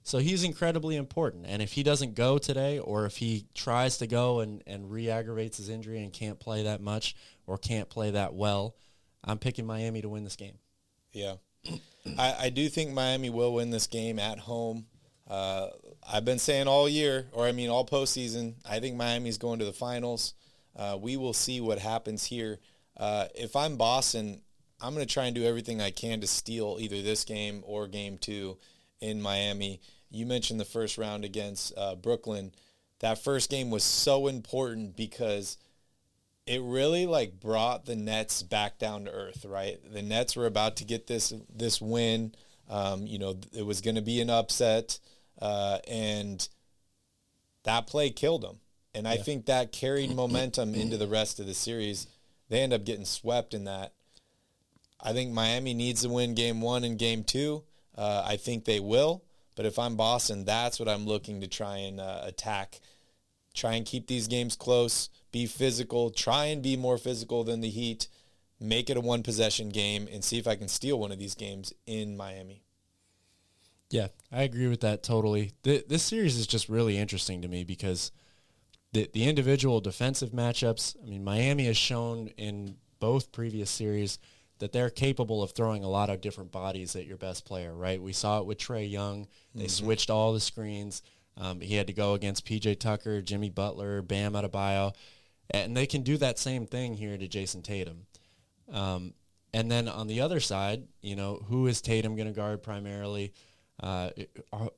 So 0.04 0.18
he's 0.18 0.44
incredibly 0.44 0.96
important. 0.96 1.46
And 1.48 1.62
if 1.62 1.74
he 1.74 1.84
doesn't 1.84 2.16
go 2.16 2.38
today, 2.38 2.80
or 2.80 3.06
if 3.06 3.18
he 3.18 3.46
tries 3.54 3.98
to 4.00 4.08
go 4.08 4.40
and, 4.40 4.64
and 4.66 4.92
re-aggravates 4.92 5.58
his 5.58 5.70
injury 5.70 6.04
and 6.04 6.12
can't 6.12 6.40
play 6.40 6.64
that 6.64 6.82
much 6.82 7.16
or 7.46 7.58
can't 7.58 7.90
play 7.90 8.12
that 8.12 8.34
well, 8.34 8.76
I'm 9.24 9.38
picking 9.38 9.66
Miami 9.66 10.02
to 10.02 10.10
win 10.10 10.24
this 10.24 10.36
game. 10.36 10.58
Yeah. 11.12 11.36
I, 12.18 12.36
I 12.40 12.50
do 12.50 12.68
think 12.68 12.92
Miami 12.94 13.30
will 13.30 13.54
win 13.54 13.70
this 13.70 13.88
game 13.88 14.18
at 14.18 14.40
home. 14.40 14.88
Uh, 15.30 15.68
I've 16.12 16.26
been 16.26 16.40
saying 16.40 16.68
all 16.68 16.90
year, 16.90 17.28
or 17.32 17.46
I 17.46 17.52
mean 17.52 17.70
all 17.70 17.86
postseason, 17.86 18.56
I 18.70 18.80
think 18.80 18.98
Miami's 18.98 19.38
going 19.38 19.60
to 19.60 19.66
the 19.66 19.74
finals. 19.74 20.34
Uh, 20.76 20.98
we 21.00 21.16
will 21.16 21.34
see 21.34 21.62
what 21.62 21.78
happens 21.78 22.26
here. 22.26 22.60
Uh, 22.98 23.28
if 23.36 23.56
I'm 23.56 23.78
Boston, 23.78 24.42
I'm 24.82 24.96
going 24.96 25.06
to 25.06 25.14
try 25.14 25.26
and 25.26 25.36
do 25.36 25.46
everything 25.46 25.80
I 25.80 25.92
can 25.92 26.22
to 26.22 26.28
steal 26.28 26.78
either 26.80 27.02
this 27.02 27.24
game 27.24 27.62
or 27.66 27.88
game 27.88 28.18
two 28.18 28.58
in 29.02 29.22
Miami. 29.22 29.82
You 30.10 30.26
mentioned 30.26 30.60
the 30.60 30.66
first 30.66 30.98
round 30.98 31.26
against 31.26 31.74
uh, 31.78 31.96
Brooklyn. 31.96 32.52
That 33.00 33.24
first 33.24 33.50
game 33.50 33.72
was 33.72 33.84
so 33.84 34.28
important 34.28 34.96
because 34.96 35.58
it 36.46 36.62
really 36.62 37.06
like 37.06 37.40
brought 37.40 37.86
the 37.86 37.96
Nets 37.96 38.44
back 38.44 38.78
down 38.78 39.06
to 39.06 39.12
earth, 39.12 39.46
right? 39.46 39.80
The 39.92 40.02
Nets 40.02 40.36
were 40.36 40.46
about 40.46 40.78
to 40.78 40.86
get 40.86 41.08
this 41.08 41.34
this 41.54 41.82
win. 41.82 42.34
Um, 42.70 43.06
you 43.06 43.20
know, 43.20 43.38
it 43.54 43.66
was 43.66 43.82
going 43.82 43.96
to 43.96 44.02
be 44.02 44.22
an 44.22 44.30
upset, 44.30 45.00
uh, 45.42 45.80
and 45.88 46.48
that 47.64 47.88
play 47.88 48.10
killed 48.10 48.44
them. 48.44 48.60
And 48.94 49.08
I 49.08 49.18
think 49.18 49.46
that 49.46 49.72
carried 49.72 50.14
momentum 50.16 50.76
into 50.76 50.98
the 50.98 51.08
rest 51.08 51.40
of 51.40 51.46
the 51.46 51.54
series. 51.54 52.08
They 52.50 52.60
end 52.60 52.74
up 52.74 52.84
getting 52.84 53.06
swept 53.06 53.54
in 53.54 53.64
that. 53.66 53.94
I 55.00 55.14
think 55.14 55.32
Miami 55.32 55.74
needs 55.74 56.02
to 56.02 56.10
win 56.10 56.36
game 56.36 56.62
one 56.62 56.84
and 56.84 57.00
game 57.00 57.24
two. 57.24 57.64
Uh, 58.02 58.24
I 58.26 58.36
think 58.36 58.66
they 58.66 58.80
will. 58.80 59.24
But 59.54 59.68
if 59.68 59.78
I'm 59.78 59.96
Boston, 59.96 60.44
that's 60.44 60.80
what 60.80 60.90
I'm 60.90 61.06
looking 61.06 61.40
to 61.42 61.48
try 61.48 61.78
and 61.78 62.00
uh, 62.00 62.22
attack. 62.24 62.80
Try 63.54 63.76
and 63.76 63.86
keep 63.86 64.08
these 64.08 64.28
games 64.28 64.56
close, 64.56 65.10
be 65.32 65.46
physical, 65.46 66.10
try 66.10 66.46
and 66.46 66.64
be 66.64 66.76
more 66.76 66.98
physical 66.98 67.44
than 67.44 67.62
the 67.62 67.70
Heat, 67.70 68.08
make 68.60 68.90
it 68.90 68.98
a 68.98 69.02
one 69.02 69.22
possession 69.22 69.70
game, 69.70 70.08
and 70.12 70.24
see 70.24 70.40
if 70.40 70.48
I 70.48 70.56
can 70.56 70.68
steal 70.68 71.00
one 71.00 71.12
of 71.12 71.20
these 71.20 71.36
games 71.36 71.74
in 71.86 72.18
Miami. 72.18 72.64
Yeah, 73.92 74.08
I 74.32 74.44
agree 74.44 74.68
with 74.68 74.82
that 74.82 75.04
totally. 75.04 75.52
this 75.62 76.02
series 76.02 76.38
is 76.38 76.48
just 76.48 76.70
really 76.70 76.98
interesting 76.98 77.44
to 77.44 77.48
me 77.48 77.64
because 77.64 78.12
the 78.94 79.08
the 79.14 79.26
individual 79.26 79.80
defensive 79.80 80.32
matchups. 80.32 80.96
I 81.04 81.08
mean, 81.08 81.24
Miami 81.24 81.66
has 81.66 81.78
shown 81.78 82.30
in 82.30 82.78
both 83.00 83.32
previous 83.32 83.70
series 83.70 84.18
that 84.62 84.72
they're 84.72 84.90
capable 84.90 85.44
of 85.44 85.52
throwing 85.52 85.84
a 85.84 85.90
lot 85.90 86.10
of 86.10 86.22
different 86.22 86.52
bodies 86.52 86.96
at 86.96 87.08
your 87.08 87.18
best 87.18 87.46
player. 87.46 87.74
Right? 87.74 88.02
We 88.02 88.14
saw 88.14 88.40
it 88.40 88.46
with 88.46 88.60
Trae 88.60 88.90
Young. 88.90 89.28
They 89.54 89.64
mm-hmm. 89.64 89.86
switched 89.86 90.10
all 90.10 90.34
the 90.34 90.40
screens. 90.40 91.02
Um, 91.36 91.62
he 91.62 91.76
had 91.76 91.88
to 91.88 91.94
go 91.94 92.14
against 92.14 92.46
PJ 92.46 92.80
Tucker, 92.80 93.22
Jimmy 93.22 93.50
Butler, 93.50 94.02
Bam 94.02 94.34
Adebayo, 94.34 94.94
and 95.50 95.76
they 95.76 95.88
can 95.88 96.04
do 96.04 96.18
that 96.18 96.38
same 96.38 96.68
thing 96.68 96.94
here 96.94 97.18
to 97.18 97.28
Jayson 97.28 97.64
Tatum. 97.64 98.06
Um, 98.72 99.14
and 99.54 99.72
then 99.72 99.88
on 99.88 100.08
the 100.08 100.22
other 100.22 100.40
side, 100.40 100.84
you 101.02 101.16
know, 101.16 101.44
who 101.48 101.68
is 101.68 101.82
Tatum 101.82 102.16
going 102.16 102.28
to 102.28 102.34
guard 102.34 102.64
primarily? 102.64 103.34
Uh, 103.82 104.12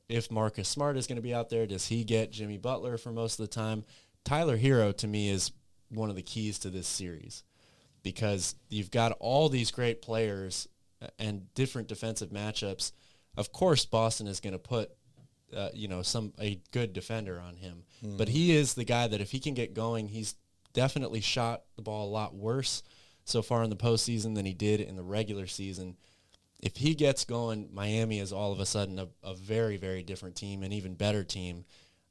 if 0.07 0.31
Marcus 0.31 0.69
Smart 0.69 0.95
is 0.95 1.07
going 1.07 1.17
to 1.17 1.21
be 1.21 1.33
out 1.33 1.49
there, 1.49 1.67
does 1.67 1.87
he 1.87 2.03
get 2.03 2.31
Jimmy 2.31 2.57
Butler 2.57 2.97
for 2.97 3.11
most 3.11 3.39
of 3.39 3.43
the 3.43 3.53
time? 3.53 3.83
Tyler 4.23 4.57
Herro 4.57 4.95
to 4.97 5.07
me 5.07 5.29
is 5.29 5.51
one 5.89 6.09
of 6.09 6.15
the 6.15 6.21
keys 6.21 6.57
to 6.59 6.69
this 6.69 6.87
series 6.87 7.43
because 8.03 8.55
you've 8.69 8.91
got 8.91 9.13
all 9.19 9.49
these 9.49 9.71
great 9.71 10.01
players 10.01 10.67
and 11.17 11.53
different 11.53 11.87
defensive 11.87 12.29
matchups. 12.29 12.91
Of 13.35 13.51
course, 13.51 13.85
Boston 13.85 14.27
is 14.27 14.39
going 14.39 14.53
to 14.53 14.59
put 14.59 14.91
uh, 15.55 15.69
you 15.73 15.87
know, 15.87 16.01
some 16.01 16.33
a 16.39 16.59
good 16.71 16.93
defender 16.93 17.39
on 17.39 17.55
him. 17.55 17.83
Mm-hmm. 18.03 18.17
But 18.17 18.29
he 18.29 18.55
is 18.55 18.73
the 18.73 18.83
guy 18.83 19.07
that 19.07 19.21
if 19.21 19.31
he 19.31 19.39
can 19.39 19.53
get 19.53 19.73
going, 19.73 20.07
he's 20.07 20.35
definitely 20.73 21.21
shot 21.21 21.63
the 21.75 21.81
ball 21.81 22.07
a 22.07 22.09
lot 22.09 22.35
worse 22.35 22.83
so 23.25 23.41
far 23.41 23.63
in 23.63 23.69
the 23.69 23.75
postseason 23.75 24.35
than 24.35 24.45
he 24.45 24.53
did 24.53 24.81
in 24.81 24.95
the 24.95 25.03
regular 25.03 25.47
season. 25.47 25.95
If 26.59 26.77
he 26.77 26.95
gets 26.95 27.25
going, 27.25 27.69
Miami 27.73 28.19
is 28.19 28.33
all 28.33 28.51
of 28.51 28.59
a 28.59 28.65
sudden 28.65 28.97
a, 28.99 29.07
a 29.23 29.33
very, 29.35 29.77
very 29.77 30.01
different 30.01 30.35
team, 30.35 30.63
an 30.63 30.71
even 30.71 30.95
better 30.95 31.23
team, 31.23 31.65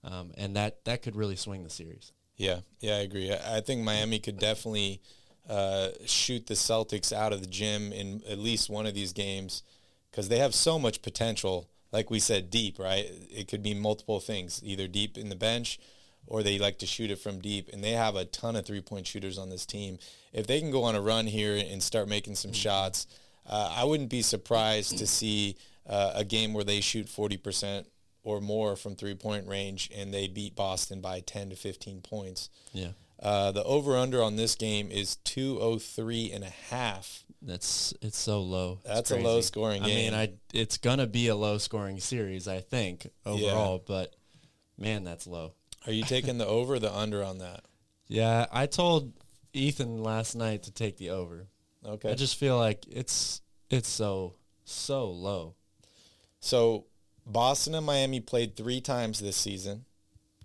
um, 0.05 0.33
and 0.37 0.57
that 0.57 0.85
that 0.85 1.03
could 1.03 1.17
really 1.17 1.37
swing 1.37 1.65
the 1.65 1.71
series. 1.71 2.13
Yeah, 2.37 2.61
yeah, 2.81 2.97
I 2.97 3.01
agree. 3.01 3.33
I 3.33 3.59
I 3.59 3.61
think 3.61 3.83
Miami 3.83 4.19
could 4.19 4.39
definitely 4.39 5.01
uh, 5.49 5.89
shoot 6.07 6.47
the 6.47 6.55
Celtics 6.55 7.13
out 7.13 7.33
of 7.33 7.41
the 7.41 7.47
gym 7.47 7.93
in 7.93 8.23
at 8.29 8.39
least 8.39 8.71
one 8.71 8.87
of 8.87 8.95
these 8.95 9.13
games 9.13 9.63
because 10.11 10.29
they 10.29 10.39
have 10.39 10.55
so 10.55 10.79
much 10.79 11.03
potential. 11.03 11.69
Like 11.91 12.11
we 12.11 12.21
said, 12.21 12.51
deep, 12.51 12.79
right? 12.79 13.07
It 13.31 13.49
could 13.49 13.63
be 13.63 13.75
multiple 13.75 14.21
things, 14.21 14.61
either 14.65 14.89
deep 14.89 15.19
in 15.19 15.29
the 15.29 15.37
bench 15.37 15.79
or 16.27 16.43
they 16.43 16.59
like 16.59 16.79
to 16.79 16.87
shoot 16.87 17.11
it 17.11 17.19
from 17.19 17.41
deep. 17.41 17.69
And 17.73 17.83
they 17.83 17.93
have 17.93 18.17
a 18.17 18.25
ton 18.25 18.57
of 18.57 18.65
three-point 18.65 19.07
shooters 19.07 19.39
on 19.39 19.51
this 19.51 19.67
team. 19.67 19.99
If 20.33 20.47
they 20.47 20.61
can 20.61 20.71
go 20.71 20.85
on 20.85 20.95
a 20.95 21.01
run 21.01 21.27
here 21.27 21.57
and 21.57 21.83
start 21.83 22.09
making 22.09 22.37
some 22.37 22.53
shots, 22.53 23.07
uh, 23.47 23.75
I 23.77 23.85
wouldn't 23.85 24.11
be 24.11 24.23
surprised 24.23 24.99
to 24.99 25.07
see 25.07 25.57
uh, 25.87 26.13
a 26.15 26.25
game 26.25 26.55
where 26.55 26.65
they 26.65 26.81
shoot 26.81 27.07
40% 27.07 27.87
or 28.25 28.41
more 28.41 28.77
from 28.77 28.95
three-point 28.95 29.49
range 29.49 29.91
and 29.95 30.15
they 30.15 30.29
beat 30.29 30.55
Boston 30.55 31.01
by 31.01 31.21
10 31.21 31.51
to 31.51 31.57
15 31.57 32.01
points. 32.03 32.51
Yeah, 32.73 32.93
Uh, 33.23 33.53
the 33.53 33.63
over-under 33.63 34.21
on 34.21 34.35
this 34.35 34.57
game 34.57 34.91
is 34.91 35.17
203 35.17 36.33
and 36.33 36.43
a 36.43 36.51
half. 36.71 37.25
that's 37.41 37.95
it's 38.03 38.19
so 38.19 38.43
low. 38.43 38.81
That's 38.85 39.13
a 39.13 39.17
low-scoring 39.17 39.85
I 39.85 39.87
mean. 39.87 40.13
I 40.15 40.33
it's 40.53 40.77
gonna 40.77 41.07
be 41.07 41.29
a 41.29 41.37
low 41.37 41.59
scoring 41.59 42.01
series, 42.01 42.49
I 42.49 42.61
think 42.61 43.09
overall, 43.25 43.83
but 43.87 44.15
man, 44.77 45.05
that's 45.05 45.27
low. 45.27 45.53
Are 45.87 45.93
you 45.93 46.03
taking 46.05 46.39
the 46.39 46.47
over 46.47 46.75
or 46.75 46.79
the 46.81 46.95
under 46.95 47.23
on 47.23 47.39
that? 47.39 47.65
Yeah, 48.09 48.45
I 48.53 48.67
told 48.67 49.15
Ethan 49.55 50.03
last 50.03 50.35
night 50.35 50.65
to 50.65 50.71
take 50.71 50.99
the 50.99 51.11
over. 51.11 51.47
Okay. 51.87 52.11
I 52.11 52.15
just 52.15 52.37
feel 52.37 52.59
like 52.59 52.85
it's 52.91 53.41
it's 53.71 53.89
so 53.89 54.35
so 54.65 55.09
low. 55.11 55.55
So 56.41 56.85
Boston 57.25 57.75
and 57.75 57.87
Miami 57.87 58.21
played 58.21 58.55
three 58.55 58.83
times 58.83 59.19
this 59.21 59.37
season 59.39 59.87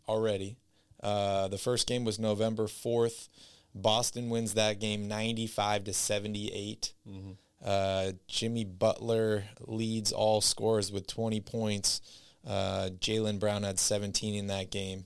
already. 0.07 0.55
Uh, 1.01 1.47
the 1.47 1.57
first 1.57 1.87
game 1.87 2.05
was 2.05 2.19
November 2.19 2.65
4th. 2.65 3.29
Boston 3.75 4.29
wins 4.29 4.53
that 4.55 4.79
game 4.79 5.07
95 5.07 5.83
to 5.85 5.93
78. 5.93 6.93
Uh, 7.63 8.11
Jimmy 8.27 8.65
Butler 8.65 9.45
leads 9.61 10.11
all 10.11 10.41
scores 10.41 10.91
with 10.91 11.07
20 11.07 11.39
points. 11.41 12.01
Uh, 12.45 12.89
Jaylen 12.99 13.39
Brown 13.39 13.63
had 13.63 13.79
17 13.79 14.35
in 14.35 14.47
that 14.47 14.69
game. 14.71 15.05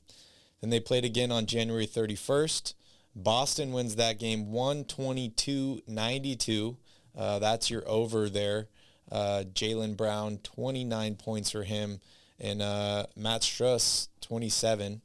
Then 0.61 0.69
they 0.69 0.79
played 0.79 1.03
again 1.05 1.31
on 1.31 1.47
January 1.47 1.87
31st. 1.87 2.75
Boston 3.15 3.71
wins 3.73 3.95
that 3.95 4.19
game 4.19 4.47
122-92. 4.47 6.77
Uh, 7.17 7.39
that's 7.39 7.69
your 7.69 7.83
over 7.87 8.29
there. 8.29 8.67
Uh, 9.11 9.43
Jaylen 9.53 9.97
Brown, 9.97 10.37
29 10.43 11.15
points 11.15 11.51
for 11.51 11.63
him. 11.63 11.99
And 12.39 12.61
uh, 12.61 13.07
Matt 13.15 13.41
Strus, 13.41 14.07
27. 14.21 15.01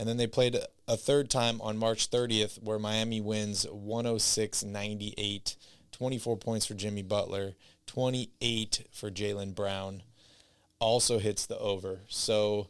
And 0.00 0.08
then 0.08 0.16
they 0.16 0.26
played 0.26 0.58
a 0.88 0.96
third 0.96 1.28
time 1.28 1.60
on 1.60 1.76
March 1.76 2.10
30th 2.10 2.62
where 2.62 2.78
Miami 2.78 3.20
wins 3.20 3.66
106-98. 3.66 5.56
24 5.92 6.38
points 6.38 6.64
for 6.64 6.72
Jimmy 6.72 7.02
Butler, 7.02 7.52
28 7.86 8.86
for 8.90 9.10
Jaylen 9.10 9.54
Brown. 9.54 10.02
Also 10.78 11.18
hits 11.18 11.44
the 11.44 11.58
over. 11.58 11.98
So 12.08 12.68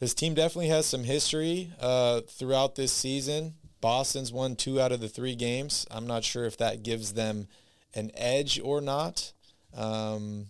this 0.00 0.14
team 0.14 0.32
definitely 0.32 0.68
has 0.68 0.86
some 0.86 1.04
history 1.04 1.70
uh, 1.78 2.22
throughout 2.22 2.76
this 2.76 2.94
season. 2.94 3.52
Boston's 3.82 4.32
won 4.32 4.56
two 4.56 4.80
out 4.80 4.90
of 4.90 5.00
the 5.00 5.10
three 5.10 5.34
games. 5.34 5.86
I'm 5.90 6.06
not 6.06 6.24
sure 6.24 6.46
if 6.46 6.56
that 6.56 6.82
gives 6.82 7.12
them 7.12 7.46
an 7.92 8.10
edge 8.14 8.58
or 8.58 8.80
not. 8.80 9.34
Um, 9.76 10.46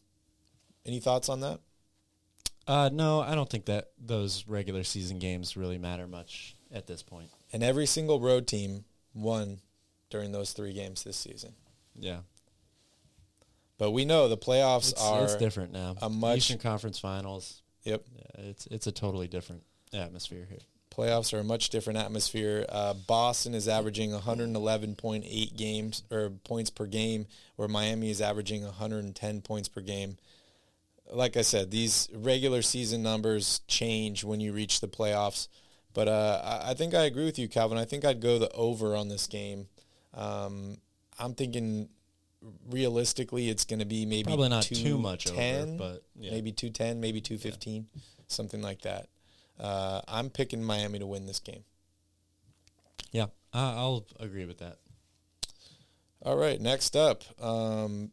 any 0.87 1.01
thoughts 1.01 1.29
on 1.29 1.41
that? 1.41 1.59
Uh, 2.67 2.91
no, 2.93 3.21
I 3.21 3.35
don't 3.35 3.49
think 3.51 3.65
that 3.67 3.91
those 3.99 4.45
regular 4.47 4.85
season 4.85 5.19
games 5.19 5.57
really 5.57 5.79
matter 5.79 6.07
much 6.07 6.55
at 6.73 6.87
this 6.87 7.03
point. 7.03 7.29
And 7.53 7.63
every 7.63 7.87
single 7.87 8.21
road 8.21 8.47
team 8.47 8.85
won 9.15 9.61
during 10.11 10.33
those 10.33 10.53
three 10.53 10.73
games 10.73 11.03
this 11.03 11.17
season. 11.17 11.55
Yeah, 11.99 12.21
But 13.79 13.91
we 13.91 14.05
know 14.05 14.29
the 14.29 14.39
playoffs 14.39 14.93
it's, 14.93 15.03
are 15.03 15.25
it's 15.25 15.37
different 15.37 15.73
now. 15.73 15.97
a 16.01 16.09
much- 16.09 16.39
Eastern 16.39 16.59
Conference 16.59 16.99
Finals. 16.99 17.61
Yep. 17.85 18.05
Yeah, 18.15 18.45
it's 18.51 18.67
it's 18.69 18.87
a 18.87 18.93
totally 18.93 19.27
different 19.27 19.65
atmosphere 19.93 20.47
here. 20.49 20.61
playoffs 20.91 21.35
are 21.35 21.41
a 21.41 21.45
much 21.45 21.69
different 21.71 21.99
atmosphere. 21.99 22.65
Uh, 22.69 22.95
Boston 22.95 23.55
is 23.55 23.67
averaging 23.67 24.13
111.8 24.13 25.57
games 25.57 26.03
or 26.11 26.31
points 26.45 26.71
per 26.71 26.87
game, 26.87 27.27
where 27.57 27.67
Miami 27.69 28.09
is 28.11 28.21
averaging 28.21 28.63
110 28.63 29.41
points 29.43 29.69
per 29.69 29.81
game. 29.81 30.17
Like 31.13 31.37
I 31.37 31.43
said, 31.43 31.71
these 31.71 32.09
regular 32.15 32.63
season 32.63 33.03
numbers 33.03 33.61
change 33.69 34.25
when 34.25 34.41
you 34.41 34.53
reach 34.53 34.81
the 34.81 34.89
playoffs. 34.89 35.49
But 35.95 36.09
uh, 36.09 36.63
I, 36.65 36.75
think 36.75 36.95
I 36.95 37.05
agree 37.05 37.27
with 37.27 37.39
you, 37.39 37.49
Calvin. 37.49 37.77
I 37.77 37.85
think 37.85 38.05
I'd 38.05 38.21
go 38.21 38.39
the 38.39 38.51
over 38.53 38.97
on 38.97 39.09
this 39.09 39.27
game. 39.27 39.67
Um, 40.15 40.79
I'm 41.19 41.35
thinking 41.35 41.91
realistically, 42.71 43.51
it's 43.51 43.65
going 43.65 43.81
to 43.81 43.85
be 43.85 44.07
maybe 44.07 44.25
Probably 44.25 44.49
not 44.49 44.65
too 44.65 44.99
much 44.99 45.27
over, 45.27 45.37
210, 45.37 45.77
but, 45.77 46.03
yeah. 46.19 46.31
maybe 46.31 46.51
210, 46.51 47.01
maybe 47.01 47.21
215, 47.21 47.87
something 48.27 48.63
like 48.63 48.83
that. 48.83 49.09
Uh, 49.61 50.01
I'm 50.09 50.31
picking 50.31 50.63
Miami 50.63 50.99
to 50.99 51.07
win 51.07 51.27
this 51.27 51.41
game. 51.41 51.65
Yeah, 53.11 53.27
I'll 53.53 54.07
agree 54.19 54.47
with 54.47 54.59
that. 54.59 54.79
All 56.25 56.37
right, 56.37 56.61
next 56.61 56.97
up. 56.97 57.25
Um, 57.43 58.11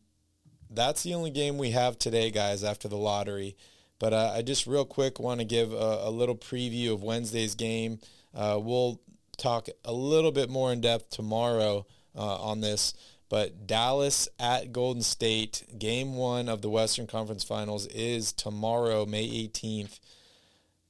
that's 0.70 1.04
the 1.04 1.14
only 1.14 1.32
game 1.32 1.58
we 1.58 1.72
have 1.72 1.98
today, 1.98 2.32
guys, 2.32 2.64
after 2.64 2.88
the 2.88 2.98
lottery. 2.98 3.56
But 4.00 4.14
uh, 4.14 4.32
I 4.36 4.42
just 4.42 4.66
real 4.66 4.86
quick 4.86 5.20
want 5.20 5.40
to 5.42 5.46
give 5.46 5.74
a, 5.74 6.02
a 6.04 6.10
little 6.10 6.36
preview 6.36 6.94
of 6.94 7.04
Wednesday's 7.04 7.56
game. 7.56 8.00
Uh, 8.34 8.60
we'll 8.62 9.02
talk 9.38 9.68
a 9.84 9.94
little 9.94 10.32
bit 10.32 10.50
more 10.50 10.72
in 10.72 10.82
depth 10.82 11.10
tomorrow 11.10 11.86
uh, 12.16 12.36
on 12.42 12.62
this. 12.62 12.94
But 13.30 13.68
Dallas 13.68 14.28
at 14.40 14.72
Golden 14.72 15.04
State, 15.04 15.64
game 15.78 16.16
one 16.16 16.50
of 16.50 16.62
the 16.62 16.70
Western 16.70 17.06
Conference 17.06 17.44
Finals 17.44 17.86
is 17.88 18.34
tomorrow, 18.34 19.06
May 19.06 19.28
18th. 19.28 20.00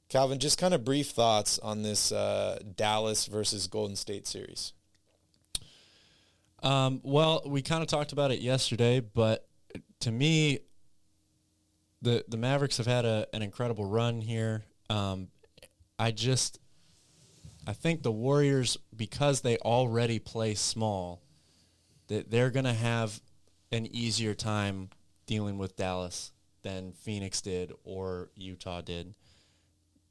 Calvin, 0.07 0.39
just 0.39 0.57
kind 0.57 0.73
of 0.73 0.85
brief 0.85 1.09
thoughts 1.09 1.59
on 1.59 1.83
this 1.83 2.11
uh, 2.11 2.59
Dallas 2.75 3.25
versus 3.25 3.67
Golden 3.67 3.95
State 3.95 4.25
series. 4.25 4.73
Um, 6.63 7.01
well, 7.03 7.43
we 7.45 7.61
kind 7.61 7.81
of 7.81 7.87
talked 7.89 8.11
about 8.11 8.31
it 8.31 8.39
yesterday, 8.39 9.01
but 9.01 9.48
to 10.01 10.11
me, 10.11 10.59
the 12.01 12.23
the 12.27 12.37
Mavericks 12.37 12.77
have 12.77 12.87
had 12.87 13.05
a, 13.05 13.27
an 13.33 13.41
incredible 13.41 13.85
run 13.85 14.21
here. 14.21 14.63
Um, 14.89 15.27
I 15.97 16.11
just, 16.11 16.59
I 17.67 17.73
think 17.73 18.03
the 18.03 18.11
Warriors, 18.11 18.77
because 18.95 19.41
they 19.41 19.57
already 19.57 20.19
play 20.19 20.55
small, 20.55 21.21
that 22.07 22.31
they're 22.31 22.51
gonna 22.51 22.73
have 22.73 23.21
an 23.71 23.85
easier 23.87 24.33
time 24.33 24.89
dealing 25.25 25.57
with 25.57 25.75
Dallas 25.75 26.31
than 26.63 26.93
Phoenix 26.93 27.41
did 27.41 27.71
or 27.83 28.31
Utah 28.35 28.81
did. 28.81 29.13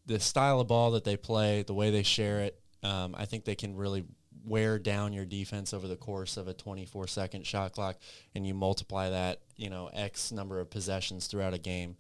The 0.07 0.20
style 0.20 0.61
of 0.61 0.68
ball 0.68 0.92
that 0.92 1.05
they 1.05 1.16
play, 1.16 1.62
the 1.62 1.74
way 1.74 1.90
they 1.90 2.03
share 2.03 2.40
it, 2.40 2.61
um, 2.83 3.14
I 3.18 3.24
think 3.24 3.44
they 3.44 3.55
can 3.55 3.77
really 3.77 4.05
wear 4.48 4.78
down 4.78 5.12
your 5.12 5.24
defense 5.24 5.72
over 5.74 5.87
the 5.88 5.96
course 5.96 6.37
of 6.37 6.48
a 6.48 6.54
24 6.54 7.06
second 7.06 7.46
shot 7.46 7.72
clock 7.72 7.96
and 8.34 8.46
you 8.46 8.54
multiply 8.54 9.11
that, 9.11 9.40
you 9.56 9.70
know, 9.70 9.88
X 9.92 10.32
number 10.32 10.61
of 10.61 10.70
possessions 10.70 11.26
throughout 11.26 11.54
a 11.54 11.58
game. 11.58 11.96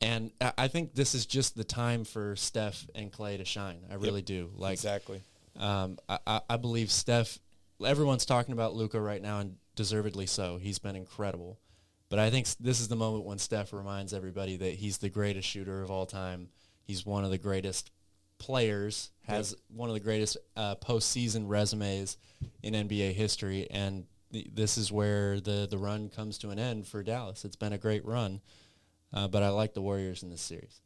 And 0.00 0.32
I 0.58 0.68
think 0.68 0.94
this 0.94 1.14
is 1.14 1.24
just 1.24 1.56
the 1.56 1.64
time 1.64 2.04
for 2.04 2.36
Steph 2.36 2.86
and 2.94 3.10
Clay 3.12 3.36
to 3.36 3.44
shine. 3.44 3.78
I 3.90 3.94
really 3.94 4.22
do. 4.22 4.50
Like 4.56 4.74
Exactly. 4.74 5.22
um, 5.58 5.98
I, 6.08 6.18
I- 6.26 6.40
I 6.50 6.56
believe 6.56 6.90
Steph. 6.90 7.38
Everyone's 7.84 8.26
talking 8.26 8.52
about 8.52 8.74
Luka 8.74 9.00
right 9.00 9.20
now, 9.22 9.40
and 9.40 9.56
deservedly 9.76 10.26
so. 10.26 10.58
He's 10.58 10.78
been 10.78 10.94
incredible, 10.96 11.58
but 12.08 12.18
I 12.18 12.30
think 12.30 12.46
this 12.60 12.80
is 12.80 12.88
the 12.88 12.96
moment 12.96 13.24
when 13.24 13.38
Steph 13.38 13.72
reminds 13.72 14.12
everybody 14.14 14.56
that 14.56 14.74
he's 14.74 14.98
the 14.98 15.08
greatest 15.08 15.48
shooter 15.48 15.82
of 15.82 15.90
all 15.90 16.06
time. 16.06 16.48
He's 16.84 17.04
one 17.06 17.24
of 17.24 17.30
the 17.30 17.38
greatest 17.38 17.90
players. 18.38 19.10
Has 19.26 19.54
one 19.68 19.88
of 19.88 19.94
the 19.94 20.00
greatest 20.00 20.36
uh, 20.56 20.74
postseason 20.76 21.48
resumes 21.48 22.18
in 22.62 22.74
NBA 22.74 23.14
history, 23.14 23.66
and 23.70 24.04
th- 24.32 24.48
this 24.52 24.76
is 24.76 24.92
where 24.92 25.40
the 25.40 25.66
the 25.70 25.78
run 25.78 26.10
comes 26.10 26.36
to 26.38 26.50
an 26.50 26.58
end 26.58 26.86
for 26.86 27.02
Dallas. 27.02 27.44
It's 27.44 27.56
been 27.56 27.72
a 27.72 27.78
great 27.78 28.04
run, 28.04 28.40
uh, 29.12 29.28
but 29.28 29.42
I 29.42 29.48
like 29.48 29.72
the 29.72 29.80
Warriors 29.82 30.22
in 30.22 30.28
this 30.30 30.42
series, 30.42 30.80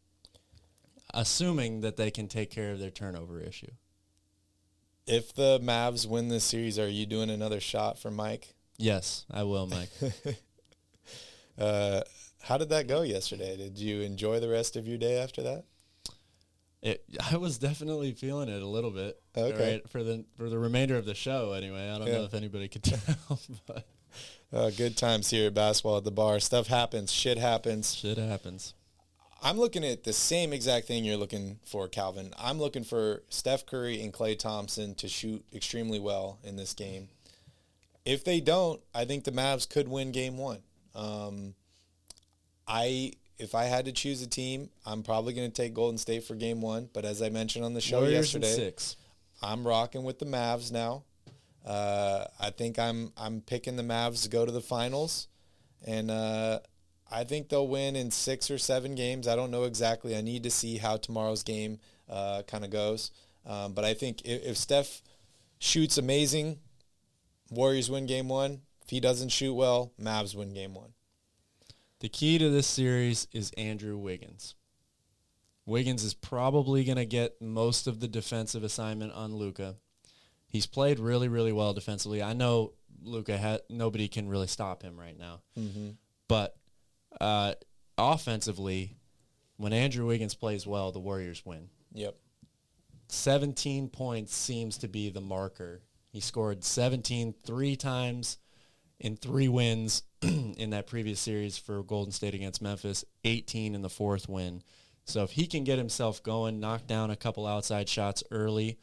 assuming 1.13 1.81
that 1.81 1.97
they 1.97 2.11
can 2.13 2.29
take 2.29 2.51
care 2.51 2.71
of 2.71 2.79
their 2.79 2.91
turnover 2.91 3.41
issue. 3.41 3.73
If 5.07 5.35
the 5.35 5.59
Mavs 5.59 6.07
win 6.07 6.29
this 6.29 6.45
series, 6.45 6.79
are 6.79 6.89
you 6.89 7.07
doing 7.07 7.31
another 7.31 7.61
shot 7.61 7.99
for 7.99 8.11
Mike? 8.11 8.55
Yes, 8.77 9.25
I 9.31 9.43
will, 9.43 9.67
Mike. 9.67 9.91
Uh, 11.59 12.03
How 12.43 12.57
did 12.57 12.69
that 12.69 12.87
go 12.87 13.03
yesterday? 13.03 13.57
Did 13.57 13.79
you 13.79 14.03
enjoy 14.03 14.39
the 14.39 14.49
rest 14.49 14.77
of 14.77 14.87
your 14.87 14.97
day 14.97 15.19
after 15.19 15.43
that? 15.43 15.65
It, 16.83 17.03
I 17.33 17.37
was 17.37 17.59
definitely 17.59 18.13
feeling 18.13 18.49
it 18.49 18.63
a 18.63 18.67
little 18.67 18.91
bit. 18.93 19.21
Okay. 19.37 19.73
Right, 19.75 19.89
for 19.91 20.03
the 20.05 20.25
for 20.37 20.49
the 20.49 20.59
remainder 20.59 20.97
of 20.97 21.05
the 21.07 21.15
show, 21.15 21.53
anyway. 21.53 21.91
I 21.91 21.99
don't 21.99 22.07
Yeah. 22.07 22.19
know 22.19 22.25
if 22.25 22.35
anybody 22.35 22.69
could 22.69 22.83
tell, 22.85 23.41
but 23.67 23.87
Uh, 24.53 24.71
good 24.71 24.97
times 24.97 25.29
here 25.31 25.49
at 25.49 25.55
basketball 25.55 25.99
at 25.99 26.05
the 26.05 26.11
bar. 26.11 26.41
Stuff 26.41 26.69
happens. 26.69 27.13
Shit 27.13 27.37
happens. 27.39 27.95
shit 27.95 28.17
happens. 28.17 28.75
I'm 29.43 29.59
looking 29.59 29.85
at 29.85 30.03
the 30.05 30.13
same 30.13 30.53
exact 30.53 30.87
thing 30.89 31.05
you're 31.05 31.17
looking 31.17 31.61
for, 31.65 31.87
Calvin. 31.87 32.33
I'm 32.39 32.59
looking 32.59 32.83
for 32.83 33.23
Steph 33.29 33.67
Curry 33.67 34.01
and 34.03 34.13
Klay 34.13 34.37
Thompson 34.39 34.95
to 34.97 35.07
shoot 35.09 35.45
extremely 35.55 36.01
well 36.01 36.39
in 36.43 36.57
this 36.57 36.75
game. 36.75 37.09
If 38.05 38.25
they 38.25 38.41
don't, 38.41 38.81
I 38.95 39.05
think 39.05 39.25
the 39.25 39.31
Mavs 39.33 39.69
could 39.69 39.87
win 39.87 40.11
game 40.11 40.39
one. 40.39 40.63
Um, 40.95 41.55
I 42.67 43.13
if 43.39 43.55
I 43.55 43.65
had 43.65 43.85
to 43.85 43.93
choose 43.93 44.23
a 44.23 44.27
team, 44.27 44.71
I'm 44.85 45.03
probably 45.03 45.33
going 45.33 45.51
to 45.51 45.63
take 45.63 45.75
Golden 45.75 45.99
State 45.99 46.25
for 46.25 46.35
game 46.35 46.61
one. 46.61 46.89
But 46.93 47.05
as 47.05 47.23
I 47.23 47.29
mentioned 47.29 47.65
on 47.65 47.75
the 47.75 47.81
show 47.81 48.01
Warriors 48.01 48.35
yesterday, 48.35 48.53
six. 48.53 48.97
I'm 49.43 49.67
rocking 49.67 50.03
with 50.03 50.19
the 50.19 50.27
Mavs 50.27 50.73
now. 50.73 51.05
Uh, 51.65 52.25
I 52.41 52.51
think 52.51 52.79
I'm 52.79 53.13
I'm 53.17 53.41
picking 53.41 53.77
the 53.77 53.83
Mavs 53.83 54.23
to 54.23 54.29
go 54.29 54.45
to 54.45 54.51
the 54.51 54.61
finals, 54.61 55.29
and 55.87 56.11
uh, 56.11 56.61
I 57.11 57.25
think 57.25 57.49
they'll 57.49 57.69
win 57.69 57.95
in 57.95 58.11
six 58.11 58.51
or 58.51 58.59
seven 58.59 58.95
games. 58.95 59.29
I 59.29 59.37
don't 59.37 59.51
know 59.51 59.65
exactly. 59.65 60.17
I 60.17 60.21
need 60.21 60.43
to 60.45 60.51
see 60.51 60.79
how 60.79 60.97
tomorrow's 60.97 61.43
game 61.43 61.79
uh, 62.09 62.43
kind 62.47 62.65
of 62.65 62.71
goes. 62.71 63.11
Um, 63.47 63.73
but 63.75 63.85
I 63.85 63.95
think 63.95 64.23
if, 64.25 64.45
if 64.45 64.57
Steph 64.57 65.03
shoots 65.59 65.99
amazing, 65.99 66.59
Warriors 67.51 67.91
win 67.91 68.07
game 68.07 68.29
one. 68.29 68.63
If 68.83 68.91
he 68.91 69.01
doesn't 69.01 69.29
shoot 69.29 69.53
well, 69.53 69.93
Mavs 70.01 70.35
win 70.35 70.55
game 70.55 70.75
one. 70.75 70.95
The 72.01 72.09
key 72.09 72.39
to 72.39 72.49
this 72.49 72.67
series 72.67 73.27
is 73.33 73.51
Andrew 73.59 73.97
Wiggins. 73.97 74.55
Wiggins 75.67 76.05
is 76.05 76.15
probably 76.15 76.85
going 76.85 76.97
to 76.97 77.05
get 77.05 77.43
most 77.43 77.87
of 77.87 78.01
the 78.01 78.09
defensive 78.09 78.63
assignment 78.63 79.13
on 79.13 79.35
Luka. 79.35 79.77
He's 80.47 80.67
played 80.67 80.99
really, 80.99 81.29
really 81.29 81.53
well 81.53 81.75
defensively. 81.75 82.23
I 82.23 82.33
know 82.33 82.73
Luka 83.03 83.37
ha- 83.37 83.59
nobody 83.69 84.09
can 84.09 84.29
really 84.29 84.47
stop 84.47 84.83
him 84.83 84.99
right 84.99 85.19
now, 85.19 85.43
but 86.29 86.57
uh, 87.21 87.55
offensively, 87.99 88.97
when 89.57 89.73
Andrew 89.73 90.07
Wiggins 90.07 90.35
plays 90.35 90.67
well, 90.67 90.93
the 90.93 91.01
Warriors 91.01 91.45
win. 91.45 91.69
Yep. 91.93 92.17
17 93.09 93.89
points 93.89 94.35
seems 94.35 94.79
to 94.79 94.89
be 94.89 95.11
the 95.11 95.21
marker. 95.21 95.83
He 96.11 96.21
scored 96.21 96.65
17 96.65 97.35
three 97.45 97.77
times 97.77 98.39
in 99.01 99.17
three 99.17 99.49
wins 99.49 100.03
in 100.23 100.71
that 100.71 100.87
previous 100.87 101.21
series 101.21 101.59
for 101.59 101.83
Golden 101.83 102.13
State 102.13 102.35
against 102.35 102.63
Memphis, 102.63 103.05
18 103.25 103.75
in 103.75 103.83
the 103.83 103.89
fourth 103.89 104.29
win. 104.29 104.63
So 105.05 105.23
if 105.23 105.33
he 105.33 105.47
can 105.47 105.65
get 105.65 105.79
himself 105.79 106.23
going, 106.23 106.61
knock 106.61 106.87
down 106.87 107.11
a 107.11 107.17
couple 107.17 107.47
outside 107.47 107.89
shots 107.89 108.23
early, 108.31 108.79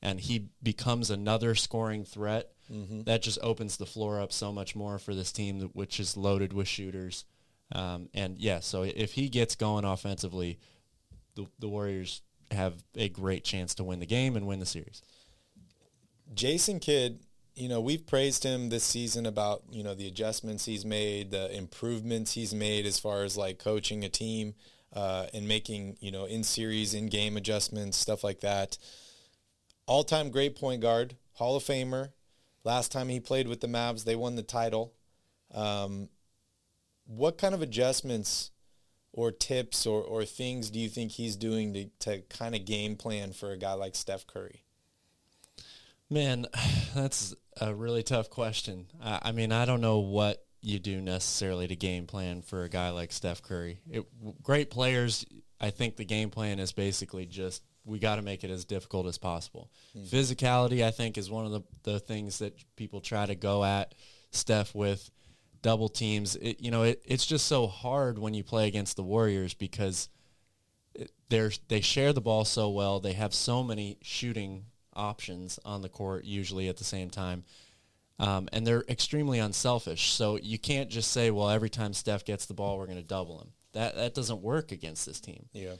and 0.00 0.20
he 0.20 0.48
becomes 0.62 1.10
another 1.10 1.54
scoring 1.54 2.04
threat, 2.04 2.52
that 2.70 3.22
just 3.22 3.38
opens 3.42 3.76
the 3.76 3.86
floor 3.86 4.20
up 4.20 4.32
so 4.32 4.52
much 4.52 4.76
more 4.76 4.98
for 4.98 5.14
this 5.14 5.32
team, 5.32 5.70
which 5.72 5.98
is 5.98 6.16
loaded 6.16 6.52
with 6.52 6.68
shooters. 6.68 7.24
Um, 7.72 8.08
and 8.12 8.38
yeah, 8.38 8.60
so 8.60 8.82
if 8.82 9.12
he 9.12 9.28
gets 9.28 9.56
going 9.56 9.84
offensively, 9.84 10.58
the, 11.34 11.46
the 11.58 11.68
Warriors 11.68 12.22
have 12.50 12.74
a 12.94 13.08
great 13.08 13.44
chance 13.44 13.74
to 13.76 13.84
win 13.84 14.00
the 14.00 14.06
game 14.06 14.36
and 14.36 14.46
win 14.46 14.60
the 14.60 14.66
series. 14.66 15.02
Jason 16.34 16.78
Kidd, 16.78 17.20
you 17.58 17.68
know, 17.68 17.80
we've 17.80 18.06
praised 18.06 18.44
him 18.44 18.68
this 18.68 18.84
season 18.84 19.26
about, 19.26 19.62
you 19.70 19.82
know, 19.82 19.94
the 19.94 20.06
adjustments 20.06 20.64
he's 20.64 20.84
made, 20.84 21.32
the 21.32 21.54
improvements 21.54 22.32
he's 22.32 22.54
made 22.54 22.86
as 22.86 23.00
far 23.00 23.24
as 23.24 23.36
like 23.36 23.58
coaching 23.58 24.04
a 24.04 24.08
team 24.08 24.54
uh, 24.92 25.26
and 25.34 25.48
making, 25.48 25.96
you 26.00 26.12
know, 26.12 26.24
in 26.24 26.44
series, 26.44 26.94
in 26.94 27.08
game 27.08 27.36
adjustments, 27.36 27.96
stuff 27.96 28.22
like 28.22 28.40
that. 28.40 28.78
All 29.86 30.04
time 30.04 30.30
great 30.30 30.54
point 30.54 30.80
guard, 30.80 31.16
Hall 31.34 31.56
of 31.56 31.64
Famer. 31.64 32.12
Last 32.62 32.92
time 32.92 33.08
he 33.08 33.18
played 33.18 33.48
with 33.48 33.60
the 33.60 33.66
Mavs, 33.66 34.04
they 34.04 34.16
won 34.16 34.36
the 34.36 34.42
title. 34.42 34.92
Um, 35.52 36.08
what 37.06 37.38
kind 37.38 37.54
of 37.54 37.62
adjustments 37.62 38.50
or 39.12 39.32
tips 39.32 39.86
or, 39.86 40.02
or 40.02 40.24
things 40.24 40.70
do 40.70 40.78
you 40.78 40.88
think 40.88 41.12
he's 41.12 41.34
doing 41.34 41.72
to, 41.72 41.86
to 42.00 42.22
kind 42.28 42.54
of 42.54 42.64
game 42.64 42.94
plan 42.94 43.32
for 43.32 43.50
a 43.50 43.56
guy 43.56 43.72
like 43.72 43.96
Steph 43.96 44.26
Curry? 44.26 44.62
Man, 46.10 46.46
that's 46.94 47.34
a 47.60 47.74
really 47.74 48.02
tough 48.02 48.30
question. 48.30 48.86
I, 49.02 49.20
I 49.24 49.32
mean, 49.32 49.52
I 49.52 49.64
don't 49.64 49.80
know 49.80 49.98
what 49.98 50.44
you 50.60 50.78
do 50.78 51.00
necessarily 51.00 51.68
to 51.68 51.76
game 51.76 52.06
plan 52.06 52.42
for 52.42 52.64
a 52.64 52.68
guy 52.68 52.90
like 52.90 53.12
Steph 53.12 53.42
Curry. 53.42 53.78
It, 53.90 54.04
great 54.42 54.70
players, 54.70 55.24
I 55.60 55.70
think 55.70 55.96
the 55.96 56.04
game 56.04 56.30
plan 56.30 56.58
is 56.58 56.72
basically 56.72 57.26
just 57.26 57.62
we 57.84 57.98
got 57.98 58.16
to 58.16 58.22
make 58.22 58.44
it 58.44 58.50
as 58.50 58.64
difficult 58.64 59.06
as 59.06 59.16
possible. 59.16 59.70
Hmm. 59.94 60.04
Physicality, 60.04 60.84
I 60.84 60.90
think, 60.90 61.16
is 61.16 61.30
one 61.30 61.46
of 61.46 61.52
the, 61.52 61.62
the 61.84 61.98
things 61.98 62.38
that 62.40 62.54
people 62.76 63.00
try 63.00 63.24
to 63.24 63.34
go 63.34 63.64
at 63.64 63.94
Steph 64.30 64.74
with 64.74 65.10
double 65.62 65.88
teams. 65.88 66.36
It, 66.36 66.60
you 66.60 66.70
know, 66.70 66.82
it, 66.82 67.02
it's 67.06 67.24
just 67.24 67.46
so 67.46 67.66
hard 67.66 68.18
when 68.18 68.34
you 68.34 68.44
play 68.44 68.68
against 68.68 68.96
the 68.96 69.02
Warriors 69.02 69.54
because 69.54 70.10
eh, 70.98 71.04
they're 71.30 71.52
they 71.68 71.80
share 71.80 72.12
the 72.12 72.20
ball 72.20 72.44
so 72.44 72.68
well. 72.68 73.00
They 73.00 73.14
have 73.14 73.32
so 73.32 73.62
many 73.62 73.96
shooting 74.02 74.66
options 74.98 75.58
on 75.64 75.80
the 75.80 75.88
court 75.88 76.24
usually 76.24 76.68
at 76.68 76.76
the 76.76 76.84
same 76.84 77.08
time. 77.08 77.44
Um, 78.18 78.48
and 78.52 78.66
they're 78.66 78.84
extremely 78.88 79.38
unselfish. 79.38 80.12
So 80.12 80.36
you 80.36 80.58
can't 80.58 80.90
just 80.90 81.12
say, 81.12 81.30
well, 81.30 81.48
every 81.48 81.70
time 81.70 81.94
Steph 81.94 82.24
gets 82.24 82.46
the 82.46 82.54
ball, 82.54 82.76
we're 82.76 82.86
going 82.86 82.98
to 82.98 83.04
double 83.04 83.40
him. 83.40 83.52
That 83.72 83.96
that 83.96 84.14
doesn't 84.14 84.42
work 84.42 84.72
against 84.72 85.06
this 85.06 85.20
team. 85.20 85.46
Yeah. 85.52 85.74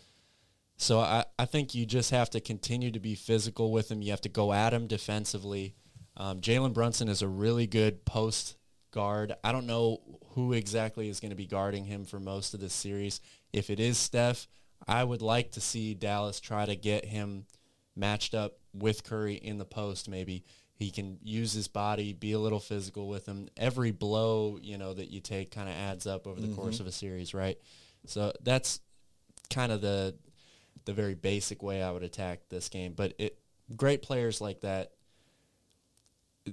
So 0.77 1.01
I, 1.01 1.25
I 1.37 1.47
think 1.47 1.75
you 1.75 1.85
just 1.85 2.13
have 2.13 2.31
to 2.31 2.41
continue 2.41 2.93
to 2.93 3.01
be 3.01 3.17
physical 3.17 3.73
with 3.73 3.91
him. 3.91 4.01
You 4.01 4.13
have 4.13 4.21
to 4.21 4.29
go 4.29 4.53
at 4.53 4.73
him 4.73 4.87
defensively. 4.87 5.75
Um, 6.17 6.41
Jalen 6.41 6.73
Brunson 6.73 7.09
is 7.09 7.23
a 7.23 7.29
really 7.29 7.67
good 7.67 8.05
post 8.05 8.57
guard. 8.93 9.35
I 9.43 9.51
don't 9.51 9.67
know 9.67 10.01
who 10.35 10.53
exactly 10.53 11.09
is 11.09 11.19
going 11.19 11.31
to 11.31 11.37
be 11.37 11.47
guarding 11.47 11.85
him 11.85 12.05
for 12.05 12.21
most 12.21 12.55
of 12.55 12.61
this 12.61 12.75
series. 12.75 13.21
If 13.53 13.71
it 13.71 13.81
is 13.81 13.99
Steph, 13.99 14.47
I 14.87 15.03
would 15.03 15.23
like 15.23 15.53
to 15.53 15.61
see 15.61 15.95
Dallas 15.95 16.39
try 16.39 16.65
to 16.65 16.77
get 16.77 17.05
him 17.05 17.47
matched 17.99 18.35
up 18.35 18.59
with 18.73 19.05
Curry 19.05 19.35
in 19.35 19.59
the 19.59 19.65
post 19.65 20.09
maybe. 20.09 20.45
He 20.75 20.93
can 20.93 21.19
use 21.25 21.53
his 21.53 21.67
body, 21.67 22.13
be 22.13 22.33
a 22.33 22.39
little 22.39 22.61
physical 22.61 23.09
with 23.09 23.27
him. 23.27 23.49
Every 23.57 23.91
blow, 23.91 24.59
you 24.63 24.79
know, 24.79 24.95
that 24.95 25.11
you 25.11 25.21
take 25.21 25.51
kind 25.51 25.69
of 25.69 25.75
adds 25.75 26.07
up 26.07 26.29
over 26.29 26.41
the 26.41 26.47
mm-hmm. 26.47 26.55
course 26.57 26.79
of 26.79 26.87
a 26.87 26.93
series, 26.93 27.35
right? 27.35 27.59
So 28.07 28.33
that's 28.43 28.81
kind 29.51 29.73
of 29.73 29.81
the 29.81 30.15
the 30.85 30.93
very 30.93 31.15
basic 31.15 31.63
way 31.63 31.83
I 31.83 31.91
would 31.91 32.05
attack 32.05 32.49
this 32.49 32.69
game. 32.69 32.93
But 32.97 33.15
it 33.19 33.39
great 33.77 34.03
players 34.03 34.41
like 34.41 34.61
that. 34.61 34.93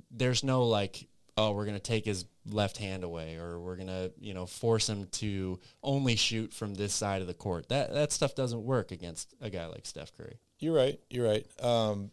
There's 0.09 0.43
no 0.43 0.63
like, 0.63 1.07
oh, 1.37 1.51
we're 1.51 1.65
gonna 1.65 1.79
take 1.79 2.05
his 2.05 2.25
left 2.49 2.77
hand 2.77 3.03
away, 3.03 3.35
or 3.35 3.59
we're 3.59 3.75
gonna 3.75 4.09
you 4.19 4.33
know 4.33 4.47
force 4.47 4.89
him 4.89 5.05
to 5.13 5.59
only 5.83 6.15
shoot 6.15 6.51
from 6.51 6.73
this 6.73 6.95
side 6.95 7.21
of 7.21 7.27
the 7.27 7.33
court. 7.35 7.69
That 7.69 7.93
that 7.93 8.11
stuff 8.11 8.33
doesn't 8.33 8.63
work 8.63 8.91
against 8.91 9.35
a 9.39 9.51
guy 9.51 9.67
like 9.67 9.85
Steph 9.85 10.17
Curry. 10.17 10.39
You're 10.59 10.75
right. 10.75 10.99
You're 11.09 11.27
right. 11.27 11.45
Um, 11.61 12.11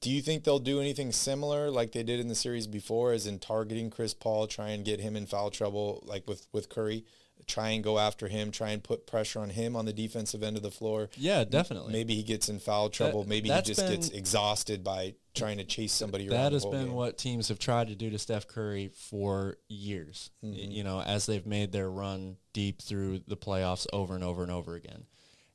do 0.00 0.10
you 0.10 0.22
think 0.22 0.44
they'll 0.44 0.58
do 0.58 0.80
anything 0.80 1.10
similar 1.10 1.70
like 1.70 1.92
they 1.92 2.02
did 2.02 2.20
in 2.20 2.28
the 2.28 2.34
series 2.34 2.66
before, 2.66 3.12
as 3.12 3.26
in 3.26 3.38
targeting 3.38 3.90
Chris 3.90 4.14
Paul, 4.14 4.46
try 4.46 4.68
and 4.68 4.84
get 4.84 5.00
him 5.00 5.16
in 5.16 5.26
foul 5.26 5.50
trouble, 5.50 6.04
like 6.06 6.28
with 6.28 6.46
with 6.52 6.68
Curry, 6.68 7.04
try 7.46 7.70
and 7.70 7.82
go 7.82 7.98
after 7.98 8.28
him, 8.28 8.50
try 8.50 8.70
and 8.70 8.82
put 8.82 9.06
pressure 9.06 9.40
on 9.40 9.50
him 9.50 9.76
on 9.76 9.84
the 9.84 9.92
defensive 9.92 10.42
end 10.42 10.56
of 10.56 10.62
the 10.62 10.70
floor? 10.70 11.08
Yeah, 11.16 11.44
definitely. 11.44 11.92
Maybe 11.92 12.14
he 12.14 12.22
gets 12.22 12.48
in 12.48 12.58
foul 12.58 12.90
trouble. 12.90 13.26
Maybe 13.26 13.48
he 13.50 13.62
just 13.62 13.80
gets 13.88 14.10
exhausted 14.10 14.84
by 14.84 15.14
trying 15.34 15.58
to 15.58 15.64
chase 15.64 15.92
somebody 15.92 16.28
around. 16.28 16.40
That 16.40 16.52
has 16.52 16.64
been 16.64 16.86
game. 16.86 16.94
what 16.94 17.18
teams 17.18 17.48
have 17.48 17.58
tried 17.58 17.88
to 17.88 17.94
do 17.94 18.10
to 18.10 18.18
Steph 18.18 18.46
Curry 18.46 18.88
for 18.88 19.56
years. 19.68 20.30
Mm-hmm. 20.44 20.70
You 20.70 20.84
know, 20.84 21.00
as 21.00 21.26
they've 21.26 21.46
made 21.46 21.72
their 21.72 21.90
run 21.90 22.36
deep 22.52 22.82
through 22.82 23.20
the 23.26 23.36
playoffs 23.36 23.86
over 23.92 24.14
and 24.14 24.24
over 24.24 24.42
and 24.42 24.52
over 24.52 24.74
again. 24.74 25.04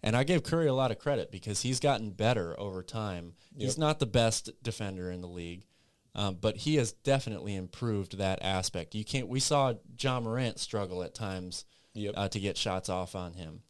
And 0.03 0.15
I 0.15 0.23
give 0.23 0.43
Curry 0.43 0.67
a 0.67 0.73
lot 0.73 0.91
of 0.91 0.97
credit 0.99 1.31
because 1.31 1.61
he's 1.61 1.79
gotten 1.79 2.11
better 2.11 2.59
over 2.59 2.81
time. 2.81 3.33
He's 3.55 3.77
not 3.77 3.99
the 3.99 4.07
best 4.07 4.49
defender 4.63 5.11
in 5.11 5.21
the 5.21 5.27
league, 5.27 5.65
um, 6.15 6.37
but 6.41 6.57
he 6.57 6.75
has 6.77 6.91
definitely 6.91 7.55
improved 7.55 8.17
that 8.17 8.39
aspect. 8.41 8.95
You 8.95 9.05
can't. 9.05 9.27
We 9.27 9.39
saw 9.39 9.75
Ja 9.99 10.19
Morant 10.19 10.59
struggle 10.59 11.03
at 11.03 11.13
times 11.13 11.65
Yep. 11.93 12.13
uh, 12.17 12.27
to 12.29 12.39
get 12.39 12.57
shots 12.57 12.89
off 12.89 13.15
on 13.15 13.33
him. 13.33 13.61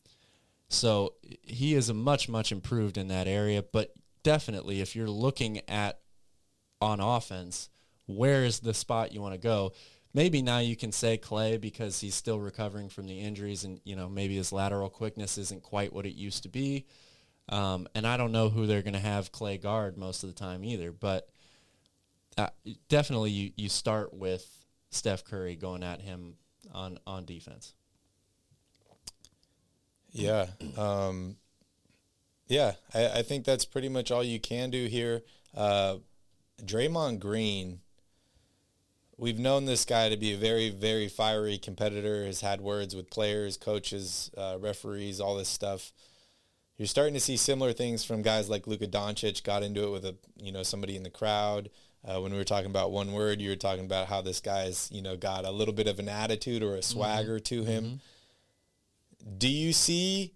So 0.70 1.16
he 1.42 1.74
is 1.74 1.90
a 1.90 1.94
much 1.94 2.30
much 2.30 2.52
improved 2.52 2.98
in 2.98 3.10
that 3.10 3.28
area. 3.28 3.62
But 3.64 3.94
definitely, 4.24 4.80
if 4.80 4.96
you're 4.96 5.10
looking 5.10 5.62
at 5.68 6.00
on 6.80 7.00
offense, 7.02 7.70
where 8.06 8.46
is 8.46 8.60
the 8.60 8.74
spot 8.74 9.12
you 9.12 9.22
want 9.22 9.34
to 9.34 9.40
go? 9.40 9.74
Maybe 10.14 10.41
now 10.41 10.59
you 10.59 10.76
can 10.76 10.91
say 10.91 11.18
Klay 11.18 11.59
because 11.59 12.01
he's 12.01 12.16
still 12.16 12.39
recovering 12.39 12.89
from 12.89 13.07
the 13.07 13.20
injuries, 13.20 13.64
and 13.64 13.80
you 13.84 13.95
know 13.95 14.09
maybe 14.09 14.36
his 14.36 14.51
lateral 14.51 14.89
quickness 14.89 15.38
isn't 15.38 15.64
quite 15.64 15.93
what 15.93 16.05
it 16.05 16.16
used 16.16 16.43
to 16.43 16.49
be. 16.49 16.86
Um, 17.49 17.88
and 17.95 18.05
I 18.05 18.18
don't 18.18 18.32
know 18.32 18.49
who 18.49 18.66
they're 18.66 18.82
going 18.82 18.93
to 18.93 18.99
have 18.99 19.32
Klay 19.32 19.62
guard 19.62 19.97
most 19.97 20.24
of 20.24 20.30
the 20.30 20.36
time 20.36 20.64
either. 20.64 20.91
But 20.91 21.30
uh, 22.38 22.49
definitely, 22.89 23.32
you 23.32 23.51
you 23.55 23.70
start 23.70 24.14
with 24.14 24.47
Steph 24.89 25.24
Curry 25.24 25.55
going 25.55 25.84
at 25.84 26.01
him 26.01 26.36
on 26.74 26.99
on 27.07 27.26
defense. 27.26 27.74
Yeah. 30.12 30.47
Um, 30.78 31.38
yeah, 32.47 32.74
I, 32.93 33.07
I 33.07 33.22
think 33.22 33.45
that's 33.45 33.64
pretty 33.64 33.88
much 33.88 34.12
all 34.12 34.24
you 34.24 34.39
can 34.39 34.70
do 34.70 34.88
here. 34.88 35.22
Uh, 35.55 35.97
Draymond 36.62 37.20
Green, 37.20 37.80
we've 39.22 39.38
known 39.38 39.65
this 39.65 39.86
guy 39.86 40.09
to 40.09 40.17
be 40.17 40.34
a 40.34 40.38
very, 40.38 40.72
very 40.72 41.07
fiery 41.07 41.59
competitor, 41.59 42.26
has 42.26 42.41
had 42.41 42.59
words 42.59 42.95
with 42.95 43.11
players, 43.11 43.55
coaches, 43.55 44.32
uh, 44.36 44.57
referees, 44.59 45.22
all 45.22 45.38
this 45.38 45.47
stuff. 45.47 45.91
You're 46.76 46.88
starting 46.88 47.13
to 47.13 47.19
see 47.19 47.38
similar 47.38 47.72
things 47.72 48.03
from 48.03 48.24
guys 48.24 48.49
like 48.49 48.65
Luka 48.65 48.88
Doncic, 48.88 49.43
got 49.43 49.61
into 49.61 49.84
it 49.84 49.91
with 49.91 50.05
a, 50.05 50.15
you 50.38 50.51
know, 50.51 50.63
somebody 50.63 50.95
in 50.95 51.03
the 51.03 51.11
crowd. 51.11 51.69
Uh, 52.03 52.19
when 52.19 52.32
we 52.32 52.38
were 52.39 52.43
talking 52.43 52.72
about 52.72 52.91
one 52.91 53.11
word, 53.11 53.39
you 53.39 53.51
were 53.51 53.55
talking 53.55 53.86
about 53.86 54.07
how 54.07 54.22
this 54.22 54.41
guy's, 54.41 54.89
you 54.91 55.03
know, 55.03 55.15
got 55.15 55.45
a 55.45 55.51
little 55.51 55.76
bit 55.76 55.88
of 55.88 55.99
an 55.99 56.09
attitude 56.09 56.63
or 56.63 56.74
a 56.74 56.82
swagger 56.82 57.36
mm-hmm. 57.36 57.63
to 57.63 57.63
him. 57.63 57.84
Mm-hmm. 57.84 59.38
Do 59.38 59.49
you 59.49 59.72
see 59.72 60.34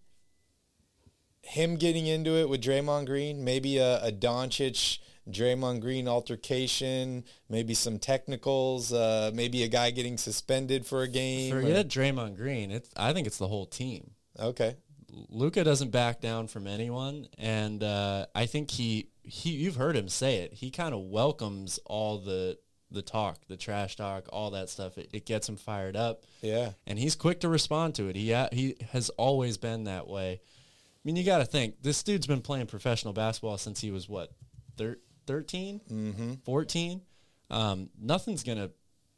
him 1.41 1.77
getting 1.77 2.05
into 2.05 2.35
it 2.35 2.49
with 2.49 2.61
Draymond 2.61 3.07
Green? 3.07 3.43
Maybe 3.43 3.79
a, 3.79 4.05
a 4.05 4.11
Doncic 4.11 4.99
Draymond 5.29 5.81
Green 5.81 6.07
altercation, 6.07 7.23
maybe 7.49 7.73
some 7.73 7.99
technicals, 7.99 8.93
uh, 8.93 9.31
maybe 9.33 9.63
a 9.63 9.67
guy 9.67 9.91
getting 9.91 10.17
suspended 10.17 10.85
for 10.85 11.01
a 11.01 11.07
game. 11.07 11.51
Forget 11.51 11.85
or? 11.85 11.89
Draymond 11.89 12.35
Green. 12.37 12.71
It's 12.71 12.89
I 12.95 13.13
think 13.13 13.27
it's 13.27 13.37
the 13.37 13.47
whole 13.47 13.65
team. 13.65 14.11
Okay. 14.39 14.75
Luka 15.29 15.63
doesn't 15.63 15.91
back 15.91 16.19
down 16.19 16.47
from 16.47 16.67
anyone, 16.67 17.27
and 17.37 17.81
uh, 17.81 18.25
I 18.35 18.45
think 18.45 18.71
he 18.71 19.09
he 19.23 19.51
you've 19.51 19.77
heard 19.77 19.95
him 19.95 20.09
say 20.09 20.37
it. 20.37 20.53
He 20.53 20.71
kind 20.71 20.93
of 20.93 21.01
welcomes 21.01 21.79
all 21.85 22.17
the 22.17 22.57
the 22.91 23.01
talk, 23.01 23.39
the 23.47 23.57
trash 23.57 23.95
talk, 23.95 24.27
all 24.31 24.51
that 24.51 24.69
stuff. 24.69 24.97
It, 24.97 25.09
it, 25.11 25.25
gets 25.25 25.49
him 25.49 25.57
fired 25.57 25.95
up. 25.95 26.23
Yeah, 26.41 26.71
and 26.85 26.99
he's 26.99 27.15
quick 27.15 27.39
to 27.41 27.49
respond 27.49 27.95
to 27.95 28.09
it. 28.09 28.15
He 28.15 28.33
he 28.51 28.75
has 28.91 29.09
always 29.11 29.57
been 29.57 29.85
that 29.85 30.07
way. 30.07 30.41
I 30.41 31.01
mean, 31.03 31.15
you 31.15 31.23
got 31.23 31.37
to 31.37 31.45
think 31.45 31.81
this 31.81 32.01
dude's 32.01 32.27
been 32.27 32.41
playing 32.41 32.65
professional 32.65 33.13
basketball 33.13 33.59
since 33.59 33.79
he 33.79 33.91
was 33.91 34.09
what, 34.09 34.31
thir- 34.75 34.97
13, 35.25 35.81
mm-hmm. 35.91 36.33
14. 36.43 37.01
Um, 37.49 37.89
nothing's 37.99 38.43
gonna 38.43 38.71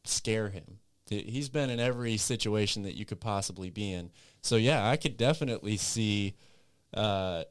scare 0.03 0.49
him. 0.49 0.79
He's 1.09 1.47
been 1.47 1.69
in 1.69 1.79
every 1.79 2.17
situation 2.17 2.83
that 2.83 2.95
you 2.95 3.05
could 3.05 3.21
possibly 3.21 3.69
be 3.69 3.93
in. 3.93 4.11
So 4.41 4.57
yeah, 4.57 4.87
I 4.87 4.97
could 4.97 5.15
definitely 5.15 5.77
see 5.77 6.35
uh, 6.93 7.43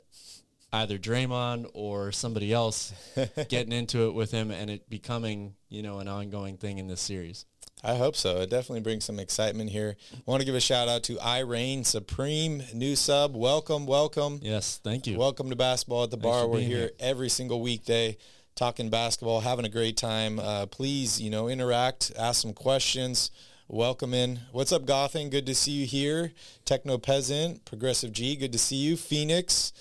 either 0.73 0.99
Draymond 0.99 1.71
or 1.73 2.13
somebody 2.13 2.53
else 2.53 2.93
getting 3.49 3.73
into 3.73 4.09
it 4.09 4.15
with 4.15 4.31
him 4.31 4.51
and 4.51 4.69
it 4.69 4.91
becoming, 4.91 5.55
you 5.71 5.83
know, 5.83 6.01
an 6.01 6.09
ongoing 6.09 6.59
thing 6.59 6.79
in 6.79 6.87
this 6.87 7.01
series. 7.01 7.47
I 7.85 7.95
hope 7.95 8.17
so. 8.17 8.39
It 8.41 8.51
definitely 8.51 8.81
brings 8.81 9.05
some 9.05 9.19
excitement 9.19 9.71
here. 9.71 9.97
I 10.13 10.31
want 10.31 10.41
to 10.41 10.47
give 10.47 10.55
a 10.55 10.61
shout 10.61 10.89
out 10.89 11.03
to 11.05 11.21
Irene 11.21 11.85
Supreme, 11.85 12.63
new 12.75 12.97
sub. 12.97 13.37
Welcome, 13.37 13.87
welcome. 13.87 14.41
Yes, 14.43 14.81
thank 14.83 15.07
you. 15.07 15.19
Welcome 15.19 15.51
to 15.51 15.57
Basketball 15.57 16.05
at 16.05 16.11
the 16.11 16.17
Thanks 16.17 16.37
Bar. 16.37 16.49
We're 16.49 16.61
here, 16.61 16.79
here, 16.79 16.91
every 16.99 17.29
single 17.29 17.61
weekday 17.61 18.17
talking 18.57 18.89
basketball, 18.89 19.41
having 19.41 19.67
a 19.67 19.69
great 19.69 19.97
time. 19.97 20.41
Uh, 20.41 20.67
please, 20.67 21.21
you 21.21 21.31
know, 21.31 21.47
interact, 21.47 22.11
ask 22.19 22.41
some 22.43 22.55
questions. 22.55 23.31
Welcome 23.69 24.15
in. 24.15 24.41
What's 24.51 24.73
up, 24.73 24.87
Gotham? 24.87 25.29
Good 25.29 25.47
to 25.47 25.55
see 25.55 25.73
you 25.73 25.87
here. 25.87 26.33
Techno 26.65 26.99
Peasant, 26.99 27.65
Progressive 27.65 28.13
G, 28.13 28.35
good 28.35 28.53
to 28.53 28.59
see 28.59 28.77
you. 28.77 28.97
Phoenix. 28.97 29.73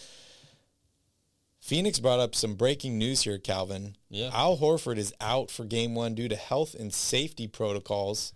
Phoenix 1.61 1.99
brought 1.99 2.19
up 2.19 2.35
some 2.35 2.55
breaking 2.55 2.97
news 2.97 3.21
here, 3.23 3.37
Calvin. 3.37 3.95
Yeah. 4.09 4.29
Al 4.33 4.57
Horford 4.57 4.97
is 4.97 5.13
out 5.19 5.49
for 5.49 5.65
game 5.65 5.95
one 5.95 6.13
due 6.13 6.27
to 6.27 6.35
health 6.35 6.75
and 6.75 6.93
safety 6.93 7.47
protocols. 7.47 8.33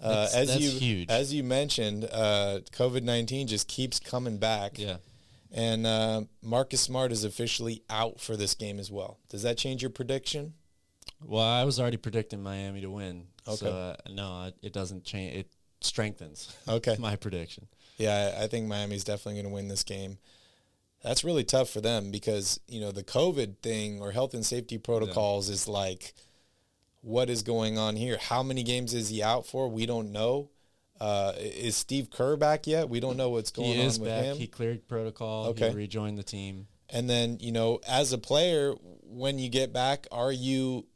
Uh, 0.00 0.22
that's, 0.22 0.34
as 0.34 0.48
that's 0.48 0.60
you 0.60 0.70
huge. 0.70 1.10
as 1.10 1.32
you 1.32 1.44
mentioned, 1.44 2.04
uh, 2.04 2.60
COVID 2.72 3.02
nineteen 3.02 3.46
just 3.46 3.66
keeps 3.68 3.98
coming 4.00 4.38
back. 4.38 4.78
Yeah. 4.78 4.96
And 5.52 5.86
uh, 5.86 6.22
Marcus 6.42 6.80
Smart 6.80 7.12
is 7.12 7.24
officially 7.24 7.82
out 7.88 8.20
for 8.20 8.36
this 8.36 8.54
game 8.54 8.78
as 8.78 8.90
well. 8.90 9.18
Does 9.28 9.42
that 9.42 9.56
change 9.56 9.82
your 9.82 9.90
prediction? 9.90 10.54
Well, 11.24 11.42
I 11.42 11.64
was 11.64 11.80
already 11.80 11.96
predicting 11.96 12.42
Miami 12.42 12.80
to 12.82 12.90
win. 12.90 13.28
Okay. 13.46 13.56
So, 13.56 13.70
uh, 13.70 13.96
no, 14.10 14.50
it 14.62 14.72
doesn't 14.72 15.04
change. 15.04 15.36
It 15.36 15.50
strengthens 15.80 16.54
okay. 16.68 16.96
my 17.00 17.16
prediction. 17.16 17.68
Yeah, 17.96 18.38
I 18.40 18.46
think 18.46 18.66
Miami's 18.66 19.04
definitely 19.04 19.34
going 19.34 19.50
to 19.50 19.54
win 19.54 19.68
this 19.68 19.82
game. 19.82 20.18
That's 21.02 21.24
really 21.24 21.44
tough 21.44 21.70
for 21.70 21.80
them 21.80 22.10
because, 22.10 22.60
you 22.66 22.80
know, 22.80 22.90
the 22.90 23.04
COVID 23.04 23.58
thing 23.58 24.00
or 24.00 24.10
health 24.10 24.34
and 24.34 24.44
safety 24.44 24.76
protocols 24.76 25.48
yeah. 25.48 25.54
is 25.54 25.68
like, 25.68 26.14
what 27.00 27.30
is 27.30 27.42
going 27.42 27.78
on 27.78 27.96
here? 27.96 28.18
How 28.20 28.42
many 28.42 28.62
games 28.62 28.92
is 28.92 29.08
he 29.08 29.22
out 29.22 29.46
for? 29.46 29.68
We 29.68 29.86
don't 29.86 30.10
know. 30.10 30.50
Uh, 31.00 31.32
is 31.36 31.76
Steve 31.76 32.10
Kerr 32.10 32.36
back 32.36 32.66
yet? 32.66 32.88
We 32.88 33.00
don't 33.00 33.16
know 33.16 33.30
what's 33.30 33.50
going 33.50 33.74
he 33.74 33.80
on 33.80 33.86
with 33.86 34.04
back. 34.04 34.24
him. 34.24 34.36
He 34.36 34.46
cleared 34.46 34.88
protocol. 34.88 35.46
Okay. 35.48 35.70
He 35.70 35.76
rejoined 35.76 36.18
the 36.18 36.22
team. 36.22 36.66
And 36.88 37.10
then, 37.10 37.38
you 37.40 37.52
know, 37.52 37.80
as 37.86 38.12
a 38.12 38.18
player, 38.18 38.72
when 39.02 39.38
you 39.38 39.48
get 39.48 39.72
back, 39.72 40.06
are 40.12 40.32
you 40.32 40.86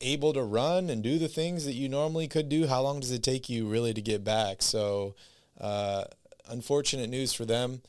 able 0.00 0.32
to 0.32 0.42
run 0.42 0.90
and 0.90 1.02
do 1.02 1.18
the 1.18 1.28
things 1.28 1.64
that 1.64 1.74
you 1.74 1.88
normally 1.88 2.28
could 2.28 2.48
do? 2.48 2.66
How 2.66 2.82
long 2.82 3.00
does 3.00 3.10
it 3.10 3.22
take 3.22 3.48
you 3.48 3.68
really 3.68 3.94
to 3.94 4.02
get 4.02 4.24
back? 4.24 4.62
So, 4.62 5.14
uh, 5.60 6.04
unfortunate 6.48 7.08
news 7.08 7.32
for 7.32 7.44
them. 7.44 7.82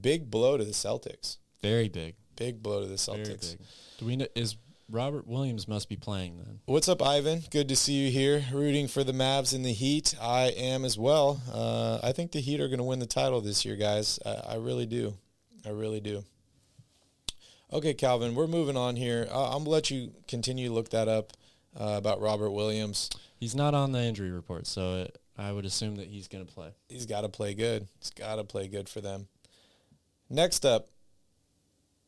Big 0.00 0.30
blow 0.30 0.56
to 0.56 0.64
the 0.64 0.72
Celtics. 0.72 1.38
Very 1.62 1.88
big. 1.88 2.14
Big 2.36 2.62
blow 2.62 2.82
to 2.82 2.86
the 2.86 2.94
Celtics. 2.94 3.56
Do 3.98 4.06
we 4.06 4.16
know, 4.16 4.26
is 4.34 4.56
Robert 4.90 5.26
Williams 5.26 5.68
must 5.68 5.88
be 5.88 5.96
playing 5.96 6.38
then. 6.38 6.60
What's 6.64 6.88
up, 6.88 7.02
Ivan? 7.02 7.42
Good 7.50 7.68
to 7.68 7.76
see 7.76 7.92
you 7.92 8.10
here, 8.10 8.44
rooting 8.52 8.88
for 8.88 9.04
the 9.04 9.12
Mavs 9.12 9.54
in 9.54 9.62
the 9.62 9.72
Heat. 9.72 10.14
I 10.20 10.44
am 10.44 10.84
as 10.84 10.98
well. 10.98 11.42
Uh, 11.52 11.98
I 12.02 12.12
think 12.12 12.32
the 12.32 12.40
Heat 12.40 12.60
are 12.60 12.68
going 12.68 12.78
to 12.78 12.84
win 12.84 12.98
the 12.98 13.06
title 13.06 13.42
this 13.42 13.66
year, 13.66 13.76
guys. 13.76 14.18
I, 14.24 14.52
I 14.52 14.54
really 14.56 14.86
do. 14.86 15.14
I 15.66 15.70
really 15.70 16.00
do. 16.00 16.24
Okay, 17.70 17.92
Calvin, 17.92 18.34
we're 18.34 18.46
moving 18.46 18.78
on 18.78 18.96
here. 18.96 19.28
Uh, 19.30 19.48
I'm 19.50 19.58
gonna 19.58 19.70
let 19.70 19.90
you 19.90 20.12
continue 20.26 20.68
to 20.68 20.74
look 20.74 20.88
that 20.90 21.06
up 21.06 21.34
uh, 21.78 21.96
about 21.98 22.22
Robert 22.22 22.50
Williams. 22.50 23.10
He's 23.36 23.54
not 23.54 23.74
on 23.74 23.92
the 23.92 24.00
injury 24.00 24.30
report, 24.30 24.66
so 24.66 25.02
it, 25.02 25.18
I 25.36 25.52
would 25.52 25.66
assume 25.66 25.96
that 25.96 26.06
he's 26.06 26.28
going 26.28 26.46
to 26.46 26.52
play. 26.52 26.70
He's 26.88 27.04
got 27.04 27.20
to 27.20 27.28
play 27.28 27.52
good. 27.52 27.86
He's 28.00 28.10
got 28.10 28.36
to 28.36 28.44
play 28.44 28.68
good 28.68 28.88
for 28.88 29.02
them. 29.02 29.28
Next 30.30 30.64
up, 30.64 30.88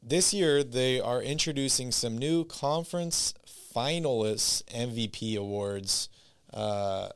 this 0.02 0.32
year 0.32 0.62
they 0.62 1.00
are 1.00 1.22
introducing 1.22 1.92
some 1.92 2.16
new 2.16 2.44
conference 2.44 3.34
finalists 3.74 4.62
MVP 4.64 5.36
awards. 5.36 6.08
Uh, 6.52 7.08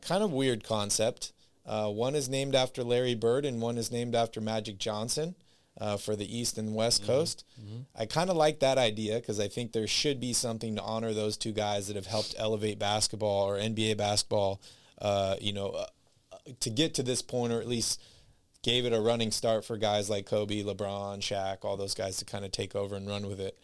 kind 0.00 0.22
of 0.22 0.32
weird 0.32 0.64
concept. 0.64 1.32
Uh, 1.66 1.88
one 1.88 2.14
is 2.14 2.28
named 2.28 2.54
after 2.54 2.82
Larry 2.82 3.14
Bird 3.14 3.44
and 3.44 3.60
one 3.60 3.78
is 3.78 3.90
named 3.90 4.14
after 4.14 4.40
Magic 4.40 4.78
Johnson 4.78 5.34
uh, 5.80 5.96
for 5.96 6.14
the 6.14 6.36
East 6.38 6.58
and 6.58 6.74
West 6.74 7.02
mm-hmm. 7.02 7.12
Coast. 7.12 7.44
Mm-hmm. 7.60 7.80
I 7.96 8.06
kind 8.06 8.30
of 8.30 8.36
like 8.36 8.60
that 8.60 8.78
idea 8.78 9.16
because 9.16 9.40
I 9.40 9.48
think 9.48 9.72
there 9.72 9.86
should 9.86 10.20
be 10.20 10.32
something 10.32 10.76
to 10.76 10.82
honor 10.82 11.12
those 11.12 11.36
two 11.36 11.52
guys 11.52 11.86
that 11.88 11.96
have 11.96 12.06
helped 12.06 12.34
elevate 12.38 12.78
basketball 12.78 13.48
or 13.48 13.56
NBA 13.58 13.96
basketball, 13.96 14.60
uh, 15.00 15.36
you 15.40 15.52
know, 15.52 15.70
uh, 15.70 15.86
to 16.60 16.70
get 16.70 16.94
to 16.94 17.02
this 17.02 17.22
point 17.22 17.52
or 17.52 17.60
at 17.60 17.68
least 17.68 18.00
gave 18.64 18.86
it 18.86 18.92
a 18.94 19.00
running 19.00 19.30
start 19.30 19.64
for 19.64 19.76
guys 19.76 20.10
like 20.10 20.26
Kobe, 20.26 20.62
LeBron, 20.62 21.18
Shaq, 21.18 21.58
all 21.64 21.76
those 21.76 21.94
guys 21.94 22.16
to 22.16 22.24
kind 22.24 22.44
of 22.44 22.50
take 22.50 22.74
over 22.74 22.96
and 22.96 23.06
run 23.06 23.28
with 23.28 23.38
it. 23.38 23.56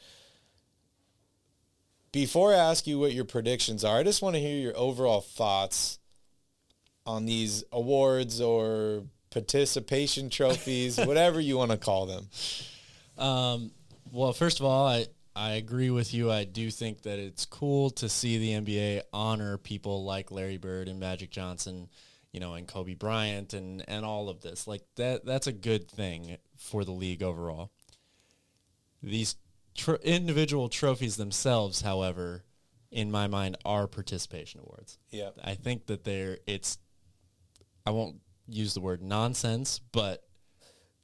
Before 2.12 2.52
I 2.52 2.58
ask 2.58 2.86
you 2.86 2.98
what 2.98 3.12
your 3.12 3.24
predictions 3.24 3.82
are, 3.82 3.98
I 3.98 4.02
just 4.02 4.20
want 4.20 4.36
to 4.36 4.40
hear 4.40 4.58
your 4.58 4.76
overall 4.76 5.22
thoughts 5.22 5.98
on 7.06 7.24
these 7.24 7.64
awards 7.72 8.40
or 8.40 9.04
participation 9.30 10.28
trophies, 10.30 10.98
whatever 10.98 11.40
you 11.40 11.56
want 11.56 11.70
to 11.70 11.78
call 11.78 12.06
them? 12.06 12.28
Um, 13.16 13.70
well, 14.12 14.32
first 14.34 14.60
of 14.60 14.66
all, 14.66 14.86
I, 14.86 15.06
I 15.34 15.52
agree 15.52 15.90
with 15.90 16.12
you. 16.12 16.30
I 16.30 16.44
do 16.44 16.70
think 16.70 17.02
that 17.02 17.18
it's 17.18 17.46
cool 17.46 17.90
to 17.90 18.08
see 18.08 18.36
the 18.38 18.50
NBA 18.60 19.02
honor 19.12 19.56
people 19.56 20.04
like 20.04 20.30
Larry 20.30 20.58
Bird 20.58 20.88
and 20.88 21.00
Magic 21.00 21.30
Johnson, 21.30 21.88
you 22.32 22.40
know, 22.40 22.54
and 22.54 22.66
Kobe 22.66 22.94
Bryant 22.94 23.54
and, 23.54 23.84
and 23.88 24.04
all 24.04 24.28
of 24.28 24.40
this. 24.40 24.66
Like 24.66 24.82
that 24.96 25.24
that's 25.24 25.46
a 25.46 25.52
good 25.52 25.90
thing 25.90 26.36
for 26.56 26.84
the 26.84 26.92
league 26.92 27.22
overall. 27.22 27.70
These 29.02 29.36
tr- 29.74 29.94
individual 30.02 30.68
trophies 30.68 31.16
themselves, 31.16 31.80
however, 31.80 32.44
in 32.90 33.10
my 33.10 33.26
mind 33.26 33.56
are 33.64 33.86
participation 33.86 34.60
awards. 34.60 34.98
Yeah. 35.10 35.30
I 35.42 35.54
think 35.54 35.86
that 35.86 36.04
they're 36.04 36.38
it's 36.46 36.78
I 37.86 37.90
won't 37.90 38.16
use 38.46 38.74
the 38.74 38.80
word 38.80 39.02
nonsense, 39.02 39.80
but 39.92 40.22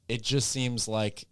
it 0.07 0.21
just 0.21 0.49
seems 0.51 0.87
like 0.87 1.27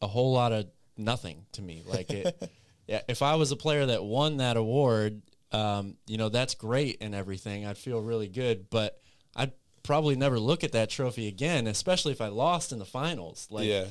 a 0.00 0.06
whole 0.06 0.32
lot 0.32 0.52
of 0.52 0.66
nothing 0.96 1.46
to 1.52 1.62
me. 1.62 1.82
Like 1.86 2.10
it, 2.10 2.50
yeah, 2.86 3.00
if 3.08 3.22
I 3.22 3.34
was 3.34 3.50
a 3.52 3.56
player 3.56 3.86
that 3.86 4.04
won 4.04 4.38
that 4.38 4.56
award, 4.56 5.22
um, 5.52 5.96
you 6.06 6.16
know, 6.16 6.28
that's 6.28 6.54
great 6.54 6.98
and 7.00 7.14
everything. 7.14 7.66
I'd 7.66 7.78
feel 7.78 8.00
really 8.00 8.28
good, 8.28 8.68
but 8.70 9.00
probably 9.88 10.14
never 10.14 10.38
look 10.38 10.64
at 10.64 10.72
that 10.72 10.90
trophy 10.90 11.28
again, 11.28 11.66
especially 11.66 12.12
if 12.12 12.20
I 12.20 12.28
lost 12.28 12.72
in 12.72 12.78
the 12.78 12.84
finals. 12.84 13.48
Like, 13.50 13.66
yeah. 13.66 13.86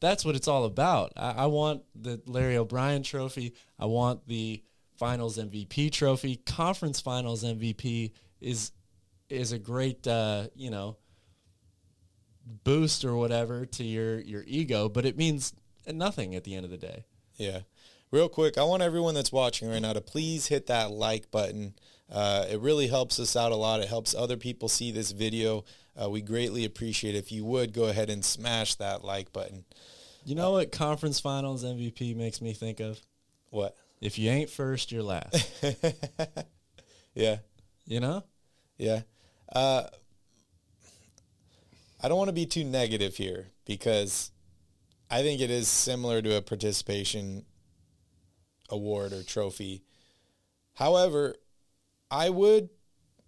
that's 0.00 0.24
what 0.24 0.34
it's 0.34 0.48
all 0.48 0.64
about. 0.64 1.12
I, 1.14 1.32
I 1.32 1.46
want 1.46 1.82
the 1.94 2.22
Larry 2.24 2.56
O'Brien 2.56 3.02
trophy. 3.02 3.52
I 3.78 3.84
want 3.84 4.26
the 4.26 4.62
finals 4.96 5.36
MVP 5.36 5.92
trophy. 5.92 6.36
Conference 6.36 7.02
finals 7.02 7.44
MVP 7.44 8.12
is 8.40 8.72
is 9.28 9.52
a 9.52 9.58
great, 9.58 10.06
uh, 10.06 10.48
you 10.54 10.70
know, 10.70 10.96
boost 12.64 13.04
or 13.04 13.14
whatever 13.14 13.66
to 13.66 13.84
your 13.84 14.20
your 14.20 14.44
ego, 14.46 14.88
but 14.88 15.04
it 15.04 15.18
means 15.18 15.52
nothing 15.86 16.34
at 16.34 16.44
the 16.44 16.54
end 16.54 16.64
of 16.64 16.70
the 16.70 16.78
day. 16.78 17.04
Yeah. 17.36 17.60
Real 18.10 18.30
quick, 18.30 18.56
I 18.56 18.64
want 18.64 18.82
everyone 18.82 19.12
that's 19.12 19.32
watching 19.32 19.68
right 19.68 19.82
now 19.82 19.92
to 19.92 20.00
please 20.00 20.46
hit 20.46 20.66
that 20.68 20.90
like 20.90 21.30
button. 21.30 21.74
Uh, 22.12 22.44
it 22.50 22.60
really 22.60 22.86
helps 22.88 23.18
us 23.18 23.34
out 23.34 23.52
a 23.52 23.56
lot. 23.56 23.80
It 23.80 23.88
helps 23.88 24.14
other 24.14 24.36
people 24.36 24.68
see 24.68 24.92
this 24.92 25.12
video. 25.12 25.64
Uh, 26.00 26.10
we 26.10 26.20
greatly 26.20 26.64
appreciate 26.64 27.14
it. 27.14 27.18
if 27.18 27.32
you 27.32 27.44
would 27.44 27.72
go 27.72 27.84
ahead 27.84 28.10
and 28.10 28.24
smash 28.24 28.74
that 28.76 29.02
like 29.02 29.32
button. 29.32 29.64
You 30.24 30.34
know 30.34 30.52
what 30.52 30.70
conference 30.70 31.18
finals 31.18 31.64
MVP 31.64 32.14
makes 32.14 32.40
me 32.40 32.52
think 32.52 32.80
of? 32.80 33.00
What? 33.50 33.74
If 34.00 34.18
you 34.18 34.30
ain't 34.30 34.50
first, 34.50 34.92
you're 34.92 35.02
last. 35.02 35.50
Yeah. 37.14 37.38
you 37.86 38.00
know? 38.00 38.24
Yeah. 38.78 39.02
Uh, 39.54 39.84
I 42.02 42.08
don't 42.08 42.18
want 42.18 42.28
to 42.28 42.34
be 42.34 42.46
too 42.46 42.64
negative 42.64 43.16
here 43.16 43.48
because 43.66 44.30
I 45.10 45.22
think 45.22 45.40
it 45.40 45.50
is 45.50 45.68
similar 45.68 46.22
to 46.22 46.36
a 46.36 46.42
participation 46.42 47.44
award 48.70 49.12
or 49.12 49.22
trophy. 49.22 49.82
However, 50.74 51.36
I 52.12 52.28
would 52.28 52.68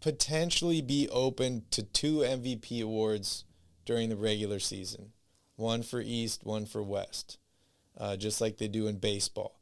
potentially 0.00 0.82
be 0.82 1.08
open 1.08 1.64
to 1.70 1.82
two 1.82 2.18
MVP 2.18 2.82
awards 2.82 3.44
during 3.86 4.10
the 4.10 4.16
regular 4.16 4.58
season 4.58 5.12
one 5.56 5.82
for 5.82 6.00
East, 6.00 6.44
one 6.44 6.66
for 6.66 6.82
West, 6.82 7.38
uh, 7.96 8.16
just 8.16 8.40
like 8.40 8.58
they 8.58 8.68
do 8.68 8.86
in 8.86 8.98
baseball. 8.98 9.58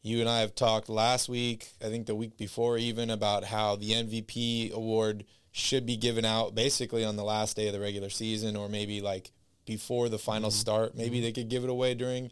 You 0.00 0.20
and 0.20 0.28
I 0.28 0.40
have 0.40 0.54
talked 0.54 0.88
last 0.88 1.28
week, 1.28 1.72
I 1.84 1.88
think 1.88 2.06
the 2.06 2.14
week 2.14 2.36
before 2.38 2.78
even, 2.78 3.10
about 3.10 3.44
how 3.44 3.76
the 3.76 3.90
MVP 3.90 4.72
award 4.72 5.24
should 5.50 5.84
be 5.84 5.96
given 5.96 6.24
out 6.24 6.54
basically 6.54 7.04
on 7.04 7.16
the 7.16 7.24
last 7.24 7.56
day 7.56 7.66
of 7.66 7.72
the 7.74 7.80
regular 7.80 8.08
season 8.08 8.56
or 8.56 8.68
maybe 8.68 9.00
like 9.02 9.32
before 9.66 10.08
the 10.08 10.18
final 10.18 10.48
mm-hmm. 10.48 10.58
start. 10.58 10.96
Maybe 10.96 11.16
mm-hmm. 11.16 11.24
they 11.24 11.32
could 11.32 11.48
give 11.50 11.64
it 11.64 11.70
away 11.70 11.94
during 11.94 12.30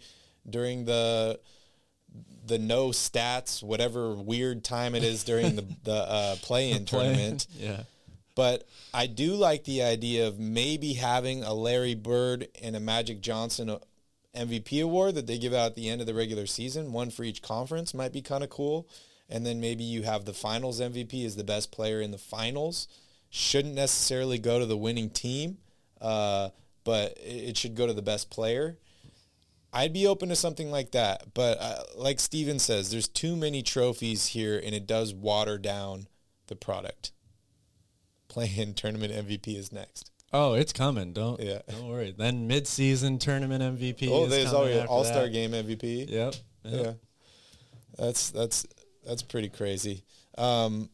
during 0.49 0.87
the 0.87 1.39
the 2.51 2.59
no 2.59 2.89
stats, 2.89 3.63
whatever 3.63 4.13
weird 4.13 4.65
time 4.65 4.97
it 4.97 5.05
is 5.05 5.25
during 5.25 5.57
the 5.57 5.65
the 5.85 5.93
uh, 5.93 6.37
play-in 6.43 6.85
tournament. 6.85 7.47
yeah. 7.55 7.85
But 8.35 8.67
I 8.93 9.07
do 9.07 9.35
like 9.35 9.65
the 9.65 9.83
idea 9.83 10.27
of 10.27 10.39
maybe 10.39 10.95
having 10.95 11.43
a 11.43 11.55
Larry 11.55 11.95
Bird 11.95 12.49
and 12.63 12.75
a 12.75 12.81
Magic 12.81 13.21
Johnson 13.21 13.77
MVP 14.35 14.83
award 14.83 15.15
that 15.15 15.27
they 15.27 15.39
give 15.39 15.53
out 15.53 15.67
at 15.67 15.75
the 15.75 15.89
end 15.89 16.01
of 16.01 16.07
the 16.07 16.15
regular 16.15 16.47
season, 16.47 16.93
one 16.93 17.11
for 17.11 17.23
each 17.23 17.43
conference, 17.43 17.93
might 17.95 18.13
be 18.13 18.23
kind 18.23 18.45
of 18.45 18.51
cool. 18.51 18.89
And 19.29 19.47
then 19.47 19.61
maybe 19.61 19.85
you 19.85 20.03
have 20.03 20.25
the 20.25 20.33
finals 20.33 20.81
MVP 20.81 21.25
as 21.25 21.37
the 21.37 21.45
best 21.45 21.71
player 21.71 22.01
in 22.01 22.11
the 22.11 22.19
finals. 22.19 22.89
Shouldn't 23.31 23.75
necessarily 23.75 24.39
go 24.39 24.59
to 24.59 24.67
the 24.67 24.77
winning 24.77 25.11
team, 25.11 25.59
uh, 26.01 26.51
but 26.83 27.17
it 27.21 27.57
should 27.57 27.75
go 27.75 27.87
to 27.87 27.93
the 27.93 28.03
best 28.03 28.31
player. 28.31 28.79
I'd 29.73 29.93
be 29.93 30.07
open 30.07 30.29
to 30.31 30.37
something 30.37 30.71
like 30.71 30.93
that. 30.93 31.35
But 31.35 31.59
uh, 31.61 31.83
like 31.97 32.21
Steven 32.21 32.59
says, 32.59 32.91
there's 32.91 33.09
too 33.09 33.37
many 33.37 33.63
trophies 33.63 34.29
here, 34.29 34.61
and 34.63 34.75
it 34.75 34.87
does 34.87 35.15
water 35.15 35.59
down 35.59 36.09
the 36.49 36.57
product. 36.57 37.13
Play-in 38.29 38.75
tournament 38.75 39.13
MVP 39.13 39.57
is 39.57 39.73
next. 39.73 40.11
Oh, 40.33 40.55
it's 40.55 40.73
coming. 40.73 41.13
Don't 41.13 41.41
yeah. 41.41 41.61
Don't 41.69 41.89
worry. 41.89 42.15
Then 42.17 42.47
mid-season 42.47 43.19
tournament 43.19 43.63
MVP. 43.63 44.09
Oh, 44.09 44.27
there's 44.27 44.53
already 44.53 44.81
All-Star 44.81 45.25
that. 45.25 45.33
game 45.33 45.51
MVP. 45.51 46.09
Yep. 46.09 46.35
yep. 46.65 46.85
Yeah. 46.85 46.93
That's 47.99 48.31
that's 48.31 48.67
that's 49.05 49.23
pretty 49.23 49.49
crazy. 49.49 50.05
Um, 50.39 50.89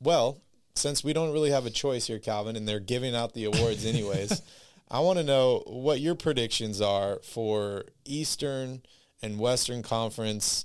well, 0.00 0.42
since 0.74 1.04
we 1.04 1.12
don't 1.12 1.32
really 1.32 1.50
have 1.50 1.66
a 1.66 1.70
choice 1.70 2.06
here, 2.06 2.18
Calvin, 2.18 2.56
and 2.56 2.66
they're 2.66 2.80
giving 2.80 3.14
out 3.14 3.34
the 3.34 3.44
awards 3.44 3.86
anyways, 3.86 4.42
I 4.88 5.00
want 5.00 5.18
to 5.18 5.24
know 5.24 5.62
what 5.66 6.00
your 6.00 6.14
predictions 6.14 6.80
are 6.80 7.18
for 7.22 7.84
Eastern 8.04 8.82
and 9.20 9.38
Western 9.38 9.82
Conference 9.82 10.64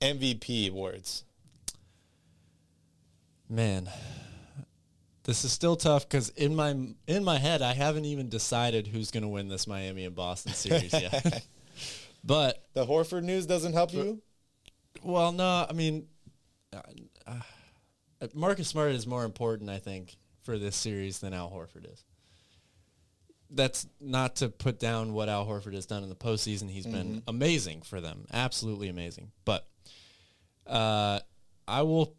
MVP 0.00 0.70
awards. 0.70 1.24
Man, 3.48 3.90
this 5.24 5.44
is 5.44 5.50
still 5.50 5.74
tough 5.74 6.08
because 6.08 6.28
in 6.30 6.54
my 6.54 6.70
in 7.08 7.24
my 7.24 7.38
head, 7.38 7.62
I 7.62 7.74
haven't 7.74 8.04
even 8.04 8.28
decided 8.28 8.86
who's 8.86 9.10
going 9.10 9.24
to 9.24 9.28
win 9.28 9.48
this 9.48 9.66
Miami 9.66 10.04
and 10.04 10.14
Boston 10.14 10.52
series 10.52 10.92
yet. 10.92 11.44
but 12.24 12.64
the 12.74 12.86
Horford 12.86 13.24
news 13.24 13.46
doesn't 13.46 13.72
help 13.72 13.92
you. 13.92 14.22
Well, 15.02 15.32
no, 15.32 15.66
I 15.68 15.72
mean, 15.72 16.06
uh, 16.72 16.80
uh, 17.26 18.26
Marcus 18.34 18.68
Smart 18.68 18.92
is 18.92 19.06
more 19.06 19.24
important, 19.24 19.68
I 19.68 19.78
think, 19.78 20.16
for 20.42 20.58
this 20.58 20.76
series 20.76 21.18
than 21.18 21.34
Al 21.34 21.50
Horford 21.50 21.92
is. 21.92 22.04
That's 23.50 23.86
not 24.00 24.36
to 24.36 24.48
put 24.48 24.78
down 24.78 25.12
what 25.12 25.28
Al 25.28 25.46
Horford 25.46 25.74
has 25.74 25.86
done 25.86 26.02
in 26.02 26.08
the 26.08 26.14
postseason. 26.14 26.70
He's 26.70 26.86
mm-hmm. 26.86 26.96
been 26.96 27.22
amazing 27.26 27.82
for 27.82 28.00
them, 28.00 28.26
absolutely 28.32 28.88
amazing. 28.88 29.32
But 29.44 29.66
uh, 30.66 31.20
I 31.66 31.82
will. 31.82 32.14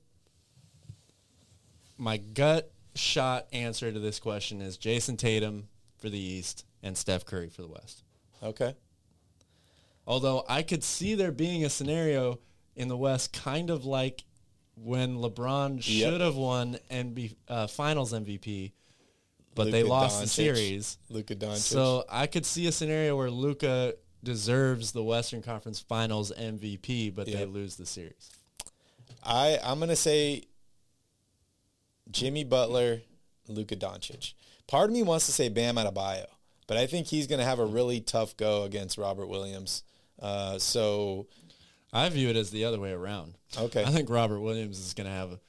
My 1.97 2.17
gut 2.17 2.71
shot 2.95 3.47
answer 3.53 3.91
to 3.91 3.99
this 3.99 4.19
question 4.19 4.61
is 4.61 4.77
Jayson 4.77 5.17
Tatum 5.17 5.67
for 5.99 6.09
the 6.09 6.19
East 6.19 6.65
and 6.83 6.97
Steph 6.97 7.25
Curry 7.25 7.49
for 7.49 7.61
the 7.61 7.67
West. 7.67 8.03
Okay. 8.43 8.75
Although 10.07 10.43
I 10.49 10.63
could 10.63 10.83
see 10.83 11.15
there 11.15 11.31
being 11.31 11.63
a 11.63 11.69
scenario 11.69 12.39
in 12.75 12.87
the 12.87 12.97
West, 12.97 13.33
kind 13.33 13.69
of 13.69 13.85
like 13.85 14.23
when 14.75 15.17
LeBron 15.17 15.75
yep. 15.75 15.83
should 15.83 16.21
have 16.21 16.35
won 16.35 16.77
NB, 16.89 17.35
uh, 17.47 17.67
Finals 17.67 18.13
MVP, 18.13 18.71
but 19.55 19.67
Luka 19.67 19.71
they 19.71 19.83
lost 19.83 20.17
Doncic, 20.17 20.21
the 20.21 20.27
series. 20.27 20.97
Luka 21.09 21.35
Doncic. 21.35 21.57
So 21.57 22.05
I 22.09 22.27
could 22.27 22.45
see 22.45 22.67
a 22.67 22.71
scenario 22.71 23.15
where 23.15 23.29
Luka 23.29 23.95
deserves 24.23 24.91
the 24.91 25.03
Western 25.03 25.41
Conference 25.41 25.79
Finals 25.79 26.31
MVP, 26.37 27.13
but 27.13 27.27
yep. 27.27 27.39
they 27.39 27.45
lose 27.45 27.75
the 27.75 27.85
series. 27.85 28.31
I 29.23 29.59
I'm 29.63 29.79
gonna 29.79 29.95
say 29.95 30.43
Jimmy 32.11 32.43
Butler, 32.43 33.01
Luka 33.47 33.75
Doncic. 33.75 34.33
Part 34.67 34.89
of 34.89 34.93
me 34.93 35.03
wants 35.03 35.25
to 35.25 35.31
say 35.31 35.49
Bam 35.49 35.75
Adebayo, 35.75 36.25
but 36.67 36.77
I 36.77 36.87
think 36.87 37.07
he's 37.07 37.27
going 37.27 37.39
to 37.39 37.45
have 37.45 37.59
a 37.59 37.65
really 37.65 37.99
tough 37.99 38.37
go 38.37 38.63
against 38.63 38.97
Robert 38.97 39.27
Williams. 39.27 39.83
Uh, 40.19 40.57
so 40.59 41.27
I 41.91 42.07
view 42.09 42.29
it 42.29 42.35
as 42.35 42.51
the 42.51 42.65
other 42.65 42.79
way 42.79 42.91
around. 42.91 43.33
Okay. 43.57 43.83
I 43.83 43.89
think 43.89 44.09
Robert 44.09 44.39
Williams 44.39 44.79
is 44.79 44.93
going 44.93 45.07
to 45.07 45.13
have 45.13 45.33
a, 45.33 45.39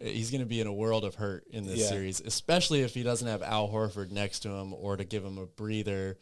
he's 0.00 0.30
going 0.30 0.40
to 0.40 0.46
be 0.46 0.60
in 0.60 0.66
a 0.66 0.72
world 0.72 1.04
of 1.04 1.14
hurt 1.14 1.44
in 1.50 1.66
this 1.66 1.80
yeah. 1.80 1.86
series, 1.86 2.20
especially 2.20 2.82
if 2.82 2.94
he 2.94 3.02
doesn't 3.02 3.28
have 3.28 3.42
Al 3.42 3.68
Horford 3.68 4.10
next 4.10 4.40
to 4.40 4.50
him 4.50 4.74
or 4.74 4.96
to 4.96 5.04
give 5.04 5.24
him 5.24 5.38
a 5.38 5.46
breather. 5.46 6.18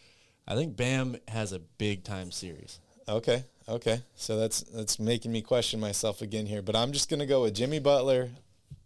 I 0.47 0.55
think 0.55 0.77
Bam 0.77 1.17
has 1.29 1.53
a 1.53 1.59
big 1.59 2.05
time 2.05 2.31
series. 2.31 2.81
Okay. 3.09 3.45
Okay. 3.69 4.03
So 4.15 4.39
that's 4.39 4.63
that's 4.63 4.99
making 4.99 5.33
me 5.33 5.43
question 5.43 5.81
myself 5.81 6.23
again 6.23 6.47
here, 6.47 6.63
but 6.63 6.77
I'm 6.77 6.93
just 6.93 7.09
going 7.09 7.21
to 7.21 7.27
go 7.27 7.43
with 7.43 7.55
Jimmy 7.55 7.79
Butler, 7.79 8.31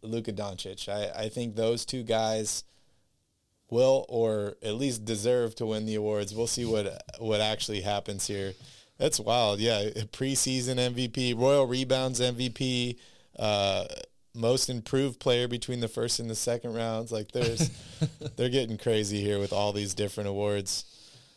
Luka 0.02 0.32
Doncic. 0.32 0.88
I, 0.88 1.24
I 1.24 1.28
think 1.28 1.56
those 1.56 1.84
two 1.84 2.02
guys 2.02 2.64
will 3.70 4.06
or 4.08 4.54
at 4.62 4.74
least 4.74 5.04
deserve 5.04 5.54
to 5.56 5.66
win 5.66 5.86
the 5.86 5.96
awards. 5.96 6.34
We'll 6.34 6.46
see 6.46 6.64
what 6.64 7.02
what 7.18 7.40
actually 7.40 7.80
happens 7.80 8.26
here. 8.26 8.54
That's 8.98 9.20
wild. 9.20 9.60
Yeah, 9.60 9.90
preseason 10.12 10.76
MVP, 10.76 11.38
Royal 11.38 11.66
Rebounds 11.66 12.20
MVP, 12.20 12.96
uh, 13.38 13.84
most 14.36 14.68
improved 14.68 15.18
player 15.18 15.48
between 15.48 15.80
the 15.80 15.88
first 15.88 16.20
and 16.20 16.28
the 16.28 16.34
second 16.34 16.74
rounds. 16.74 17.10
Like 17.10 17.32
there's 17.32 17.70
they're 18.36 18.50
getting 18.50 18.78
crazy 18.78 19.20
here 19.22 19.38
with 19.38 19.52
all 19.52 19.72
these 19.72 19.94
different 19.94 20.28
awards. 20.28 20.84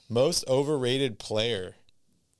Most 0.10 0.48
overrated 0.48 1.20
player. 1.20 1.76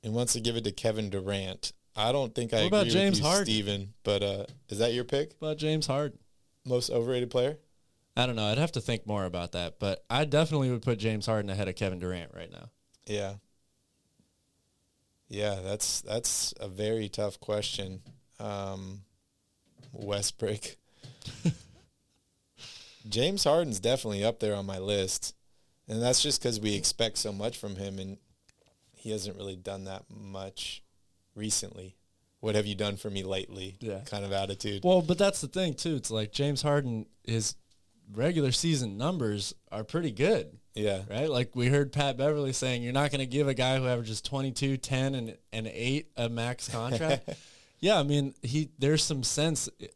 And 0.02 0.14
wants 0.14 0.32
to 0.32 0.40
give 0.40 0.56
it 0.56 0.64
to 0.64 0.72
Kevin 0.72 1.10
Durant. 1.10 1.72
I 1.94 2.10
don't 2.10 2.34
think 2.34 2.54
I 2.54 2.60
what 2.60 2.66
about 2.68 2.80
agree 2.86 2.92
James 2.92 3.18
with 3.18 3.24
you, 3.24 3.28
Harden? 3.28 3.44
Steven, 3.44 3.94
but 4.02 4.22
uh, 4.22 4.44
is 4.70 4.78
that 4.78 4.94
your 4.94 5.04
pick? 5.04 5.34
What 5.38 5.48
about 5.48 5.58
James 5.58 5.86
Harden? 5.86 6.18
Most 6.64 6.90
overrated 6.90 7.30
player? 7.30 7.58
I 8.16 8.26
don't 8.26 8.36
know. 8.36 8.46
I'd 8.46 8.58
have 8.58 8.72
to 8.72 8.80
think 8.80 9.06
more 9.06 9.24
about 9.26 9.52
that, 9.52 9.78
but 9.78 10.04
I 10.08 10.24
definitely 10.24 10.70
would 10.70 10.82
put 10.82 10.98
James 10.98 11.26
Harden 11.26 11.50
ahead 11.50 11.68
of 11.68 11.76
Kevin 11.76 11.98
Durant 11.98 12.32
right 12.34 12.50
now. 12.50 12.70
Yeah. 13.06 13.34
Yeah, 15.28 15.60
that's 15.62 16.00
that's 16.00 16.54
a 16.60 16.68
very 16.68 17.08
tough 17.08 17.38
question. 17.38 18.00
Um, 18.38 19.02
Westbrook. 19.92 20.76
James 23.08 23.44
Harden's 23.44 23.80
definitely 23.80 24.24
up 24.24 24.40
there 24.40 24.54
on 24.54 24.66
my 24.66 24.78
list. 24.78 25.34
And 25.88 26.00
that's 26.00 26.22
just 26.22 26.40
because 26.40 26.60
we 26.60 26.76
expect 26.76 27.18
so 27.18 27.32
much 27.32 27.58
from 27.58 27.74
him, 27.74 27.98
and 27.98 28.16
he 28.94 29.10
hasn't 29.10 29.36
really 29.36 29.56
done 29.56 29.84
that 29.84 30.04
much 30.08 30.84
recently. 31.34 31.96
What 32.38 32.54
have 32.54 32.64
you 32.64 32.76
done 32.76 32.96
for 32.96 33.10
me 33.10 33.24
lately? 33.24 33.76
Yeah. 33.80 34.00
Kind 34.06 34.24
of 34.24 34.32
attitude. 34.32 34.84
Well, 34.84 35.02
but 35.02 35.18
that's 35.18 35.40
the 35.40 35.48
thing 35.48 35.74
too. 35.74 35.96
It's 35.96 36.10
like 36.10 36.32
James 36.32 36.62
Harden, 36.62 37.06
his 37.24 37.56
regular 38.12 38.52
season 38.52 38.96
numbers 38.96 39.52
are 39.72 39.84
pretty 39.84 40.12
good. 40.12 40.58
Yeah. 40.74 41.02
Right? 41.10 41.28
Like 41.28 41.56
we 41.56 41.66
heard 41.66 41.92
Pat 41.92 42.16
Beverley 42.16 42.52
saying 42.52 42.82
you're 42.82 42.92
not 42.92 43.10
going 43.10 43.18
to 43.18 43.26
give 43.26 43.48
a 43.48 43.54
guy 43.54 43.76
who 43.78 43.86
averages 43.86 44.22
22, 44.22 44.76
10 44.76 45.14
and 45.14 45.36
and 45.52 45.66
8 45.66 46.06
a 46.16 46.28
max 46.28 46.68
contract. 46.68 47.28
yeah, 47.80 47.98
I 47.98 48.02
mean, 48.02 48.34
he 48.42 48.70
there's 48.78 49.02
some 49.02 49.22
sense 49.22 49.68
eh, 49.80 49.86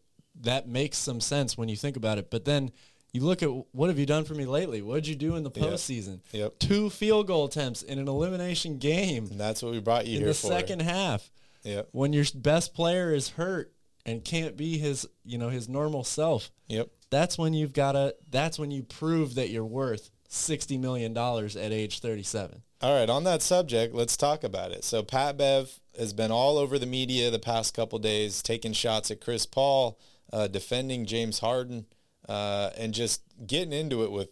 that 0.40 0.68
makes 0.68 0.98
some 0.98 1.20
sense 1.20 1.56
when 1.56 1.68
you 1.68 1.76
think 1.76 1.96
about 1.96 2.18
it, 2.18 2.30
but 2.30 2.44
then 2.44 2.72
You 3.16 3.20
look 3.20 3.44
at 3.44 3.50
what 3.70 3.90
have 3.90 3.98
you 4.00 4.06
done 4.06 4.24
for 4.24 4.34
me 4.34 4.44
lately? 4.44 4.82
What 4.82 4.96
did 4.96 5.06
you 5.06 5.14
do 5.14 5.36
in 5.36 5.44
the 5.44 5.52
Yep. 5.54 5.64
postseason? 5.64 6.18
Yep. 6.32 6.58
Two 6.58 6.90
field 6.90 7.28
goal 7.28 7.44
attempts 7.44 7.80
in 7.84 8.00
an 8.00 8.08
elimination 8.08 8.78
game 8.78 9.26
And 9.30 9.38
that's 9.38 9.62
what 9.62 9.70
we 9.70 9.78
brought 9.78 10.06
you 10.08 10.14
in 10.16 10.18
here 10.22 10.28
the 10.28 10.34
for. 10.34 10.48
second 10.48 10.82
half. 10.82 11.30
Yep. 11.62 11.90
When 11.92 12.12
your 12.12 12.24
best 12.34 12.74
player 12.74 13.14
is 13.14 13.28
hurt 13.30 13.72
and 14.04 14.24
can't 14.24 14.56
be 14.56 14.78
his, 14.78 15.06
you 15.24 15.38
know, 15.38 15.48
his 15.48 15.68
normal 15.68 16.02
self, 16.02 16.50
Yep. 16.66 16.88
that's 17.10 17.38
when 17.38 17.54
you've 17.54 17.72
got 17.72 17.92
to. 17.92 18.16
That's 18.28 18.58
when 18.58 18.72
you 18.72 18.82
prove 18.82 19.36
that 19.36 19.48
you're 19.50 19.64
worth 19.64 20.10
sixty 20.28 20.76
million 20.76 21.12
dollars 21.14 21.54
at 21.56 21.70
age 21.70 22.00
thirty-seven. 22.00 22.62
All 22.84 22.94
right, 22.94 23.08
on 23.08 23.24
that 23.24 23.40
subject, 23.40 23.94
let's 23.94 24.14
talk 24.14 24.44
about 24.44 24.70
it. 24.70 24.84
So 24.84 25.02
Pat 25.02 25.38
Bev 25.38 25.80
has 25.96 26.12
been 26.12 26.30
all 26.30 26.58
over 26.58 26.78
the 26.78 26.84
media 26.84 27.30
the 27.30 27.38
past 27.38 27.72
couple 27.72 27.98
days, 27.98 28.42
taking 28.42 28.74
shots 28.74 29.10
at 29.10 29.22
Chris 29.22 29.46
Paul, 29.46 29.98
uh, 30.30 30.48
defending 30.48 31.06
James 31.06 31.38
Harden, 31.38 31.86
uh, 32.28 32.68
and 32.76 32.92
just 32.92 33.22
getting 33.46 33.72
into 33.72 34.04
it 34.04 34.12
with 34.12 34.28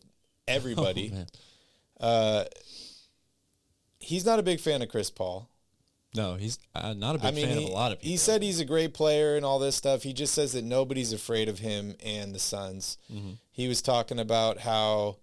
everybody. 0.46 1.14
Oh, 2.05 2.09
uh, 2.09 2.44
he's 4.00 4.26
not 4.26 4.40
a 4.40 4.42
big 4.42 4.59
fan 4.59 4.82
of 4.82 4.88
Chris 4.88 5.09
Paul. 5.09 5.48
No, 6.16 6.34
he's 6.34 6.59
uh, 6.74 6.94
not 6.94 7.14
a 7.14 7.18
big 7.18 7.28
I 7.28 7.30
mean, 7.30 7.46
fan 7.46 7.59
he, 7.59 7.64
of 7.64 7.70
a 7.70 7.72
lot 7.72 7.92
of 7.92 8.00
people. 8.00 8.11
he 8.11 8.16
said 8.16 8.42
he's 8.42 8.59
a 8.59 8.64
great 8.64 8.92
player 8.92 9.36
and 9.36 9.46
all 9.46 9.61
this 9.61 9.76
stuff. 9.76 10.03
He 10.03 10.12
just 10.12 10.34
says 10.34 10.53
that 10.55 10.64
nobody's 10.64 11.12
afraid 11.12 11.48
of 11.48 11.61
him 11.61 11.94
and 12.05 12.34
the 12.34 12.40
Suns. 12.40 12.98
Mm-hmm. 13.12 13.34
He 13.53 13.68
was 13.68 13.82
talking 13.82 14.18
about 14.18 14.59
how, 14.59 15.18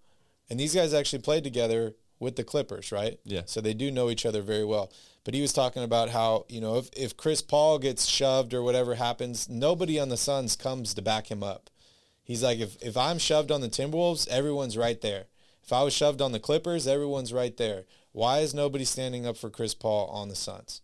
and 0.48 0.58
these 0.58 0.74
guys 0.74 0.94
actually 0.94 1.20
played 1.20 1.44
together 1.44 1.96
with 2.20 2.36
the 2.36 2.44
Clippers, 2.44 2.92
right? 2.92 3.18
Yeah. 3.24 3.42
So 3.46 3.60
they 3.60 3.74
do 3.74 3.90
know 3.90 4.10
each 4.10 4.24
other 4.24 4.42
very 4.42 4.64
well. 4.64 4.92
But 5.24 5.34
he 5.34 5.42
was 5.42 5.52
talking 5.52 5.82
about 5.82 6.10
how, 6.10 6.44
you 6.48 6.60
know, 6.60 6.76
if, 6.76 6.90
if 6.96 7.16
Chris 7.16 7.42
Paul 7.42 7.78
gets 7.78 8.06
shoved 8.06 8.54
or 8.54 8.62
whatever 8.62 8.94
happens, 8.94 9.48
nobody 9.48 9.98
on 9.98 10.10
the 10.10 10.16
Suns 10.16 10.54
comes 10.54 10.94
to 10.94 11.02
back 11.02 11.30
him 11.30 11.42
up. 11.42 11.68
He's 12.22 12.42
like, 12.42 12.60
if, 12.60 12.80
if 12.80 12.96
I'm 12.96 13.18
shoved 13.18 13.50
on 13.50 13.60
the 13.60 13.68
Timberwolves, 13.68 14.28
everyone's 14.28 14.76
right 14.76 15.00
there. 15.00 15.24
If 15.64 15.72
I 15.72 15.82
was 15.82 15.92
shoved 15.92 16.22
on 16.22 16.32
the 16.32 16.38
Clippers, 16.38 16.86
everyone's 16.86 17.32
right 17.32 17.56
there. 17.56 17.84
Why 18.12 18.38
is 18.38 18.54
nobody 18.54 18.84
standing 18.84 19.26
up 19.26 19.36
for 19.36 19.50
Chris 19.50 19.74
Paul 19.74 20.08
on 20.08 20.28
the 20.28 20.36
Suns? 20.36 20.80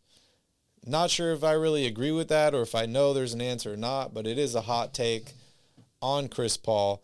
Not 0.85 1.11
sure 1.11 1.33
if 1.33 1.43
I 1.43 1.53
really 1.53 1.87
agree 1.87 2.13
with 2.13 2.29
that 2.29 2.55
or 2.55 2.63
if 2.63 2.75
I 2.75 2.87
know 2.87 3.13
there's 3.13 3.35
an 3.35 3.41
answer 3.41 3.73
or 3.73 3.77
not, 3.77 4.15
but 4.15 4.27
it 4.27 4.39
is 4.39 4.55
a 4.55 4.63
hot 4.63 4.95
take 4.95 5.33
on 6.01 6.29
Chris 6.29 6.57
Paul. 6.57 7.03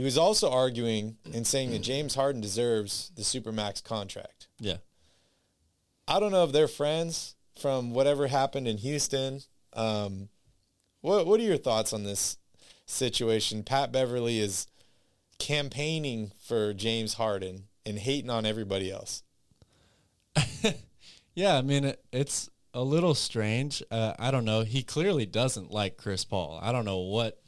He 0.00 0.04
was 0.04 0.16
also 0.16 0.50
arguing 0.50 1.18
and 1.34 1.46
saying 1.46 1.72
that 1.72 1.82
James 1.82 2.14
Harden 2.14 2.40
deserves 2.40 3.12
the 3.16 3.20
Supermax 3.22 3.84
contract. 3.84 4.48
yeah. 4.58 4.78
I 6.08 6.18
don't 6.18 6.32
know 6.32 6.42
if 6.42 6.52
they're 6.52 6.68
friends 6.68 7.36
from 7.60 7.92
whatever 7.92 8.26
happened 8.26 8.66
in 8.66 8.78
Houston. 8.78 9.42
Um, 9.74 10.30
what 11.02 11.26
What 11.26 11.38
are 11.38 11.42
your 11.42 11.58
thoughts 11.58 11.92
on 11.92 12.04
this 12.04 12.38
situation? 12.86 13.62
Pat 13.62 13.92
Beverley 13.92 14.38
is 14.40 14.68
campaigning 15.38 16.32
for 16.42 16.72
James 16.72 17.14
Harden 17.14 17.64
and 17.84 17.98
hating 17.98 18.30
on 18.30 18.46
everybody 18.46 18.90
else. 18.90 19.22
Yeah, 21.34 21.56
I 21.56 21.62
mean 21.62 21.84
it, 21.84 22.02
it's 22.10 22.48
a 22.72 22.82
little 22.82 23.14
strange. 23.14 23.82
Uh, 23.90 24.14
I 24.18 24.30
don't 24.30 24.46
know. 24.46 24.62
He 24.62 24.82
clearly 24.82 25.26
doesn't 25.26 25.70
like 25.70 25.98
Chris 25.98 26.24
Paul. 26.24 26.58
I 26.62 26.72
don't 26.72 26.86
know 26.86 27.00
what 27.00 27.38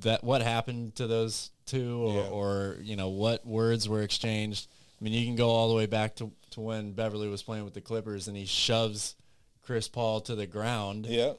that 0.00 0.24
what 0.24 0.42
happened 0.42 0.94
to 0.96 1.06
those 1.06 1.50
two, 1.66 2.02
or, 2.02 2.14
Yeah. 2.14 2.28
or 2.28 2.78
you 2.82 2.96
know 2.96 3.08
what 3.08 3.46
words 3.46 3.88
were 3.88 4.02
exchanged. 4.02 4.68
I 5.00 5.04
mean, 5.04 5.12
you 5.12 5.24
can 5.26 5.36
go 5.36 5.50
all 5.50 5.68
the 5.68 5.74
way 5.74 5.86
back 5.86 6.16
to 6.16 6.30
to 6.50 6.60
when 6.60 6.92
Beverley 6.92 7.28
was 7.28 7.42
playing 7.42 7.64
with 7.64 7.74
the 7.74 7.80
Clippers, 7.80 8.28
and 8.28 8.36
he 8.36 8.46
shoves 8.46 9.16
Chris 9.62 9.88
Paul 9.88 10.20
to 10.22 10.34
the 10.34 10.46
ground. 10.46 11.06
Yeah. 11.06 11.34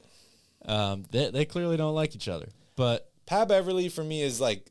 Um, 0.64 1.04
they 1.10 1.30
they 1.30 1.44
clearly 1.44 1.76
don't 1.76 1.94
like 1.94 2.14
each 2.14 2.28
other. 2.28 2.48
But 2.76 3.10
Pat 3.26 3.48
Beverley 3.48 3.88
for 3.88 4.04
me 4.04 4.22
is 4.22 4.40
like 4.40 4.70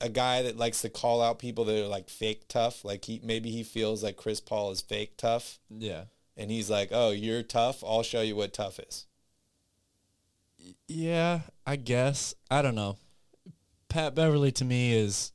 a 0.00 0.08
guy 0.08 0.42
that 0.42 0.56
likes 0.56 0.82
to 0.82 0.88
call 0.88 1.20
out 1.20 1.38
people 1.40 1.64
that 1.64 1.84
are 1.84 1.88
like 1.88 2.08
fake 2.08 2.46
tough. 2.48 2.84
Like 2.84 3.04
he 3.04 3.20
maybe 3.24 3.50
he 3.50 3.62
feels 3.64 4.02
like 4.02 4.16
Chris 4.16 4.40
Paul 4.40 4.70
is 4.70 4.80
fake 4.80 5.16
tough, 5.16 5.58
yeah, 5.68 6.04
and 6.36 6.50
he's 6.50 6.70
like, 6.70 6.90
"Oh, 6.92 7.10
you're 7.10 7.42
tough. 7.42 7.82
I'll 7.82 8.02
show 8.04 8.20
you 8.22 8.36
what 8.36 8.52
tough 8.52 8.78
is." 8.78 9.06
Yeah, 10.86 11.40
I 11.66 11.76
guess. 11.76 12.34
I 12.50 12.62
don't 12.62 12.74
know. 12.74 12.96
Pat 13.88 14.14
Beverley 14.14 14.52
to 14.52 14.64
me 14.64 14.92
is 14.94 15.32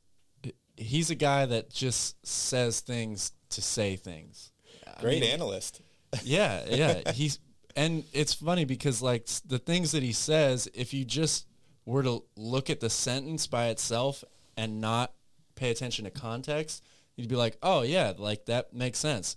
he's 0.76 1.10
a 1.10 1.14
guy 1.14 1.46
that 1.46 1.70
just 1.72 2.24
says 2.26 2.80
things 2.80 3.32
to 3.50 3.62
say 3.62 3.96
things. 3.96 4.52
I 4.96 5.00
Great 5.00 5.20
mean, 5.22 5.30
analyst. 5.30 5.80
Yeah, 6.22 6.64
yeah. 6.68 7.10
He's 7.12 7.40
and 7.74 8.04
it's 8.12 8.34
funny 8.34 8.64
because 8.64 9.02
like 9.02 9.26
the 9.46 9.58
things 9.58 9.90
that 9.92 10.02
he 10.04 10.12
says, 10.12 10.68
if 10.74 10.94
you 10.94 11.04
just 11.04 11.46
were 11.86 12.04
to 12.04 12.22
look 12.36 12.70
at 12.70 12.78
the 12.78 12.88
sentence 12.88 13.48
by 13.48 13.66
itself 13.68 14.22
and 14.56 14.80
not 14.80 15.12
pay 15.56 15.70
attention 15.72 16.04
to 16.04 16.10
context, 16.12 16.84
you'd 17.16 17.28
be 17.28 17.34
like, 17.34 17.56
"Oh 17.64 17.82
yeah, 17.82 18.12
like 18.16 18.44
that 18.46 18.72
makes 18.72 19.00
sense." 19.00 19.34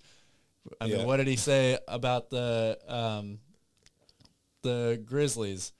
I 0.80 0.86
Yeah. 0.86 0.98
mean, 0.98 1.08
what 1.08 1.18
did 1.18 1.26
he 1.28 1.36
say 1.36 1.80
about 1.88 2.30
the 2.30 2.78
um, 2.88 3.40
the 4.62 5.02
Grizzlies? 5.04 5.74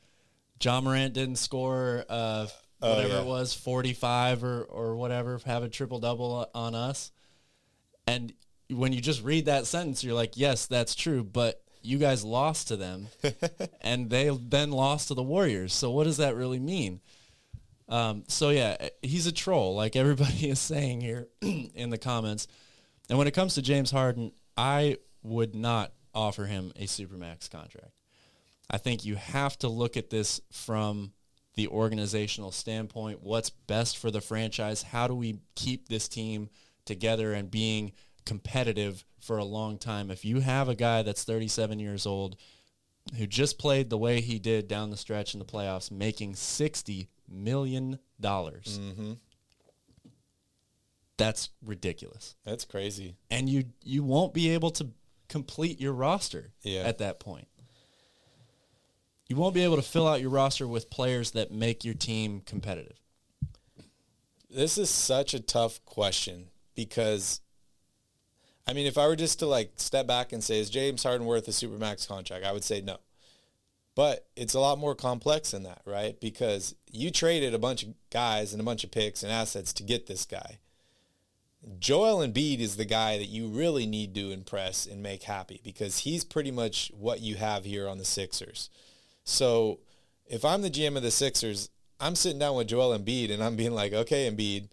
Ja 0.62 0.82
Morant 0.82 1.14
didn't 1.14 1.38
score 1.38 2.04
uh, 2.10 2.48
Oh, 2.80 2.96
whatever 2.96 3.14
yeah. 3.16 3.22
it 3.22 3.26
was, 3.26 3.56
forty 3.56 3.94
five 3.94 4.44
or 4.44 4.62
or 4.62 4.96
whatever, 4.96 5.40
have 5.46 5.64
a 5.64 5.70
triple 5.70 6.00
double 6.00 6.48
on 6.54 6.76
us. 6.76 7.12
And 8.06 8.34
when 8.70 8.94
you 8.94 9.02
just 9.02 9.24
read 9.24 9.46
that 9.46 9.66
sentence, 9.66 10.04
you're 10.04 10.14
like, 10.14 10.38
yes, 10.38 10.68
that's 10.68 10.94
true, 10.94 11.24
but 11.24 11.62
you 11.82 11.98
guys 11.98 12.24
lost 12.24 12.68
to 12.68 12.76
them, 12.78 13.08
and 13.82 14.10
they 14.12 14.30
then 14.30 14.72
lost 14.72 15.08
to 15.08 15.16
the 15.16 15.24
Warriors. 15.24 15.74
So 15.74 15.90
what 15.90 16.04
does 16.04 16.18
that 16.18 16.36
really 16.36 16.60
mean? 16.60 17.02
Um, 17.90 18.26
so 18.28 18.50
yeah, 18.50 18.90
he's 19.02 19.26
a 19.26 19.32
troll, 19.32 19.74
like 19.76 19.96
everybody 19.96 20.50
is 20.50 20.60
saying 20.60 21.02
here 21.02 21.28
in 21.42 21.90
the 21.90 21.98
comments. 21.98 22.48
And 23.10 23.18
when 23.18 23.28
it 23.28 23.34
comes 23.34 23.56
to 23.56 23.62
James 23.62 23.90
Harden, 23.90 24.34
I 24.56 24.98
would 25.24 25.56
not 25.56 25.94
offer 26.14 26.46
him 26.46 26.74
a 26.76 26.84
supermax 26.86 27.50
contract. 27.50 27.92
I 28.70 28.78
think 28.78 29.06
you 29.06 29.16
have 29.16 29.58
to 29.60 29.68
look 29.70 29.96
at 29.98 30.10
this 30.10 30.42
from 30.52 31.14
the 31.56 31.68
organizational 31.68 32.52
standpoint. 32.52 33.24
What's 33.24 33.50
best 33.50 33.98
for 33.98 34.12
the 34.12 34.22
franchise? 34.22 34.84
How 34.84 35.08
do 35.08 35.16
we 35.16 35.40
keep 35.56 35.88
this 35.90 36.08
team 36.08 36.50
together 36.86 37.34
and 37.34 37.50
being 37.50 37.94
competitive 38.26 39.06
for 39.20 39.38
a 39.38 39.44
long 39.46 39.78
time? 39.78 40.12
If 40.12 40.26
you 40.26 40.42
have 40.42 40.70
a 40.70 40.76
guy 40.76 41.02
that's 41.02 41.24
37 41.24 41.80
years 41.80 42.06
old 42.06 42.36
who 43.18 43.26
just 43.26 43.58
played 43.58 43.90
the 43.90 43.98
way 43.98 44.20
he 44.20 44.38
did 44.38 44.68
down 44.68 44.90
the 44.90 44.98
stretch 44.98 45.34
in 45.34 45.40
the 45.40 45.46
playoffs, 45.46 45.90
making 45.90 46.36
60 46.36 47.08
million 47.30 48.00
dollars. 48.20 48.80
Mm-hmm. 48.82 49.14
That's 51.18 51.50
ridiculous. 51.66 52.36
That's 52.46 52.66
crazy. 52.66 53.16
And 53.32 53.50
you 53.50 53.66
you 53.84 54.04
won't 54.04 54.34
be 54.34 54.50
able 54.50 54.72
to 54.72 54.90
complete 55.30 55.80
your 55.82 55.94
roster 55.94 56.52
Yeah. 56.62 56.82
at 56.82 57.00
that 57.00 57.20
point. 57.20 57.48
You 59.28 59.36
won't 59.36 59.54
be 59.54 59.64
able 59.64 59.76
to 59.76 59.82
fill 59.82 60.08
out 60.08 60.22
your 60.22 60.30
roster 60.30 60.68
with 60.68 60.90
players 60.90 61.32
that 61.32 61.52
make 61.52 61.84
your 61.84 61.94
team 61.94 62.42
competitive. 62.46 62.98
This 64.50 64.78
is 64.78 64.90
such 64.90 65.34
a 65.34 65.42
tough 65.42 65.84
question 65.86 66.48
because, 66.76 67.42
I 68.66 68.74
mean, 68.74 68.88
if 68.88 68.98
I 68.98 69.08
were 69.08 69.18
just 69.18 69.40
to 69.40 69.46
like 69.46 69.74
step 69.76 70.08
back 70.08 70.32
and 70.32 70.42
say, 70.44 70.60
is 70.60 70.70
James 70.70 71.04
Harden 71.04 71.28
worth 71.28 71.48
a 71.48 71.52
supermax 71.52 72.08
contract? 72.08 72.46
I 72.46 72.54
would 72.54 72.64
say 72.64 72.80
no. 72.80 72.98
But 73.96 74.28
it's 74.36 74.54
a 74.54 74.60
lot 74.60 74.78
more 74.78 74.96
complex 74.96 75.52
than 75.52 75.64
that, 75.64 75.82
right? 75.84 76.18
Because 76.22 76.76
you 76.90 77.10
traded 77.10 77.54
a 77.54 77.60
bunch 77.60 77.84
of 77.84 77.96
guys 78.12 78.54
and 78.54 78.62
a 78.62 78.66
bunch 78.66 78.84
of 78.84 78.92
picks 78.92 79.24
and 79.24 79.32
assets 79.32 79.74
to 79.74 79.84
get 79.84 80.06
this 80.06 80.24
guy. 80.24 80.60
Joel 81.80 82.26
Embiid 82.26 82.60
is 82.60 82.78
the 82.78 82.86
guy 82.86 83.18
that 83.18 83.26
you 83.26 83.48
really 83.48 83.88
need 83.88 84.14
to 84.16 84.32
impress 84.32 84.86
and 84.86 85.02
make 85.02 85.24
happy 85.24 85.60
because 85.64 86.00
he's 86.00 86.24
pretty 86.24 86.52
much 86.52 86.92
what 86.96 87.22
you 87.22 87.36
have 87.36 87.66
here 87.66 87.90
on 87.90 87.98
the 87.98 88.06
Sixers. 88.06 88.70
So 89.28 89.82
if 90.26 90.46
I'm 90.46 90.62
the 90.62 90.70
GM 90.70 90.96
of 90.96 91.04
the 91.04 91.12
Sixers, 91.12 91.70
I'm 92.00 92.16
sitting 92.16 92.40
down 92.40 92.56
with 92.56 92.68
Joel 92.68 92.98
Embiid 92.98 93.30
and 93.30 93.44
I'm 93.44 93.58
being 93.58 93.74
like, 93.74 93.92
okay, 93.92 94.32
Embiid, 94.32 94.70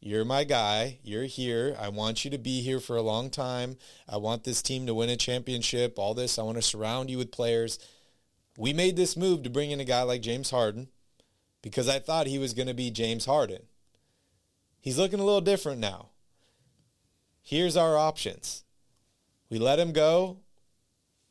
you're 0.00 0.24
my 0.24 0.44
guy. 0.44 1.00
You're 1.02 1.24
here. 1.24 1.76
I 1.78 1.88
want 1.88 2.24
you 2.24 2.30
to 2.30 2.38
be 2.38 2.62
here 2.62 2.78
for 2.78 2.96
a 2.96 3.02
long 3.02 3.30
time. 3.30 3.76
I 4.08 4.18
want 4.18 4.44
this 4.44 4.62
team 4.62 4.86
to 4.86 4.94
win 4.94 5.08
a 5.08 5.16
championship, 5.16 5.98
all 5.98 6.14
this. 6.14 6.38
I 6.38 6.42
want 6.42 6.56
to 6.56 6.62
surround 6.62 7.10
you 7.10 7.18
with 7.18 7.32
players. 7.32 7.80
We 8.56 8.72
made 8.72 8.94
this 8.96 9.16
move 9.16 9.42
to 9.42 9.50
bring 9.50 9.72
in 9.72 9.80
a 9.80 9.84
guy 9.84 10.02
like 10.02 10.22
James 10.22 10.50
Harden 10.50 10.86
because 11.60 11.88
I 11.88 11.98
thought 11.98 12.28
he 12.28 12.38
was 12.38 12.54
going 12.54 12.68
to 12.68 12.74
be 12.74 12.92
James 12.92 13.24
Harden. 13.24 13.62
He's 14.78 14.98
looking 14.98 15.18
a 15.18 15.24
little 15.24 15.40
different 15.40 15.80
now. 15.80 16.10
Here's 17.42 17.76
our 17.76 17.98
options. 17.98 18.62
We 19.50 19.58
let 19.58 19.80
him 19.80 19.92
go. 19.92 20.38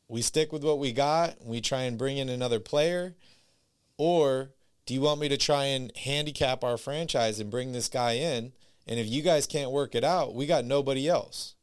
We 0.07 0.21
stick 0.21 0.51
with 0.51 0.63
what 0.63 0.79
we 0.79 0.91
got. 0.93 1.43
We 1.43 1.61
try 1.61 1.83
and 1.83 1.97
bring 1.97 2.17
in 2.17 2.29
another 2.29 2.59
player. 2.59 3.15
Or 3.97 4.51
do 4.85 4.93
you 4.93 5.01
want 5.01 5.19
me 5.19 5.29
to 5.29 5.37
try 5.37 5.65
and 5.65 5.95
handicap 5.97 6.63
our 6.63 6.77
franchise 6.77 7.39
and 7.39 7.49
bring 7.49 7.71
this 7.71 7.89
guy 7.89 8.13
in? 8.13 8.51
And 8.87 8.99
if 8.99 9.07
you 9.07 9.21
guys 9.21 9.47
can't 9.47 9.71
work 9.71 9.95
it 9.95 10.03
out, 10.03 10.35
we 10.35 10.45
got 10.45 10.63
nobody 10.63 11.07
else. 11.07 11.55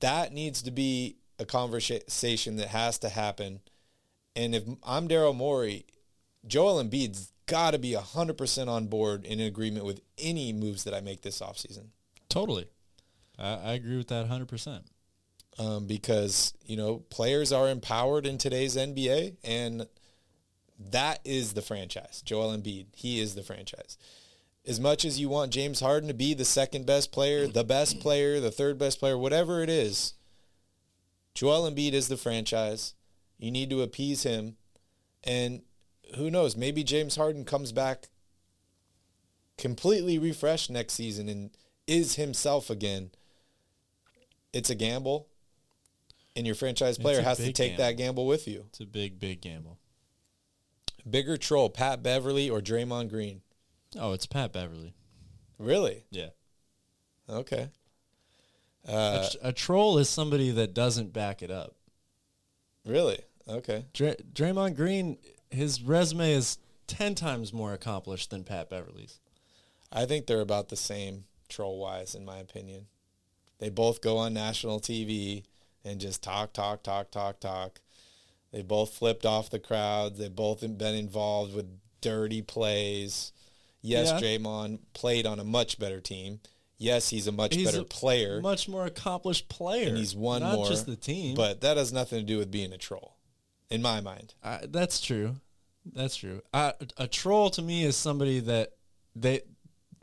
That 0.00 0.32
needs 0.32 0.60
to 0.62 0.70
be 0.70 1.16
a 1.38 1.44
conversation 1.44 2.56
that 2.56 2.68
has 2.68 2.98
to 2.98 3.08
happen. 3.08 3.60
And 4.36 4.54
if 4.54 4.64
I'm 4.82 5.08
Daryl 5.08 5.34
Morey, 5.34 5.86
Joel 6.46 6.82
Embiid's 6.82 7.32
got 7.46 7.72
to 7.72 7.78
be 7.78 7.92
100% 7.92 8.68
on 8.68 8.86
board 8.86 9.24
in 9.24 9.40
agreement 9.40 9.86
with 9.86 10.00
any 10.18 10.52
moves 10.52 10.84
that 10.84 10.94
I 10.94 11.00
make 11.00 11.22
this 11.22 11.40
offseason. 11.40 11.86
Totally. 12.28 12.68
I, 13.38 13.54
I 13.54 13.72
agree 13.74 13.96
with 13.96 14.08
that 14.08 14.28
100%. 14.28 14.82
Um, 15.58 15.86
because, 15.86 16.54
you 16.64 16.78
know, 16.78 16.98
players 17.10 17.52
are 17.52 17.68
empowered 17.68 18.26
in 18.26 18.38
today's 18.38 18.74
NBA, 18.74 19.36
and 19.44 19.86
that 20.90 21.20
is 21.24 21.52
the 21.52 21.62
franchise. 21.62 22.22
Joel 22.24 22.56
Embiid, 22.56 22.86
he 22.94 23.20
is 23.20 23.34
the 23.34 23.42
franchise. 23.42 23.98
As 24.66 24.80
much 24.80 25.04
as 25.04 25.20
you 25.20 25.28
want 25.28 25.52
James 25.52 25.80
Harden 25.80 26.08
to 26.08 26.14
be 26.14 26.32
the 26.34 26.44
second 26.44 26.86
best 26.86 27.12
player, 27.12 27.46
the 27.46 27.64
best 27.64 28.00
player, 28.00 28.40
the 28.40 28.50
third 28.50 28.78
best 28.78 28.98
player, 28.98 29.18
whatever 29.18 29.62
it 29.62 29.68
is, 29.68 30.14
Joel 31.34 31.70
Embiid 31.70 31.92
is 31.92 32.08
the 32.08 32.16
franchise. 32.16 32.94
You 33.38 33.50
need 33.50 33.70
to 33.70 33.82
appease 33.82 34.22
him. 34.22 34.56
And 35.24 35.62
who 36.16 36.30
knows, 36.30 36.56
maybe 36.56 36.84
James 36.84 37.16
Harden 37.16 37.44
comes 37.44 37.72
back 37.72 38.08
completely 39.58 40.18
refreshed 40.18 40.70
next 40.70 40.94
season 40.94 41.28
and 41.28 41.50
is 41.86 42.16
himself 42.16 42.70
again. 42.70 43.10
It's 44.52 44.70
a 44.70 44.74
gamble. 44.74 45.28
And 46.34 46.46
your 46.46 46.54
franchise 46.54 46.96
player 46.98 47.20
has 47.22 47.36
to 47.38 47.52
take 47.52 47.72
gamble. 47.72 47.84
that 47.84 47.92
gamble 47.96 48.26
with 48.26 48.48
you. 48.48 48.64
It's 48.68 48.80
a 48.80 48.86
big, 48.86 49.20
big 49.20 49.40
gamble. 49.42 49.78
Bigger 51.08 51.36
troll, 51.36 51.68
Pat 51.68 52.02
Beverley 52.02 52.48
or 52.48 52.60
Draymond 52.60 53.10
Green? 53.10 53.42
Oh, 53.98 54.12
it's 54.12 54.24
Pat 54.26 54.52
Beverley. 54.52 54.94
Really? 55.58 56.04
Yeah. 56.10 56.28
Okay. 57.28 57.68
a, 58.86 58.92
Uh, 58.92 59.28
tr- 59.30 59.36
a 59.42 59.52
troll 59.52 59.98
is 59.98 60.08
somebody 60.08 60.50
that 60.50 60.74
doesn't 60.74 61.12
back 61.12 61.42
it 61.42 61.50
up. 61.50 61.74
really? 62.84 63.20
Okay. 63.48 63.84
Dray- 63.92 64.16
Draymond 64.32 64.76
Green, 64.76 65.18
his 65.50 65.82
resume 65.82 66.32
is 66.32 66.58
10 66.86 67.14
times 67.14 67.52
more 67.52 67.72
accomplished 67.74 68.30
than 68.30 68.44
Pat 68.44 68.70
Beverley's. 68.70 69.18
I 69.90 70.06
think 70.06 70.26
they're 70.26 70.40
about 70.40 70.68
the 70.68 70.76
same 70.76 71.24
troll 71.48 71.78
wise, 71.78 72.14
in 72.14 72.24
my 72.24 72.38
opinion. 72.38 72.86
They 73.58 73.68
both 73.68 74.00
go 74.00 74.16
on 74.16 74.32
national 74.32 74.80
TV 74.80 75.44
and 75.84 76.00
just 76.00 76.22
talk, 76.22 76.52
talk, 76.52 76.82
talk, 76.82 77.10
talk, 77.10 77.40
talk. 77.40 77.80
They 78.52 78.62
both 78.62 78.94
flipped 78.94 79.24
off 79.24 79.50
the 79.50 79.58
crowd. 79.58 80.16
They 80.16 80.28
both 80.28 80.60
been 80.60 80.94
involved 80.94 81.54
with 81.54 81.66
dirty 82.00 82.42
plays. 82.42 83.32
Yes, 83.80 84.10
Yeah. 84.10 84.20
Draymond 84.20 84.80
played 84.92 85.26
on 85.26 85.38
a 85.40 85.44
much 85.44 85.78
better 85.78 86.00
team. 86.00 86.40
Yes, 86.78 87.10
he's 87.10 87.26
a 87.28 87.32
much 87.32 87.54
He's 87.54 87.66
better 87.70 87.82
a 87.82 87.84
player, 87.84 88.40
Much 88.40 88.68
more 88.68 88.86
accomplished 88.86 89.48
player. 89.48 89.88
and 89.88 89.96
he's 89.98 90.14
won 90.16 90.42
not 90.42 90.56
more. 90.56 90.68
just 90.68 90.84
the 90.86 90.96
team. 90.96 91.34
But 91.36 91.60
that 91.60 91.76
has 91.76 91.92
nothing 91.92 92.18
to 92.18 92.24
do 92.24 92.38
with 92.38 92.50
being 92.50 92.72
a 92.72 92.78
troll, 92.78 93.16
in 93.70 93.80
my 93.82 94.00
mind. 94.00 94.34
I, 94.42 94.60
that's 94.68 95.00
true. 95.00 95.36
That's 95.86 96.16
true. 96.16 96.42
A 96.52 97.08
troll 97.10 97.50
to 97.50 97.62
me 97.62 97.84
is 97.84 97.96
somebody 97.96 98.40
that 98.40 98.72
they 99.16 99.42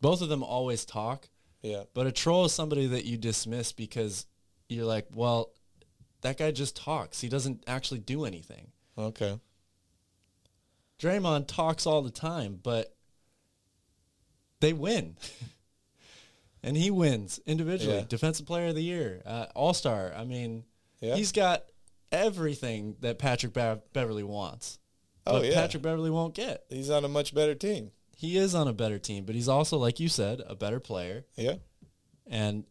both 0.01 0.21
of 0.21 0.29
them 0.29 0.41
always 0.43 0.85
talk, 0.85 1.27
Yeah. 1.61 1.83
but 1.93 2.07
a 2.07 2.11
troll 2.13 2.45
is 2.45 2.53
somebody 2.53 2.87
that 2.87 3.05
you 3.05 3.17
dismiss 3.17 3.71
because 3.73 4.25
you're 4.69 4.85
like, 4.85 5.07
well, 5.13 5.51
that 6.21 6.37
guy 6.37 6.51
just 6.51 6.75
talks. 6.75 7.21
He 7.21 7.29
doesn't 7.29 7.63
actually 7.67 7.99
do 7.99 8.25
anything. 8.25 8.67
Okay. 8.97 9.39
Draymond 10.99 11.47
talks 11.47 11.85
all 11.85 12.01
the 12.01 12.09
time, 12.11 12.59
but 12.61 12.93
they 14.59 14.73
win. 14.73 15.15
and 16.63 16.75
he 16.75 16.91
wins 16.91 17.39
individually. 17.45 17.97
Yeah. 17.99 18.05
Defensive 18.07 18.45
player 18.45 18.67
of 18.67 18.75
the 18.75 18.83
year, 18.83 19.21
uh, 19.25 19.45
all 19.55 19.73
star. 19.73 20.13
I 20.15 20.25
mean, 20.25 20.65
Yeah. 20.99 21.15
he's 21.15 21.31
got 21.31 21.63
everything 22.11 22.97
that 22.99 23.17
Patrick 23.19 23.53
Be- 23.53 23.81
Beverley 23.93 24.23
wants. 24.23 24.79
Oh, 25.25 25.39
but 25.39 25.45
yeah. 25.47 25.53
Patrick 25.53 25.83
Beverley 25.83 26.09
won't 26.09 26.33
get. 26.33 26.65
He's 26.69 26.89
on 26.89 27.05
a 27.05 27.09
much 27.09 27.33
better 27.33 27.55
team. 27.55 27.91
He 28.17 28.37
is 28.37 28.53
on 28.53 28.67
a 28.67 28.73
better 28.73 28.99
team, 28.99 29.23
but 29.23 29.35
he's 29.35 29.47
also, 29.47 29.77
like 29.77 29.99
you 30.01 30.09
said, 30.09 30.41
a 30.45 30.55
better 30.55 30.81
player. 30.81 31.23
Yeah. 31.37 31.55
And 32.27 32.65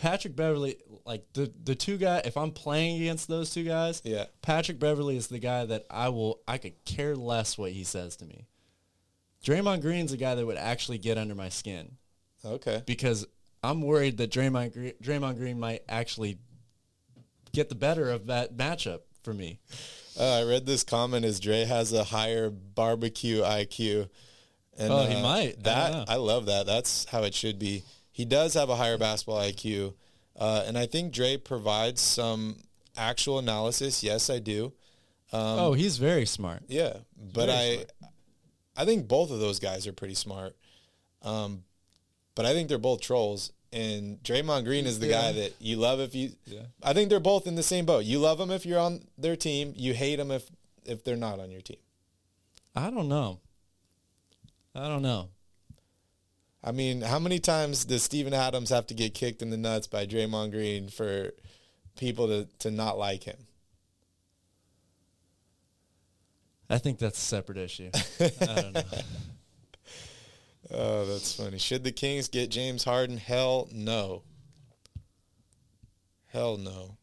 Patrick 0.00 0.34
Beverley, 0.34 0.76
like 1.04 1.24
the 1.34 1.52
the 1.64 1.74
two 1.74 1.98
guys, 1.98 2.22
if 2.24 2.36
I'm 2.36 2.52
playing 2.52 3.02
against 3.02 3.28
those 3.28 3.50
two 3.50 3.64
guys, 3.64 4.00
Yeah. 4.04 4.24
Patrick 4.42 4.78
Beverley 4.78 5.16
is 5.16 5.26
the 5.26 5.38
guy 5.38 5.66
that 5.66 5.84
I 5.90 6.08
will 6.08 6.40
I 6.48 6.56
could 6.58 6.82
care 6.84 7.14
less 7.14 7.58
what 7.58 7.72
he 7.72 7.84
says 7.84 8.16
to 8.16 8.24
me. 8.24 8.46
Draymond 9.44 9.82
Green's 9.82 10.10
the 10.10 10.16
guy 10.16 10.34
that 10.34 10.44
would 10.46 10.56
actually 10.56 10.98
get 10.98 11.18
under 11.18 11.34
my 11.34 11.48
skin 11.48 11.96
Okay. 12.44 12.82
because 12.86 13.26
I'm 13.62 13.82
worried 13.82 14.16
that 14.18 14.30
Draymond 14.30 14.72
Green, 14.72 14.92
Draymond 15.02 15.36
Green 15.36 15.60
might 15.60 15.82
actually 15.88 16.38
get 17.52 17.68
the 17.68 17.74
better 17.74 18.10
of 18.10 18.26
that 18.26 18.56
matchup 18.56 19.00
for 19.22 19.34
me. 19.34 19.58
Uh, 20.18 20.40
I 20.40 20.44
read 20.44 20.64
this 20.66 20.82
comment 20.84 21.24
as 21.26 21.40
Dre 21.40 21.64
has 21.64 21.92
a 21.92 22.04
higher 22.04 22.48
barbecue 22.50 23.42
IQ. 23.42 24.08
And, 24.78 24.90
Oh, 24.92 25.04
he 25.04 25.14
uh, 25.16 25.22
might. 25.22 25.62
That 25.64 25.92
know. 25.92 26.04
I, 26.08 26.16
love 26.16 26.46
that. 26.46 26.64
That's 26.66 27.04
how 27.06 27.22
it 27.24 27.34
should 27.34 27.58
be. 27.58 27.82
He 28.12 28.24
does 28.24 28.54
have 28.54 28.68
a 28.68 28.76
higher 28.76 28.98
basketball 28.98 29.40
IQ, 29.40 29.94
uh, 30.38 30.64
and 30.66 30.76
I 30.76 30.86
think 30.86 31.12
Dre 31.12 31.36
provides 31.36 32.00
some 32.00 32.56
actual 32.96 33.38
analysis. 33.38 34.02
Yes, 34.02 34.28
I 34.30 34.38
do. 34.38 34.72
oh, 35.32 35.74
he's 35.74 35.98
very 35.98 36.26
smart. 36.26 36.62
Yeah, 36.68 36.98
but 37.34 37.48
I, 37.48 37.74
smart. 37.74 37.90
I 38.76 38.84
think 38.84 39.08
both 39.08 39.30
of 39.30 39.38
those 39.38 39.60
guys 39.60 39.86
are 39.86 39.92
pretty 39.92 40.14
smart. 40.14 40.56
Um, 41.22 41.64
but 42.34 42.46
I 42.46 42.52
think 42.52 42.68
they're 42.68 42.78
both 42.78 43.00
trolls. 43.00 43.52
And 43.72 44.20
Draymond 44.24 44.64
Green 44.64 44.84
is 44.86 44.98
the 44.98 45.08
guy 45.08 45.30
that 45.30 45.54
you 45.60 45.76
love 45.76 46.00
if 46.00 46.14
you. 46.14 46.32
Yeah. 46.44 46.62
I 46.82 46.92
think 46.92 47.08
they're 47.08 47.20
both 47.20 47.46
in 47.46 47.54
the 47.54 47.62
same 47.62 47.86
boat. 47.86 48.04
You 48.04 48.18
love 48.18 48.38
them 48.38 48.50
if 48.50 48.66
you're 48.66 48.80
on 48.80 49.02
their 49.16 49.36
team. 49.36 49.74
You 49.76 49.94
hate 49.94 50.16
them 50.16 50.32
if 50.32 50.50
if 50.84 51.04
they're 51.04 51.14
not 51.14 51.38
on 51.38 51.52
your 51.52 51.60
team. 51.60 51.76
I 52.74 52.90
don't 52.90 53.08
know. 53.08 53.38
I 54.74 54.88
don't 54.88 55.02
know. 55.02 55.28
I 56.62 56.72
mean, 56.72 57.00
how 57.00 57.18
many 57.18 57.38
times 57.38 57.84
does 57.84 58.02
Steven 58.02 58.34
Adams 58.34 58.70
have 58.70 58.86
to 58.88 58.94
get 58.94 59.14
kicked 59.14 59.40
in 59.40 59.50
the 59.50 59.56
nuts 59.56 59.86
by 59.86 60.06
Draymond 60.06 60.50
Green 60.50 60.88
for 60.88 61.32
people 61.96 62.26
to, 62.28 62.48
to 62.58 62.70
not 62.70 62.98
like 62.98 63.24
him? 63.24 63.46
I 66.68 66.78
think 66.78 66.98
that's 66.98 67.18
a 67.18 67.24
separate 67.24 67.58
issue. 67.58 67.90
I 68.20 68.46
don't 68.46 68.74
know. 68.74 68.82
Oh, 70.72 71.04
that's 71.06 71.34
funny. 71.34 71.58
Should 71.58 71.82
the 71.82 71.90
Kings 71.90 72.28
get 72.28 72.50
James 72.50 72.84
Harden? 72.84 73.16
Hell 73.16 73.68
no. 73.72 74.22
Hell 76.26 76.58
no. 76.58 76.96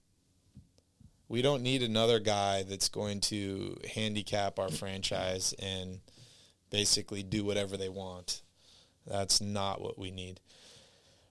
We 1.28 1.42
don't 1.42 1.64
need 1.64 1.84
another 1.84 2.20
guy 2.20 2.64
that's 2.64 2.88
going 2.88 3.20
to 3.22 3.78
handicap 3.94 4.58
our 4.58 4.70
franchise 4.70 5.54
and 5.60 6.00
basically 6.70 7.24
do 7.24 7.44
whatever 7.44 7.76
they 7.76 7.90
want. 7.90 8.42
That's 9.08 9.42
not 9.42 9.82
what 9.82 9.98
we 9.98 10.12
need. 10.12 10.40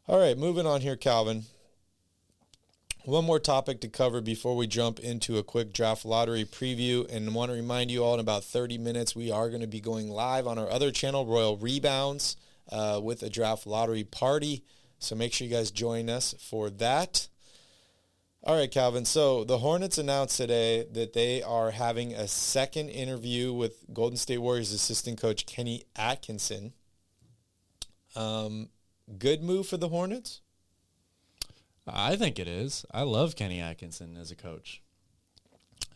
All 0.09 0.19
right, 0.19 0.39
moving 0.39 0.67
on 0.67 0.81
here, 0.81 0.97
Calvin. 0.97 1.45
One 3.05 3.25
more 3.25 3.39
topic 3.39 3.81
to 3.83 3.89
cover 3.89 4.21
before 4.21 4.57
we 4.57 4.67
jump 4.67 4.99
into 4.99 5.39
a 5.39 5.45
quick 5.45 5.73
draft 5.73 6.05
lottery 6.05 6.45
preview. 6.45 7.09
And 7.09 7.35
want 7.35 7.51
to 7.51 7.57
remind 7.57 7.91
you 7.91 8.03
all 8.03 8.15
in 8.15 8.21
about 8.21 8.43
30 8.43 8.79
minutes, 8.79 9.15
we 9.15 9.31
are 9.31 9.49
going 9.49 9.61
to 9.61 9.69
be 9.69 9.81
going 9.81 10.09
live 10.11 10.49
on 10.49 10.59
our 10.59 10.69
other 10.69 10.91
channel, 10.91 11.25
Royal 11.25 11.57
Rebounds, 11.57 12.37
uh, 12.73 13.01
with 13.01 13.23
a 13.23 13.31
draft 13.31 13.65
lottery 13.65 14.03
party. 14.03 14.65
So 14.99 15.15
make 15.15 15.33
sure 15.33 15.47
you 15.47 15.55
guys 15.55 15.71
join 15.71 16.09
us 16.09 16.35
for 16.41 16.69
that. 16.71 17.29
All 18.43 18.57
right, 18.57 18.71
Calvin. 18.71 19.05
So 19.05 19.45
the 19.45 19.59
Hornets 19.59 19.99
announced 19.99 20.37
today 20.37 20.87
that 20.93 21.13
they 21.13 21.43
are 21.43 21.73
having 21.73 22.13
a 22.13 22.29
second 22.29 22.89
interview 22.89 23.53
with 23.53 23.85
Golden 23.93 24.17
State 24.17 24.39
Warriors 24.39 24.73
assistant 24.73 25.21
coach 25.21 25.47
Kenny 25.47 25.85
Atkinson. 25.97 26.73
Um, 28.17 28.71
good 29.19 29.43
move 29.43 29.67
for 29.69 29.77
the 29.77 29.89
Hornets. 29.89 30.41
I 31.87 32.17
think 32.17 32.39
it 32.39 32.49
is. 32.49 32.85
I 32.93 33.03
love 33.03 33.37
Kenny 33.37 33.61
Atkinson 33.61 34.17
as 34.17 34.31
a 34.31 34.37
coach. 34.37 34.83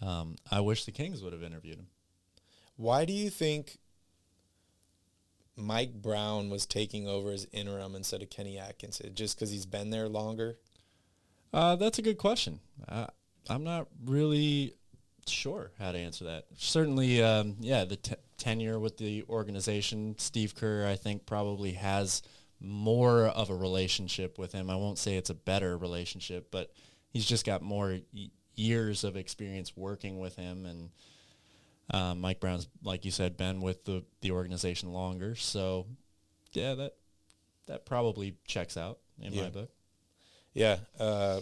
Um, 0.01 0.37
I 0.51 0.61
wish 0.61 0.85
the 0.85 0.93
Kings 0.93 1.23
would 1.23 1.33
have 1.33 1.43
interviewed 1.43 1.79
him. 1.79 1.89
Why 2.77 3.05
do 3.05 3.13
you 3.13 3.29
think 3.29 3.79
Mike 5.57 5.95
Brown 5.95 6.49
was 6.49 6.65
taking 6.65 7.09
over 7.09 7.31
as 7.33 7.47
interim 7.53 7.95
instead 7.95 8.23
of 8.23 8.31
Kenny 8.31 8.59
Atkinson? 8.59 9.15
Just 9.15 9.37
because 9.37 9.51
he's 9.51 9.67
been 9.67 9.91
there 9.91 10.09
longer? 10.09 10.59
Uh, 11.53 11.77
that's 11.77 11.99
a 11.99 12.03
good 12.03 12.19
question. 12.19 12.61
Uh, 12.89 13.09
I'm 13.49 13.65
not 13.65 13.89
really 14.05 14.75
sure 15.29 15.71
how 15.79 15.93
to 15.93 15.99
answer 15.99 16.25
that. 16.25 16.47
Certainly, 16.57 17.23
um, 17.23 17.57
yeah, 17.61 17.85
the 17.85 17.97
t- 17.97 18.15
tenure 18.39 18.79
with 18.79 18.97
the 18.97 19.25
organization, 19.29 20.15
Steve 20.19 20.55
Kerr, 20.55 20.87
I 20.87 20.97
think 20.97 21.27
probably 21.27 21.73
has 21.73 22.23
more 22.61 23.27
of 23.27 23.51
a 23.51 23.55
relationship 23.55 24.39
with 24.39 24.53
him. 24.53 24.69
I 24.71 24.77
won't 24.77 24.99
say 24.99 25.17
it's 25.17 25.31
a 25.31 25.35
better 25.35 25.77
relationship, 25.79 26.51
but 26.51 26.73
he's 27.11 27.25
just 27.27 27.45
got 27.47 27.63
more 27.63 27.99
y- 28.13 28.31
years 28.55 29.05
of 29.05 29.17
experience 29.17 29.77
working 29.77 30.19
with 30.19 30.37
him. 30.37 30.67
And 30.67 30.91
uh, 31.93 32.15
Mike 32.15 32.41
Brown's, 32.41 32.69
like 32.83 33.05
you 33.05 33.11
said, 33.11 33.37
been 33.37 33.61
with 33.61 33.85
the, 33.85 34.05
the 34.21 34.31
organization 34.33 34.93
longer. 34.93 35.35
So, 35.37 35.87
yeah, 36.53 36.75
that 36.75 36.95
that 37.67 37.87
probably 37.87 38.35
checks 38.47 38.77
out 38.77 38.99
in 39.23 39.33
Yeah. 39.33 39.43
my 39.45 39.49
book. 39.51 39.71
Yeah. 40.55 40.79
Uh, 40.99 41.41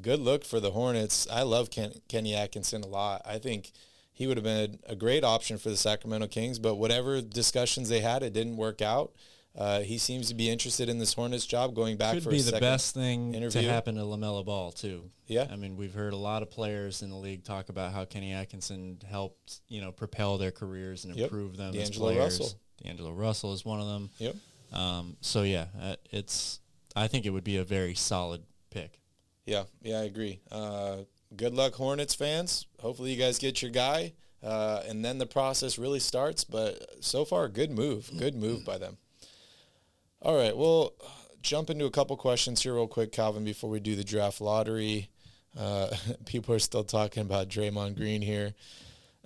good 0.00 0.20
look 0.20 0.44
for 0.44 0.60
the 0.60 0.70
Hornets. 0.72 1.26
I 1.30 1.42
love 1.42 1.70
Ken- 1.70 2.00
Kenny 2.08 2.34
Atkinson 2.34 2.82
a 2.82 2.86
lot. 2.88 3.22
I 3.24 3.38
think 3.38 3.72
he 4.12 4.26
would 4.26 4.36
have 4.36 4.44
been 4.44 4.78
a 4.86 4.94
great 4.96 5.24
option 5.24 5.58
for 5.58 5.70
the 5.70 5.76
Sacramento 5.76 6.28
Kings. 6.28 6.58
But 6.58 6.76
whatever 6.76 7.20
discussions 7.20 7.88
they 7.88 8.00
had, 8.00 8.22
it 8.22 8.32
didn't 8.32 8.56
work 8.56 8.80
out. 8.82 9.12
Uh, 9.56 9.80
he 9.80 9.98
seems 9.98 10.28
to 10.28 10.34
be 10.34 10.50
interested 10.50 10.88
in 10.88 10.98
this 10.98 11.14
Hornets 11.14 11.46
job, 11.46 11.76
going 11.76 11.96
back 11.96 12.14
Could 12.14 12.24
for 12.24 12.30
be 12.30 12.40
a 12.40 12.42
the 12.42 12.58
best 12.58 12.92
thing 12.92 13.34
interview. 13.34 13.62
to 13.62 13.68
happen 13.68 13.94
to 13.94 14.00
LaMelo 14.00 14.44
Ball 14.44 14.72
too. 14.72 15.10
Yeah. 15.28 15.46
I 15.48 15.54
mean, 15.54 15.76
we've 15.76 15.94
heard 15.94 16.12
a 16.12 16.16
lot 16.16 16.42
of 16.42 16.50
players 16.50 17.02
in 17.02 17.10
the 17.10 17.16
league 17.16 17.44
talk 17.44 17.68
about 17.68 17.92
how 17.92 18.04
Kenny 18.04 18.32
Atkinson 18.32 18.98
helped 19.08 19.60
you 19.68 19.80
know 19.80 19.92
propel 19.92 20.38
their 20.38 20.50
careers 20.50 21.04
and 21.04 21.14
Yep. 21.14 21.24
improve 21.24 21.56
them 21.56 21.68
as 21.76 21.88
D'Angelo 21.90 22.12
players. 22.14 22.40
Russell. 22.40 22.58
D'Angelo 22.82 23.12
Russell 23.12 23.52
is 23.52 23.64
one 23.64 23.80
of 23.80 23.86
them. 23.86 24.10
Yep. 24.18 24.36
Um, 24.72 25.16
so 25.20 25.42
yeah, 25.42 25.66
uh, 25.80 25.94
it's 26.10 26.58
I 26.96 27.06
think 27.06 27.24
it 27.24 27.30
would 27.30 27.44
be 27.44 27.56
a 27.58 27.64
very 27.64 27.94
solid 27.94 28.42
pick. 28.70 28.98
Yeah, 29.44 29.64
yeah, 29.82 30.00
I 30.00 30.04
agree. 30.04 30.40
Uh, 30.50 30.98
good 31.36 31.54
luck, 31.54 31.74
Hornets 31.74 32.14
fans. 32.14 32.66
Hopefully, 32.80 33.12
you 33.12 33.18
guys 33.18 33.38
get 33.38 33.60
your 33.60 33.70
guy, 33.70 34.14
uh, 34.42 34.82
and 34.88 35.04
then 35.04 35.18
the 35.18 35.26
process 35.26 35.78
really 35.78 36.00
starts. 36.00 36.44
But 36.44 37.04
so 37.04 37.24
far, 37.24 37.48
good 37.48 37.70
move. 37.70 38.10
Good 38.16 38.34
move 38.34 38.64
by 38.64 38.78
them. 38.78 38.96
All 40.22 40.36
right, 40.36 40.56
we'll 40.56 40.94
jump 41.42 41.68
into 41.68 41.84
a 41.84 41.90
couple 41.90 42.16
questions 42.16 42.62
here 42.62 42.74
real 42.74 42.88
quick, 42.88 43.12
Calvin, 43.12 43.44
before 43.44 43.68
we 43.68 43.80
do 43.80 43.94
the 43.94 44.04
draft 44.04 44.40
lottery. 44.40 45.10
Uh, 45.56 45.94
people 46.24 46.54
are 46.54 46.58
still 46.60 46.84
talking 46.84 47.22
about 47.22 47.48
Draymond 47.48 47.96
Green 47.96 48.22
here. 48.22 48.54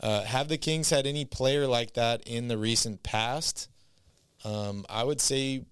Uh, 0.02 0.22
have 0.24 0.48
the 0.48 0.58
Kings 0.58 0.90
had 0.90 1.06
any 1.06 1.24
player 1.24 1.66
like 1.66 1.94
that 1.94 2.22
in 2.26 2.48
the 2.48 2.58
recent 2.58 3.02
past? 3.02 3.68
Um, 4.44 4.84
I 4.88 5.04
would 5.04 5.20
say 5.20 5.64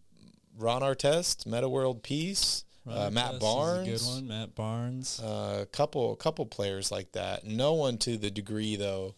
Ron 0.57 0.83
Artest, 0.83 1.47
Metta 1.47 1.69
World 1.69 2.03
Peace, 2.03 2.65
uh, 2.89 3.11
Matt 3.11 3.41
Barnes, 3.41 3.89
a 3.89 3.91
good 3.91 4.03
one. 4.15 4.29
Matt 4.29 4.55
Barnes. 4.55 5.21
a 5.23 5.67
couple 5.73 6.15
couple 6.17 6.47
players 6.47 6.91
like 6.91 7.13
that. 7.13 7.45
No 7.45 7.75
one 7.75 7.99
to 7.99 8.17
the 8.17 8.31
degree 8.31 8.77
though 8.77 9.15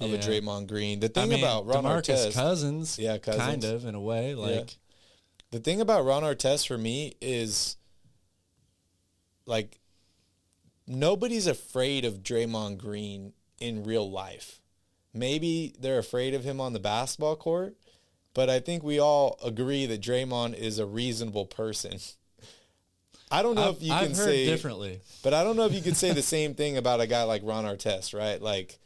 of 0.00 0.12
a 0.12 0.16
Yeah. 0.16 0.20
Draymond 0.22 0.68
Green. 0.68 1.00
The 1.00 1.06
I 1.06 1.08
thing 1.08 1.28
mean, 1.30 1.38
about 1.40 1.66
Ron 1.66 1.84
DeMarcus 1.84 2.28
Artest, 2.28 2.34
Cousins, 2.34 2.98
Yeah, 2.98 3.18
Cousins. 3.18 3.42
kind 3.44 3.64
of 3.64 3.84
in 3.84 3.94
a 3.94 4.00
way. 4.00 4.34
Like, 4.34 4.76
the 5.50 5.60
thing 5.60 5.80
about 5.80 6.04
Ron 6.04 6.22
Artest 6.22 6.66
for 6.66 6.78
me 6.78 7.14
is 7.20 7.76
like 9.46 9.80
nobody's 10.86 11.46
afraid 11.46 12.04
of 12.04 12.22
Draymond 12.22 12.78
Green 12.78 13.32
in 13.60 13.84
real 13.84 14.10
life. 14.10 14.60
Maybe 15.14 15.74
they're 15.78 15.98
afraid 15.98 16.34
of 16.34 16.42
him 16.44 16.60
on 16.60 16.72
the 16.72 16.80
basketball 16.80 17.36
court, 17.36 17.76
but 18.34 18.48
I 18.48 18.60
think 18.60 18.82
we 18.82 18.98
all 18.98 19.38
agree 19.44 19.84
that 19.86 20.00
Draymond 20.00 20.54
is 20.54 20.78
a 20.78 20.86
reasonable 20.86 21.46
person. 21.46 21.98
I 23.32 23.42
don't 23.42 23.54
know 23.54 23.70
I've, 23.70 23.76
if 23.76 23.82
you 23.82 23.92
I've 23.92 24.08
can 24.08 24.16
heard 24.16 24.24
say 24.26 24.46
differently. 24.46 25.00
But 25.22 25.32
I 25.32 25.42
don't 25.42 25.56
know 25.56 25.64
if 25.64 25.72
you 25.72 25.80
could 25.80 25.96
say 25.96 26.12
the 26.12 26.22
same 26.22 26.54
thing 26.54 26.76
about 26.76 27.00
a 27.00 27.06
guy 27.06 27.22
like 27.22 27.42
Ron 27.44 27.64
Artest, 27.64 28.16
right? 28.16 28.40
Like 28.40 28.78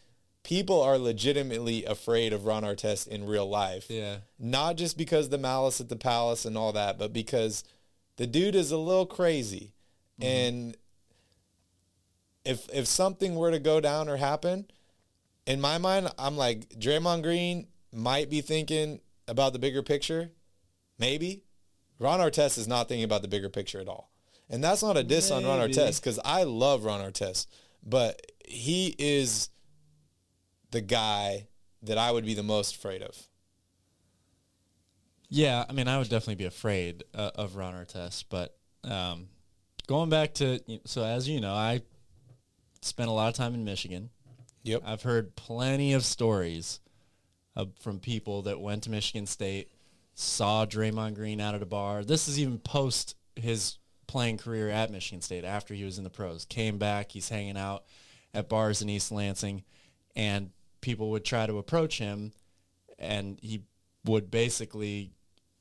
people 0.44 0.80
are 0.80 0.96
legitimately 0.96 1.84
afraid 1.84 2.32
of 2.32 2.46
Ron 2.46 2.62
Artest 2.62 3.08
in 3.08 3.26
real 3.26 3.48
life. 3.48 3.86
Yeah. 3.90 4.18
Not 4.38 4.76
just 4.76 4.96
because 4.96 5.28
the 5.28 5.38
malice 5.38 5.80
at 5.80 5.88
the 5.88 5.96
palace 5.96 6.44
and 6.44 6.56
all 6.56 6.72
that, 6.72 6.96
but 6.96 7.12
because 7.12 7.64
the 8.16 8.26
dude 8.28 8.54
is 8.54 8.70
a 8.70 8.78
little 8.78 9.06
crazy. 9.06 9.72
Mm-hmm. 10.20 10.22
And 10.24 10.76
if 12.44 12.68
if 12.72 12.86
something 12.86 13.34
were 13.34 13.50
to 13.50 13.58
go 13.58 13.80
down 13.80 14.08
or 14.08 14.16
happen, 14.16 14.66
in 15.46 15.60
my 15.60 15.78
mind, 15.78 16.12
I'm 16.18 16.36
like 16.36 16.68
Draymond 16.70 17.24
Green 17.24 17.66
might 17.92 18.30
be 18.30 18.40
thinking 18.40 19.00
about 19.26 19.52
the 19.52 19.58
bigger 19.58 19.82
picture. 19.82 20.30
Maybe. 20.98 21.42
Ron 21.98 22.20
Artest 22.20 22.58
is 22.58 22.68
not 22.68 22.88
thinking 22.88 23.04
about 23.04 23.22
the 23.22 23.28
bigger 23.28 23.48
picture 23.48 23.80
at 23.80 23.88
all. 23.88 24.10
And 24.48 24.62
that's 24.62 24.82
not 24.82 24.96
a 24.96 25.02
diss 25.02 25.30
on 25.30 25.44
Ron 25.44 25.58
Maybe. 25.58 25.74
Artest 25.74 26.00
because 26.00 26.20
I 26.24 26.44
love 26.44 26.84
Ron 26.84 27.00
Artest, 27.00 27.46
but 27.84 28.20
he 28.46 28.94
is 28.98 29.50
the 30.70 30.80
guy 30.80 31.48
that 31.82 31.98
I 31.98 32.10
would 32.10 32.24
be 32.24 32.34
the 32.34 32.42
most 32.42 32.76
afraid 32.76 33.02
of. 33.02 33.16
Yeah, 35.28 35.64
I 35.68 35.72
mean, 35.72 35.88
I 35.88 35.98
would 35.98 36.08
definitely 36.08 36.36
be 36.36 36.44
afraid 36.44 37.02
uh, 37.12 37.32
of 37.34 37.56
Ron 37.56 37.74
Artest, 37.74 38.26
but 38.30 38.56
um, 38.84 39.28
going 39.88 40.10
back 40.10 40.34
to 40.34 40.60
so 40.84 41.02
as 41.04 41.28
you 41.28 41.40
know, 41.40 41.54
I 41.54 41.82
spent 42.82 43.08
a 43.08 43.12
lot 43.12 43.28
of 43.28 43.34
time 43.34 43.54
in 43.54 43.64
Michigan. 43.64 44.10
Yep. 44.62 44.82
I've 44.84 45.02
heard 45.02 45.36
plenty 45.36 45.92
of 45.92 46.04
stories 46.04 46.80
of, 47.54 47.70
from 47.80 47.98
people 47.98 48.42
that 48.42 48.60
went 48.60 48.84
to 48.84 48.90
Michigan 48.90 49.26
State, 49.26 49.70
saw 50.14 50.66
Draymond 50.66 51.14
Green 51.14 51.40
out 51.40 51.54
at 51.54 51.62
a 51.62 51.66
bar. 51.66 52.04
This 52.04 52.28
is 52.28 52.38
even 52.40 52.58
post 52.58 53.16
his 53.36 53.78
playing 54.06 54.38
career 54.38 54.68
at 54.68 54.90
Michigan 54.90 55.20
State 55.20 55.44
after 55.44 55.74
he 55.74 55.84
was 55.84 55.98
in 55.98 56.04
the 56.04 56.10
pros. 56.10 56.44
Came 56.44 56.78
back, 56.78 57.10
he's 57.12 57.28
hanging 57.28 57.56
out 57.56 57.84
at 58.34 58.48
bars 58.48 58.82
in 58.82 58.88
East 58.88 59.10
Lansing, 59.12 59.62
and 60.14 60.50
people 60.80 61.10
would 61.10 61.24
try 61.24 61.46
to 61.46 61.58
approach 61.58 61.98
him, 61.98 62.32
and 62.98 63.38
he 63.42 63.62
would 64.04 64.30
basically 64.30 65.10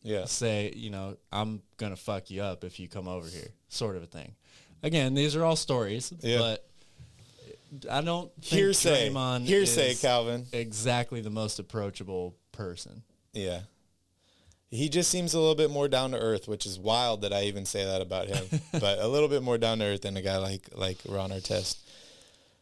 Yeah. 0.04 0.26
say, 0.26 0.72
you 0.76 0.90
know, 0.92 1.18
I'm 1.32 1.64
gonna 1.78 1.96
fuck 1.96 2.30
you 2.30 2.44
up 2.44 2.64
if 2.64 2.80
you 2.80 2.88
come 2.88 3.08
over 3.08 3.28
here, 3.28 3.52
sort 3.70 3.96
of 3.96 4.04
a 4.04 4.08
thing. 4.08 4.36
Again, 4.84 5.16
these 5.16 5.36
are 5.36 5.44
all 5.44 5.56
stories, 5.56 6.14
Yeah. 6.22 6.38
but 6.38 6.70
I 7.90 8.02
don't 8.02 8.32
think 8.42 8.62
Hearsay. 8.62 9.10
Draymond 9.10 9.46
Hearsay, 9.48 9.96
Calvin. 10.00 10.46
exactly 10.52 11.22
the 11.22 11.32
most 11.32 11.58
approachable 11.60 12.36
person. 12.52 13.02
Yeah. 13.34 13.62
He 14.72 14.90
just 14.90 15.10
seems 15.10 15.34
a 15.34 15.40
little 15.40 15.56
bit 15.56 15.70
more 15.70 15.88
down 15.88 16.12
to 16.12 16.20
earth, 16.20 16.48
which 16.48 16.66
is 16.66 16.80
wild 16.80 17.22
that 17.22 17.32
I 17.32 17.44
even 17.44 17.66
say 17.66 17.86
that 17.86 18.02
about 18.02 18.28
him. 18.28 18.62
but 18.74 19.00
a 19.00 19.08
little 19.08 19.30
bit 19.30 19.44
more 19.44 19.58
down 19.58 19.80
to 19.80 19.86
earth 19.86 20.02
than 20.02 20.18
a 20.18 20.22
guy 20.22 20.38
like 20.38 20.70
like 20.74 20.98
Ron 21.08 21.32
Artest. 21.32 21.78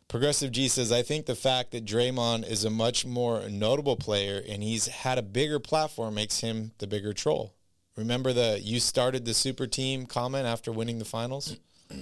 Progressive 0.08 0.52
G 0.52 0.68
says, 0.68 0.92
I 0.92 1.02
think 1.02 1.26
the 1.26 1.36
fact 1.36 1.72
that 1.72 1.86
Draymond 1.86 2.48
is 2.48 2.66
a 2.66 2.70
much 2.70 3.06
more 3.06 3.50
notable 3.50 3.96
player 3.96 4.44
and 4.48 4.62
he's 4.62 4.86
had 4.86 5.18
a 5.18 5.24
bigger 5.24 5.60
platform 5.60 6.14
makes 6.14 6.42
him 6.42 6.72
the 6.78 6.86
bigger 6.86 7.14
troll. 7.14 7.56
Remember 7.96 8.34
the 8.34 8.60
you 8.62 8.80
started 8.80 9.26
the 9.26 9.34
super 9.34 9.66
team 9.66 10.06
comment 10.06 10.46
after 10.46 10.72
winning 10.72 11.00
the 11.00 11.06
finals? 11.06 11.58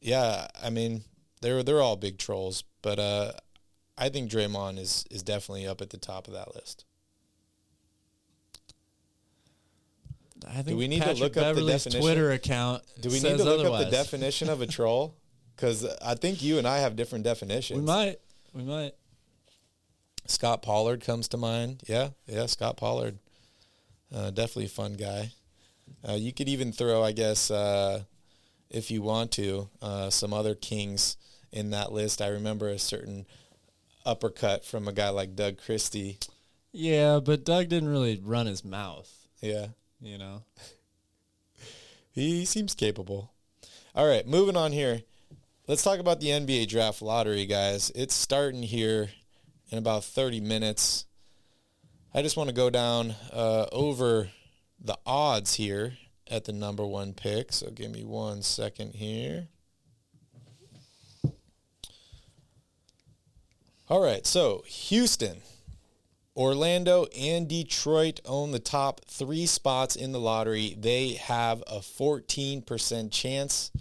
yeah, 0.00 0.48
I 0.62 0.70
mean, 0.70 1.04
they're 1.40 1.62
they're 1.62 1.82
all 1.82 1.96
big 1.96 2.18
trolls, 2.18 2.64
but 2.82 2.98
uh, 2.98 3.32
I 3.96 4.08
think 4.08 4.30
Draymond 4.30 4.78
is 4.78 5.04
is 5.10 5.22
definitely 5.22 5.66
up 5.66 5.80
at 5.80 5.90
the 5.90 5.96
top 5.96 6.28
of 6.28 6.34
that 6.34 6.54
list. 6.54 6.84
I 10.46 10.62
think 10.62 10.78
we 10.78 10.88
need 10.88 11.00
to 11.00 11.06
Patrick 11.06 11.20
look 11.20 11.36
up 11.36 11.56
the 11.56 11.66
definition? 11.66 12.00
Twitter 12.00 12.30
account 12.30 12.82
Do 13.00 13.08
we 13.08 13.16
need 13.20 13.38
to 13.38 13.44
look 13.44 13.60
otherwise. 13.60 13.84
up 13.84 13.90
the 13.90 13.96
definition 13.96 14.48
of 14.48 14.60
a 14.60 14.66
troll? 14.66 15.14
Because 15.56 15.84
I 16.00 16.14
think 16.14 16.40
you 16.40 16.58
and 16.58 16.68
I 16.68 16.78
have 16.78 16.94
different 16.94 17.24
definitions. 17.24 17.80
We 17.80 17.84
might. 17.84 18.20
We 18.54 18.62
might. 18.62 18.92
Scott 20.26 20.62
Pollard 20.62 21.02
comes 21.02 21.26
to 21.28 21.36
mind. 21.36 21.82
Yeah, 21.88 22.10
yeah, 22.28 22.46
Scott 22.46 22.76
Pollard. 22.76 23.18
Uh, 24.14 24.30
definitely 24.30 24.66
a 24.66 24.68
fun 24.68 24.94
guy. 24.94 25.32
Uh, 26.08 26.12
you 26.12 26.32
could 26.32 26.48
even 26.48 26.70
throw, 26.70 27.02
I 27.02 27.10
guess, 27.10 27.50
uh, 27.50 28.04
if 28.70 28.90
you 28.92 29.02
want 29.02 29.32
to, 29.32 29.68
uh, 29.82 30.10
some 30.10 30.32
other 30.32 30.54
kings 30.54 31.16
in 31.50 31.70
that 31.70 31.90
list. 31.90 32.22
I 32.22 32.28
remember 32.28 32.68
a 32.68 32.78
certain 32.78 33.26
uppercut 34.06 34.64
from 34.64 34.86
a 34.86 34.92
guy 34.92 35.08
like 35.08 35.34
Doug 35.34 35.58
Christie. 35.58 36.18
Yeah, 36.72 37.18
but 37.18 37.44
Doug 37.44 37.68
didn't 37.68 37.88
really 37.88 38.20
run 38.22 38.46
his 38.46 38.64
mouth. 38.64 39.10
Yeah, 39.40 39.68
You 40.00 40.18
know. 40.18 40.42
he 42.12 42.44
seems 42.44 42.74
capable. 42.74 43.32
All 43.94 44.06
right, 44.06 44.26
moving 44.26 44.56
on 44.56 44.72
here. 44.72 45.02
Let's 45.66 45.82
talk 45.82 45.98
about 45.98 46.20
the 46.20 46.28
NBA 46.28 46.68
draft 46.68 47.02
lottery, 47.02 47.44
guys. 47.46 47.90
It's 47.94 48.14
starting 48.14 48.62
here 48.62 49.10
in 49.70 49.78
about 49.78 50.04
30 50.04 50.40
minutes. 50.40 51.04
I 52.14 52.22
just 52.22 52.36
want 52.36 52.48
to 52.48 52.54
go 52.54 52.70
down 52.70 53.14
uh, 53.32 53.66
over 53.70 54.30
the 54.80 54.96
odds 55.04 55.54
here 55.54 55.94
at 56.30 56.44
the 56.44 56.52
number 56.52 56.86
one 56.86 57.12
pick. 57.12 57.52
So 57.52 57.70
give 57.70 57.90
me 57.90 58.04
one 58.04 58.42
second 58.42 58.94
here. 58.94 59.48
All 63.90 64.02
right, 64.02 64.26
so 64.26 64.64
Houston, 64.66 65.40
Orlando, 66.38 67.06
and 67.18 67.48
Detroit 67.48 68.20
own 68.24 68.52
the 68.52 68.60
top 68.60 69.00
three 69.06 69.44
spots 69.44 69.96
in 69.96 70.12
the 70.12 70.20
lottery. 70.20 70.76
They 70.78 71.14
have 71.14 71.64
a 71.66 71.80
14% 71.80 73.10
chance 73.10 73.72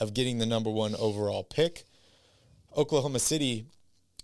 of 0.00 0.14
getting 0.14 0.38
the 0.38 0.46
number 0.46 0.70
one 0.70 0.94
overall 0.94 1.44
pick. 1.44 1.84
Oklahoma 2.74 3.18
City 3.18 3.66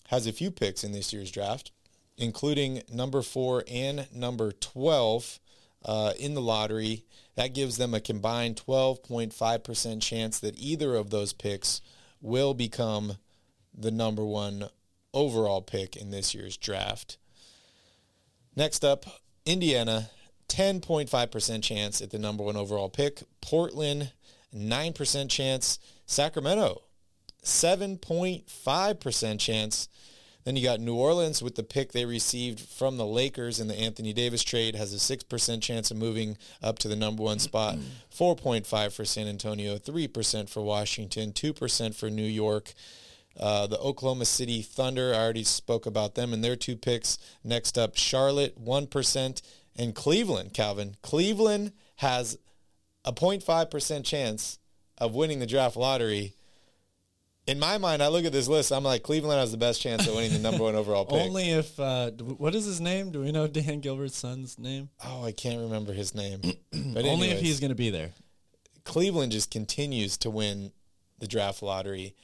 has 0.07 0.27
a 0.27 0.33
few 0.33 0.51
picks 0.51 0.83
in 0.83 0.93
this 0.93 1.13
year's 1.13 1.31
draft, 1.31 1.71
including 2.17 2.83
number 2.91 3.21
four 3.21 3.63
and 3.71 4.09
number 4.11 4.53
12 4.53 5.39
uh, 5.85 6.15
in 6.19 6.33
the 6.33 6.41
lottery. 6.41 7.05
That 7.35 7.55
gives 7.55 7.77
them 7.77 7.93
a 7.93 8.01
combined 8.01 8.57
12.5% 8.67 10.01
chance 10.01 10.39
that 10.39 10.59
either 10.59 10.95
of 10.95 11.11
those 11.11 11.35
picks 11.35 11.83
will 12.23 12.55
become 12.55 13.19
the 13.77 13.91
number 13.91 14.25
one 14.25 14.71
overall 15.13 15.61
pick 15.61 15.95
in 15.95 16.11
this 16.11 16.35
year's 16.35 16.57
draft. 16.57 17.19
Next 18.55 18.85
up, 18.85 19.07
Indiana, 19.47 20.11
10.5% 20.49 21.63
chance 21.63 22.03
at 22.03 22.11
the 22.11 22.19
number 22.19 22.45
one 22.45 22.57
overall 22.57 22.91
pick. 22.91 23.23
Portland, 23.41 24.13
9% 24.55 25.31
chance. 25.31 25.79
Sacramento, 26.07 26.83
7.5% 27.43 29.41
chance. 29.41 29.89
Then 30.45 30.57
you 30.57 30.63
got 30.63 30.81
New 30.81 30.97
Orleans 30.97 31.41
with 31.41 31.55
the 31.55 31.63
pick 31.63 31.93
they 31.93 32.05
received 32.05 32.61
from 32.61 32.97
the 32.97 33.07
Lakers 33.07 33.61
in 33.61 33.69
the 33.69 33.79
Anthony 33.79 34.13
Davis 34.13 34.43
trade 34.43 34.75
has 34.75 34.93
a 34.93 35.17
6% 35.17 35.63
chance 35.63 35.91
of 35.91 35.97
moving 35.97 36.37
up 36.63 36.79
to 36.81 36.89
the 36.89 36.97
number 36.97 37.23
one 37.23 37.39
spot. 37.39 37.77
4.5 38.15 38.93
for 38.93 39.05
San 39.05 39.29
Antonio, 39.29 39.79
3% 39.79 40.49
for 40.49 40.63
Washington, 40.63 41.33
2% 41.33 41.95
for 41.95 42.11
New 42.11 42.23
York. 42.23 42.75
Uh, 43.39 43.67
the 43.67 43.79
Oklahoma 43.79 44.25
City 44.25 44.63
Thunder, 44.63 45.15
I 45.15 45.19
already 45.19 45.45
spoke 45.45 45.87
about 45.87 46.15
them 46.15 46.33
and 46.33 46.43
their 46.43 46.57
two 46.57 46.77
picks. 46.77 47.19
Next 47.43 47.79
up, 47.79 47.97
Charlotte, 47.97 48.63
1%, 48.63 49.43
and 49.77 49.95
Cleveland, 49.95 50.53
Calvin. 50.53 50.97
Cleveland 51.03 51.73
has 51.97 52.39
a 53.05 53.13
0.5% 53.13 54.05
chance 54.05 54.59
of 54.99 55.15
winning 55.15 55.39
the 55.39 55.47
draft 55.47 55.77
lottery 55.77 56.35
in 57.47 57.59
my 57.59 57.79
mind, 57.79 58.03
I 58.03 58.09
look 58.09 58.25
at 58.25 58.33
this 58.33 58.47
list. 58.47 58.73
I'm 58.73 58.85
like, 58.85 59.03
Cleveland 59.03 59.41
has 59.41 59.51
the 59.51 59.59
best 59.59 59.81
chance 59.81 60.07
of 60.07 60.15
winning 60.15 60.33
the 60.33 60.39
number 60.39 60.63
one 60.63 60.77
overall 60.77 61.05
pick. 61.05 61.21
Only 61.21 61.51
if 61.51 61.79
uh, 61.79 62.11
what 62.11 62.55
is 62.55 62.65
his 62.65 62.81
name? 62.81 63.11
Do 63.11 63.21
we 63.21 63.33
know 63.33 63.49
Dan 63.49 63.81
Gilbert's 63.81 64.17
son's 64.17 64.59
name? 64.59 64.91
Oh, 65.05 65.25
I 65.25 65.33
can't 65.33 65.61
remember 65.61 65.93
his 65.93 66.15
name. 66.15 66.41
but 66.71 67.05
only 67.05 67.09
anyways, 67.09 67.33
if 67.33 67.41
he's 67.41 67.61
going 67.61 67.71
to 67.71 67.77
be 67.77 67.91
there. 67.91 68.11
Cleveland 68.85 69.33
just 69.33 69.51
continues 69.51 70.17
to 70.19 70.31
win 70.31 70.73
the 71.19 71.27
draft 71.27 71.63
lottery. 71.63 72.15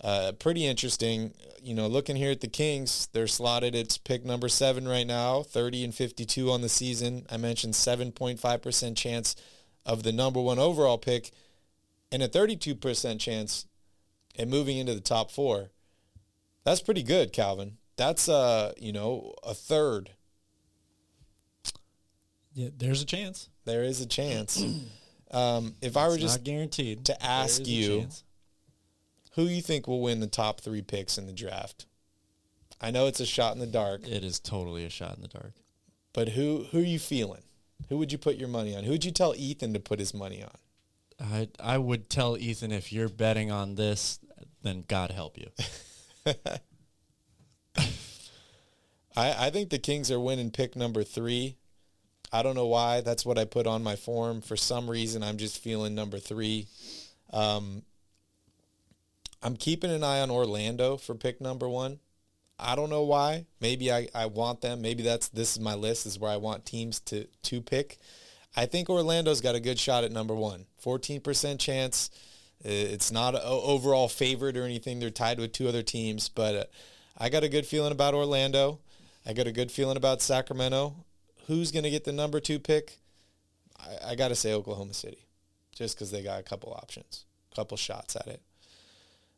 Uh, 0.00 0.32
pretty 0.38 0.66
interesting. 0.66 1.32
You 1.62 1.74
know, 1.74 1.86
looking 1.86 2.16
here 2.16 2.30
at 2.30 2.40
the 2.40 2.48
Kings, 2.48 3.08
they're 3.12 3.26
slotted. 3.26 3.74
It's 3.74 3.96
pick 3.96 4.24
number 4.24 4.48
seven 4.48 4.86
right 4.86 5.06
now, 5.06 5.42
30 5.42 5.84
and 5.84 5.94
52 5.94 6.50
on 6.50 6.60
the 6.60 6.68
season. 6.68 7.26
I 7.30 7.36
mentioned 7.36 7.74
7.5% 7.74 8.96
chance 8.96 9.36
of 9.86 10.02
the 10.02 10.12
number 10.12 10.40
one 10.40 10.58
overall 10.58 10.98
pick 10.98 11.30
and 12.12 12.22
a 12.22 12.28
32% 12.28 13.18
chance 13.18 13.66
and 14.36 14.50
moving 14.50 14.78
into 14.78 14.94
the 14.94 15.00
top 15.00 15.30
four. 15.30 15.70
That's 16.64 16.80
pretty 16.80 17.02
good, 17.02 17.32
Calvin. 17.32 17.78
That's 17.96 18.28
uh, 18.28 18.72
you 18.76 18.92
know, 18.92 19.34
a 19.42 19.54
third. 19.54 20.10
Yeah, 22.54 22.68
there's 22.76 23.02
a 23.02 23.06
chance. 23.06 23.48
There 23.64 23.82
is 23.82 24.00
a 24.00 24.06
chance. 24.06 24.64
um, 25.30 25.74
if 25.82 25.96
I 25.96 26.08
were 26.08 26.16
just 26.16 26.44
guaranteed 26.44 27.06
to 27.06 27.24
ask 27.24 27.66
you, 27.66 28.06
who 29.34 29.44
you 29.44 29.62
think 29.62 29.86
will 29.86 30.00
win 30.00 30.20
the 30.20 30.26
top 30.26 30.60
three 30.60 30.82
picks 30.82 31.18
in 31.18 31.26
the 31.26 31.32
draft? 31.32 31.86
I 32.80 32.90
know 32.90 33.06
it's 33.06 33.20
a 33.20 33.26
shot 33.26 33.54
in 33.54 33.60
the 33.60 33.66
dark. 33.66 34.06
It 34.06 34.24
is 34.24 34.38
totally 34.38 34.84
a 34.84 34.90
shot 34.90 35.16
in 35.16 35.22
the 35.22 35.28
dark. 35.28 35.52
But 36.12 36.30
who 36.30 36.66
who 36.70 36.78
are 36.78 36.82
you 36.82 36.98
feeling? 36.98 37.42
Who 37.88 37.98
would 37.98 38.12
you 38.12 38.18
put 38.18 38.36
your 38.36 38.48
money 38.48 38.76
on? 38.76 38.84
Who 38.84 38.92
would 38.92 39.04
you 39.04 39.10
tell 39.10 39.34
Ethan 39.34 39.74
to 39.74 39.80
put 39.80 39.98
his 39.98 40.14
money 40.14 40.42
on? 40.42 40.56
I 41.20 41.48
I 41.60 41.78
would 41.78 42.08
tell 42.08 42.36
Ethan 42.36 42.72
if 42.72 42.92
you're 42.92 43.08
betting 43.08 43.50
on 43.50 43.74
this, 43.74 44.18
then 44.62 44.84
God 44.86 45.10
help 45.10 45.38
you. 45.38 45.50
I 49.16 49.46
I 49.46 49.50
think 49.50 49.70
the 49.70 49.78
Kings 49.78 50.10
are 50.10 50.20
winning 50.20 50.50
pick 50.50 50.76
number 50.76 51.02
three. 51.02 51.56
I 52.32 52.42
don't 52.42 52.56
know 52.56 52.66
why. 52.66 53.00
That's 53.00 53.24
what 53.24 53.38
I 53.38 53.44
put 53.44 53.66
on 53.66 53.82
my 53.84 53.96
form. 53.96 54.40
For 54.40 54.56
some 54.56 54.90
reason, 54.90 55.22
I'm 55.22 55.36
just 55.36 55.62
feeling 55.62 55.94
number 55.94 56.18
three. 56.18 56.66
Um, 57.32 57.82
I'm 59.44 59.56
keeping 59.56 59.90
an 59.90 60.02
eye 60.02 60.20
on 60.20 60.30
Orlando 60.30 60.96
for 60.96 61.14
pick 61.14 61.38
number 61.38 61.68
one. 61.68 61.98
I 62.58 62.74
don't 62.74 62.88
know 62.88 63.02
why. 63.02 63.44
Maybe 63.60 63.92
I, 63.92 64.08
I 64.14 64.26
want 64.26 64.62
them. 64.62 64.80
Maybe 64.80 65.02
that's 65.02 65.28
this 65.28 65.52
is 65.52 65.60
my 65.60 65.74
list. 65.74 66.04
This 66.04 66.14
is 66.14 66.18
where 66.18 66.30
I 66.30 66.38
want 66.38 66.64
teams 66.64 66.98
to 67.00 67.26
to 67.26 67.60
pick. 67.60 67.98
I 68.56 68.64
think 68.64 68.88
Orlando's 68.88 69.42
got 69.42 69.54
a 69.54 69.60
good 69.60 69.78
shot 69.78 70.04
at 70.04 70.12
number 70.12 70.34
one. 70.34 70.64
14% 70.82 71.58
chance. 71.58 72.10
It's 72.64 73.12
not 73.12 73.34
an 73.34 73.40
overall 73.44 74.08
favorite 74.08 74.56
or 74.56 74.64
anything. 74.64 74.98
They're 74.98 75.10
tied 75.10 75.38
with 75.38 75.52
two 75.52 75.68
other 75.68 75.82
teams, 75.82 76.28
but 76.28 76.54
uh, 76.54 76.64
I 77.18 77.28
got 77.28 77.44
a 77.44 77.48
good 77.48 77.66
feeling 77.66 77.92
about 77.92 78.14
Orlando. 78.14 78.78
I 79.26 79.32
got 79.32 79.46
a 79.46 79.52
good 79.52 79.72
feeling 79.72 79.96
about 79.96 80.22
Sacramento. 80.22 80.94
Who's 81.48 81.72
going 81.72 81.82
to 81.82 81.90
get 81.90 82.04
the 82.04 82.12
number 82.12 82.40
two 82.40 82.58
pick? 82.58 83.00
I, 83.78 84.12
I 84.12 84.14
got 84.14 84.28
to 84.28 84.34
say 84.34 84.54
Oklahoma 84.54 84.94
City, 84.94 85.26
just 85.74 85.96
because 85.96 86.10
they 86.10 86.22
got 86.22 86.40
a 86.40 86.44
couple 86.44 86.72
options, 86.72 87.24
a 87.52 87.56
couple 87.56 87.76
shots 87.76 88.16
at 88.16 88.28
it. 88.28 88.40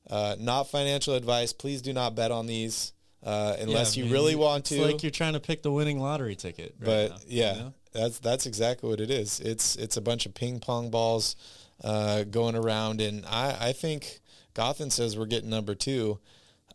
Uh, 0.08 0.36
not 0.38 0.64
financial 0.64 1.14
advice. 1.14 1.52
Please 1.52 1.82
do 1.82 1.92
not 1.92 2.14
bet 2.14 2.30
on 2.30 2.46
these 2.46 2.92
uh, 3.26 3.56
unless 3.58 3.96
yeah, 3.96 4.04
you 4.04 4.12
really 4.12 4.36
want 4.36 4.66
to. 4.66 4.76
It's 4.76 4.92
like 4.92 5.02
you're 5.02 5.10
trying 5.10 5.32
to 5.32 5.40
pick 5.40 5.62
the 5.62 5.72
winning 5.72 5.98
lottery 5.98 6.36
ticket. 6.36 6.76
Right 6.78 6.86
but 6.86 7.10
now, 7.10 7.16
yeah, 7.26 7.52
you 7.52 7.60
know? 7.60 7.74
that's 7.92 8.18
that's 8.20 8.46
exactly 8.46 8.88
what 8.88 9.00
it 9.00 9.10
is. 9.10 9.40
It's 9.40 9.74
it's 9.76 9.96
a 9.96 10.00
bunch 10.00 10.26
of 10.26 10.34
ping 10.34 10.60
pong 10.60 10.90
balls 10.90 11.34
uh, 11.82 12.22
going 12.24 12.54
around, 12.54 13.00
and 13.00 13.26
I 13.26 13.56
I 13.60 13.72
think 13.72 14.20
Gotham 14.54 14.90
says 14.90 15.18
we're 15.18 15.26
getting 15.26 15.50
number 15.50 15.74
two. 15.74 16.20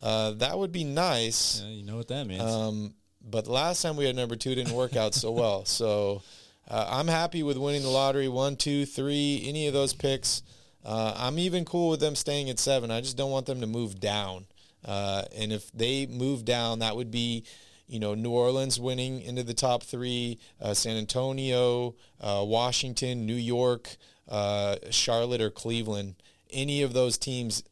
Uh, 0.01 0.31
that 0.31 0.57
would 0.57 0.71
be 0.71 0.83
nice. 0.83 1.61
Yeah, 1.61 1.69
you 1.69 1.83
know 1.83 1.95
what 1.95 2.09
that 2.09 2.27
means. 2.27 2.41
Um, 2.41 2.95
but 3.23 3.47
last 3.47 3.81
time 3.81 3.95
we 3.95 4.05
had 4.05 4.15
number 4.15 4.35
two 4.35 4.53
didn't 4.55 4.73
work 4.73 4.95
out 4.95 5.13
so 5.13 5.31
well. 5.31 5.63
So 5.65 6.23
uh, 6.67 6.87
I'm 6.89 7.07
happy 7.07 7.43
with 7.43 7.57
winning 7.57 7.83
the 7.83 7.89
lottery. 7.89 8.27
One, 8.27 8.55
two, 8.55 8.85
three, 8.85 9.43
any 9.45 9.67
of 9.67 9.73
those 9.73 9.93
picks. 9.93 10.41
Uh, 10.83 11.13
I'm 11.15 11.37
even 11.39 11.65
cool 11.65 11.89
with 11.89 11.99
them 11.99 12.15
staying 12.15 12.49
at 12.49 12.59
seven. 12.59 12.91
I 12.91 13.01
just 13.01 13.17
don't 13.17 13.31
want 13.31 13.45
them 13.45 13.61
to 13.61 13.67
move 13.67 13.99
down. 13.99 14.45
Uh, 14.83 15.23
and 15.37 15.51
if 15.51 15.71
they 15.71 16.07
move 16.07 16.43
down, 16.43 16.79
that 16.79 16.95
would 16.95 17.11
be, 17.11 17.43
you 17.87 17.99
know, 17.99 18.15
New 18.15 18.31
Orleans 18.31 18.79
winning 18.79 19.21
into 19.21 19.43
the 19.43 19.53
top 19.53 19.83
three, 19.83 20.39
uh, 20.59 20.73
San 20.73 20.97
Antonio, 20.97 21.95
uh, 22.19 22.43
Washington, 22.45 23.25
New 23.25 23.35
York, 23.35 23.95
uh, 24.27 24.77
Charlotte, 24.89 25.41
or 25.41 25.51
Cleveland. 25.51 26.15
Any 26.49 26.81
of 26.81 26.93
those 26.93 27.17
teams, 27.17 27.63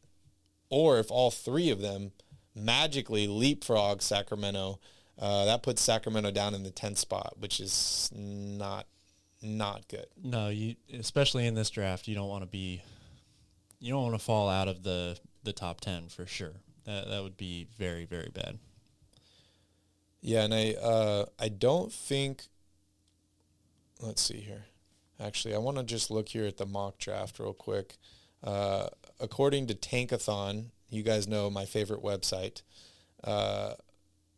or 0.68 0.98
if 0.98 1.10
all 1.10 1.30
three 1.30 1.70
of 1.70 1.80
them 1.80 2.12
magically 2.54 3.26
leapfrog 3.26 4.02
Sacramento, 4.02 4.78
uh, 5.18 5.44
that 5.46 5.62
puts 5.62 5.82
Sacramento 5.82 6.30
down 6.30 6.54
in 6.54 6.62
the 6.62 6.70
10th 6.70 6.98
spot, 6.98 7.34
which 7.38 7.60
is 7.60 8.10
not 8.14 8.86
not 9.42 9.88
good. 9.88 10.06
No, 10.22 10.48
you 10.48 10.76
especially 10.92 11.46
in 11.46 11.54
this 11.54 11.70
draft, 11.70 12.06
you 12.06 12.14
don't 12.14 12.28
want 12.28 12.42
to 12.42 12.48
be 12.48 12.82
you 13.80 13.92
don't 13.92 14.02
want 14.02 14.14
to 14.14 14.24
fall 14.24 14.48
out 14.48 14.68
of 14.68 14.82
the 14.82 15.18
the 15.42 15.52
top 15.52 15.80
10 15.80 16.08
for 16.08 16.26
sure. 16.26 16.60
That 16.84 17.08
that 17.08 17.22
would 17.22 17.36
be 17.36 17.66
very 17.76 18.04
very 18.04 18.28
bad. 18.28 18.58
Yeah, 20.20 20.44
and 20.44 20.54
I 20.54 20.74
uh, 20.74 21.24
I 21.38 21.48
don't 21.48 21.92
think. 21.92 22.44
Let's 24.00 24.22
see 24.22 24.40
here. 24.40 24.66
Actually, 25.18 25.54
I 25.54 25.58
want 25.58 25.76
to 25.76 25.82
just 25.82 26.10
look 26.10 26.30
here 26.30 26.46
at 26.46 26.56
the 26.56 26.64
mock 26.64 26.98
draft 26.98 27.38
real 27.38 27.52
quick. 27.52 27.98
Uh, 28.42 28.88
according 29.18 29.66
to 29.66 29.74
Tankathon, 29.74 30.66
you 30.88 31.02
guys 31.02 31.28
know 31.28 31.50
my 31.50 31.66
favorite 31.66 32.02
website. 32.02 32.62
Uh, 33.22 33.74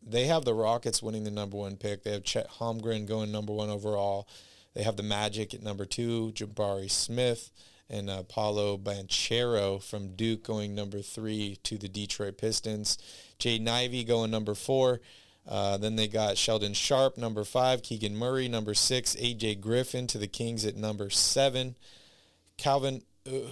they 0.05 0.27
have 0.27 0.45
the 0.45 0.55
Rockets 0.55 1.01
winning 1.01 1.23
the 1.23 1.31
number 1.31 1.57
one 1.57 1.77
pick. 1.77 2.03
They 2.03 2.11
have 2.11 2.25
Chet 2.25 2.51
Holmgren 2.51 3.07
going 3.07 3.31
number 3.31 3.53
one 3.53 3.71
overall. 3.71 4.29
They 4.75 4.83
have 4.83 4.97
the 4.97 5.05
Magic 5.05 5.55
at 5.55 5.63
number 5.63 5.85
two, 5.85 6.33
Jabari 6.35 6.91
Smith 6.91 7.53
and 7.93 8.09
uh, 8.09 8.23
Paolo 8.23 8.79
Banchero 8.79 9.83
from 9.83 10.17
Duke 10.17 10.43
going 10.43 10.75
number 10.75 11.03
three 11.03 11.59
to 11.63 11.77
the 11.77 11.89
Detroit 11.89 12.39
Pistons. 12.39 12.99
Jaden 13.39 13.69
Ivey 13.69 14.03
going 14.03 14.31
number 14.31 14.55
four. 14.55 15.01
Uh, 15.47 15.77
then 15.77 15.97
they 15.97 16.09
got 16.09 16.37
Shaedon 16.37 16.75
Sharpe, 16.75 17.19
number 17.19 17.45
five, 17.45 17.83
Keegan 17.83 18.17
Murray, 18.17 18.49
number 18.49 18.75
six, 18.75 19.17
AJ 19.17 19.61
Griffin 19.61 20.07
to 20.07 20.19
the 20.19 20.29
Kings 20.29 20.65
at 20.65 20.77
number 20.77 21.11
seven. 21.11 21.77
Calvin, 22.57 23.03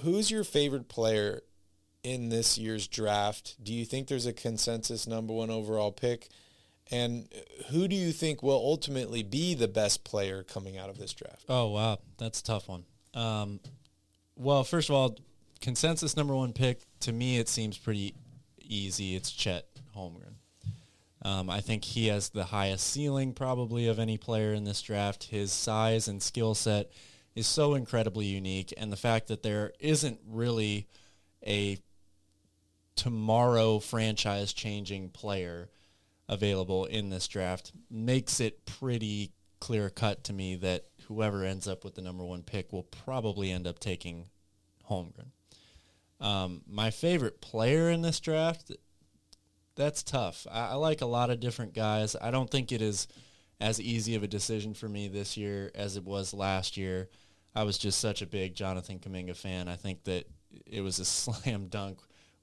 who's 0.03 0.30
your 0.30 0.45
favorite 0.45 0.88
player 0.88 1.43
in 2.03 2.28
this 2.28 2.57
year's 2.57 2.86
draft? 2.86 3.57
Do 3.62 3.74
you 3.74 3.84
think 3.84 4.07
there's 4.07 4.26
a 4.26 4.32
consensus 4.32 5.07
number 5.07 5.32
one 5.32 5.51
overall 5.51 5.93
pick? 5.93 6.28
And 6.93 7.28
who 7.70 7.88
do 7.88 7.95
you 7.95 8.12
think 8.12 8.43
will 8.43 8.53
ultimately 8.53 9.22
be 9.22 9.55
the 9.55 9.68
best 9.68 10.05
player 10.05 10.43
coming 10.43 10.78
out 10.78 10.91
of 10.91 10.99
this 10.99 11.12
draft? 11.12 11.45
Oh, 11.49 11.68
wow. 11.68 11.99
That's 12.18 12.41
a 12.41 12.45
tough 12.45 12.68
one. 12.68 12.84
Um, 13.14 13.61
well, 14.41 14.64
first 14.64 14.88
of 14.88 14.95
all, 14.95 15.18
consensus 15.61 16.16
number 16.16 16.34
one 16.34 16.55
pick 16.55 16.80
to 17.01 17.12
me 17.12 17.38
it 17.38 17.49
seems 17.49 17.76
pretty 17.76 18.14
easy. 18.59 19.14
It's 19.14 19.30
Chet 19.30 19.66
Holmgren. 19.95 20.34
Um, 21.22 21.51
I 21.51 21.61
think 21.61 21.84
he 21.84 22.07
has 22.07 22.30
the 22.30 22.45
highest 22.45 22.86
ceiling 22.86 23.34
probably 23.34 23.86
of 23.86 23.99
any 23.99 24.16
player 24.16 24.55
in 24.55 24.64
this 24.64 24.80
draft. 24.80 25.24
His 25.24 25.53
size 25.53 26.09
and 26.09 26.22
skill 26.22 26.55
set 26.55 26.91
is 27.34 27.47
so 27.47 27.74
incredibly 27.74 28.24
unique, 28.24 28.72
and 28.78 28.91
the 28.91 28.97
fact 28.97 29.28
that 29.28 29.43
there 29.43 29.72
isn't 29.78 30.18
really 30.26 30.88
a 31.47 31.76
tomorrow 32.97 33.78
franchise 33.78 34.55
changing 34.55 35.11
player 35.11 35.68
available 36.28 36.86
in 36.86 37.11
this 37.11 37.28
draft 37.28 37.72
makes 37.91 38.41
it 38.41 38.64
pretty 38.64 39.32
clear 39.61 39.91
cut 39.91 40.24
to 40.24 40.32
me 40.32 40.57
that 40.57 40.86
whoever 41.11 41.44
ends 41.44 41.66
up 41.66 41.84
with 41.84 41.96
the 41.96 42.00
number 42.00 42.24
one 42.24 42.42
pick 42.44 42.72
will 42.72 42.84
probably 42.84 43.50
end 43.50 43.66
up 43.66 43.80
taking 43.80 44.26
Holmgren. 44.88 45.32
Um, 46.20 46.62
my 46.68 46.90
favorite 46.92 47.40
player 47.40 47.90
in 47.90 48.02
this 48.02 48.20
draft, 48.20 48.70
that's 49.74 50.04
tough. 50.04 50.46
I, 50.48 50.68
I, 50.68 50.74
like 50.74 51.00
a 51.00 51.06
lot 51.06 51.30
of 51.30 51.40
different 51.40 51.74
guys. 51.74 52.14
I 52.14 52.30
don't 52.30 52.48
think 52.48 52.70
it 52.70 52.80
is 52.80 53.08
as 53.61 53.80
easy 53.80 54.14
of 54.14 54.22
a 54.22 54.28
decision 54.28 54.72
for 54.72 54.88
me 54.88 55.08
this 55.08 55.36
year 55.36 55.72
as 55.74 55.96
it 55.96 56.04
was 56.04 56.32
last 56.32 56.76
year. 56.76 57.08
I 57.56 57.64
was 57.64 57.76
just 57.76 57.98
such 57.98 58.22
a 58.22 58.26
big 58.26 58.54
Jonathan 58.54 59.00
Kuminga 59.00 59.34
fan. 59.34 59.66
I 59.66 59.74
think 59.74 60.04
that 60.04 60.26
it 60.64 60.82
was 60.82 61.00
a 61.00 61.04
slam 61.04 61.66
dunk 61.66 61.98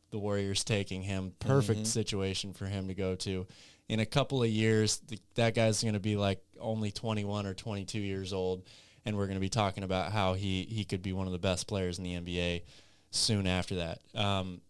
the 0.09 0.20
Warriors 0.20 0.65
taking 0.65 1.03
him. 1.03 1.32
Perfect 1.39 1.88
situation 1.88 2.51
for 2.51 2.65
him 2.65 2.89
to 2.89 2.93
go 2.93 3.15
to. 3.15 3.47
In 3.90 4.00
a 4.00 4.06
couple 4.06 4.44
of 4.44 4.50
years, 4.50 4.98
the, 5.08 5.18
that 5.36 5.56
guy's 5.56 5.82
going 5.82 5.94
to 5.94 6.00
be 6.00 6.18
like 6.18 6.42
only 6.60 6.92
21 6.92 7.46
or 7.46 7.54
22 7.54 8.00
years 8.00 8.34
old, 8.34 8.64
and 9.06 9.16
we're 9.16 9.28
going 9.28 9.38
to 9.38 9.42
be 9.42 9.50
talking 9.50 9.84
about 9.84 10.12
how 10.12 10.34
he 10.34 10.64
he 10.64 10.84
could 10.84 11.02
be 11.02 11.14
one 11.14 11.28
of 11.28 11.34
the 11.34 11.40
best 11.40 11.68
players 11.68 11.98
in 11.98 12.04
the 12.04 12.16
NBA 12.16 12.64
soon 13.12 13.48
after 13.48 13.76
that. 13.76 14.00
Um, 14.14 14.62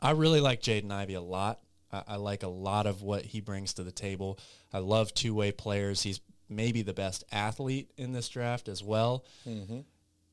I 0.00 0.10
really 0.10 0.40
like 0.40 0.60
Jaden 0.60 0.90
Ivey 0.90 1.14
a 1.14 1.20
lot. 1.20 1.60
I, 1.92 2.02
I 2.08 2.16
like 2.16 2.42
a 2.42 2.48
lot 2.48 2.86
of 2.86 3.02
what 3.02 3.24
he 3.24 3.40
brings 3.40 3.74
to 3.74 3.84
the 3.84 3.92
table. 3.92 4.38
I 4.72 4.78
love 4.78 5.14
two 5.14 5.34
way 5.34 5.52
players. 5.52 6.02
He's 6.02 6.20
maybe 6.48 6.82
the 6.82 6.92
best 6.92 7.24
athlete 7.32 7.90
in 7.96 8.12
this 8.12 8.28
draft 8.28 8.68
as 8.68 8.82
well. 8.82 9.24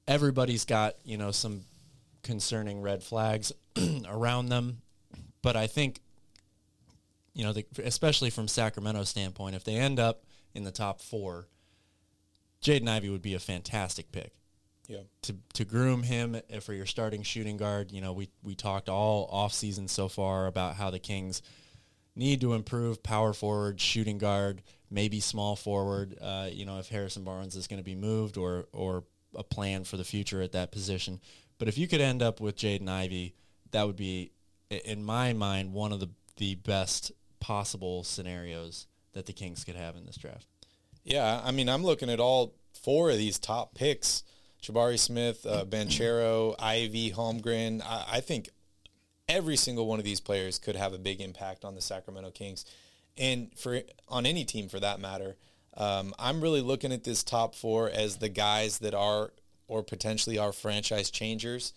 Everybody's 0.07 0.65
got 0.65 0.95
you 1.05 1.17
know 1.17 1.31
some 1.31 1.61
concerning 2.23 2.81
red 2.81 3.03
flags 3.03 3.51
around 4.07 4.49
them, 4.49 4.81
but 5.41 5.55
I 5.55 5.67
think 5.67 5.99
you 7.33 7.43
know 7.43 7.53
the, 7.53 7.65
especially 7.83 8.29
from 8.29 8.47
Sacramento's 8.47 9.09
standpoint, 9.09 9.55
if 9.55 9.63
they 9.63 9.75
end 9.75 9.99
up 9.99 10.23
in 10.53 10.63
the 10.63 10.71
top 10.71 11.01
four, 11.01 11.47
Jaden 12.63 12.87
Ivey 12.87 13.09
would 13.09 13.21
be 13.21 13.33
a 13.33 13.39
fantastic 13.39 14.11
pick 14.11 14.33
Yeah. 14.87 15.01
to 15.23 15.35
to 15.53 15.65
groom 15.65 16.03
him 16.03 16.39
for 16.61 16.73
your 16.73 16.85
starting 16.85 17.23
shooting 17.23 17.57
guard. 17.57 17.91
You 17.91 18.01
know, 18.01 18.13
we 18.13 18.29
we 18.41 18.55
talked 18.55 18.89
all 18.89 19.27
off 19.31 19.53
season 19.53 19.87
so 19.87 20.07
far 20.07 20.47
about 20.47 20.75
how 20.75 20.89
the 20.89 20.99
Kings 20.99 21.41
need 22.15 22.41
to 22.41 22.53
improve 22.53 23.01
power 23.01 23.33
forward, 23.33 23.81
shooting 23.81 24.19
guard, 24.19 24.61
maybe 24.91 25.19
small 25.19 25.55
forward. 25.55 26.15
Uh, 26.21 26.47
you 26.51 26.65
know, 26.65 26.77
if 26.79 26.87
Harrison 26.89 27.23
Barnes 27.23 27.55
is 27.55 27.67
going 27.67 27.79
to 27.79 27.83
be 27.83 27.95
moved 27.95 28.37
or 28.37 28.65
or 28.71 29.03
a 29.35 29.43
plan 29.43 29.83
for 29.83 29.97
the 29.97 30.03
future 30.03 30.41
at 30.43 30.51
that 30.51 30.71
position. 30.71 31.19
But 31.57 31.67
if 31.67 31.77
you 31.77 31.87
could 31.87 32.01
end 32.01 32.21
up 32.21 32.39
with 32.39 32.55
Jaden 32.55 32.87
Ivey, 32.87 33.33
that 33.71 33.87
would 33.87 33.95
be, 33.95 34.31
in 34.69 35.03
my 35.03 35.33
mind, 35.33 35.73
one 35.73 35.91
of 35.91 35.99
the 35.99 36.09
the 36.37 36.55
best 36.55 37.11
possible 37.43 38.05
scenarios 38.05 38.87
that 39.11 39.25
the 39.25 39.33
Kings 39.33 39.65
could 39.65 39.75
have 39.75 39.97
in 39.97 40.05
this 40.05 40.15
draft. 40.15 40.47
Yeah, 41.03 41.41
I 41.43 41.51
mean, 41.51 41.67
I'm 41.67 41.83
looking 41.83 42.09
at 42.09 42.21
all 42.21 42.55
four 42.81 43.11
of 43.11 43.17
these 43.17 43.37
top 43.37 43.75
picks: 43.75 44.23
Jabari 44.63 44.97
Smith, 44.97 45.45
uh, 45.45 45.65
Banchero, 45.69 46.55
Ivey, 46.57 47.11
Holmgren. 47.11 47.81
I, 47.83 48.05
I 48.13 48.19
think 48.21 48.49
every 49.27 49.57
single 49.57 49.87
one 49.87 49.99
of 49.99 50.05
these 50.05 50.21
players 50.21 50.57
could 50.57 50.77
have 50.77 50.93
a 50.93 50.97
big 50.97 51.19
impact 51.19 51.65
on 51.65 51.75
the 51.75 51.81
Sacramento 51.81 52.31
Kings, 52.31 52.63
and 53.17 53.51
for 53.57 53.81
on 54.07 54.25
any 54.25 54.45
team 54.45 54.69
for 54.69 54.79
that 54.79 55.01
matter. 55.01 55.35
Um, 55.75 56.13
I'm 56.17 56.39
really 56.39 56.61
looking 56.61 56.93
at 56.93 57.03
this 57.03 57.23
top 57.23 57.55
four 57.55 57.89
as 57.89 58.17
the 58.17 58.29
guys 58.29 58.77
that 58.79 58.93
are 58.93 59.31
or 59.67 59.83
potentially 59.83 60.37
are 60.37 60.53
franchise 60.53 61.09
changers. 61.11 61.73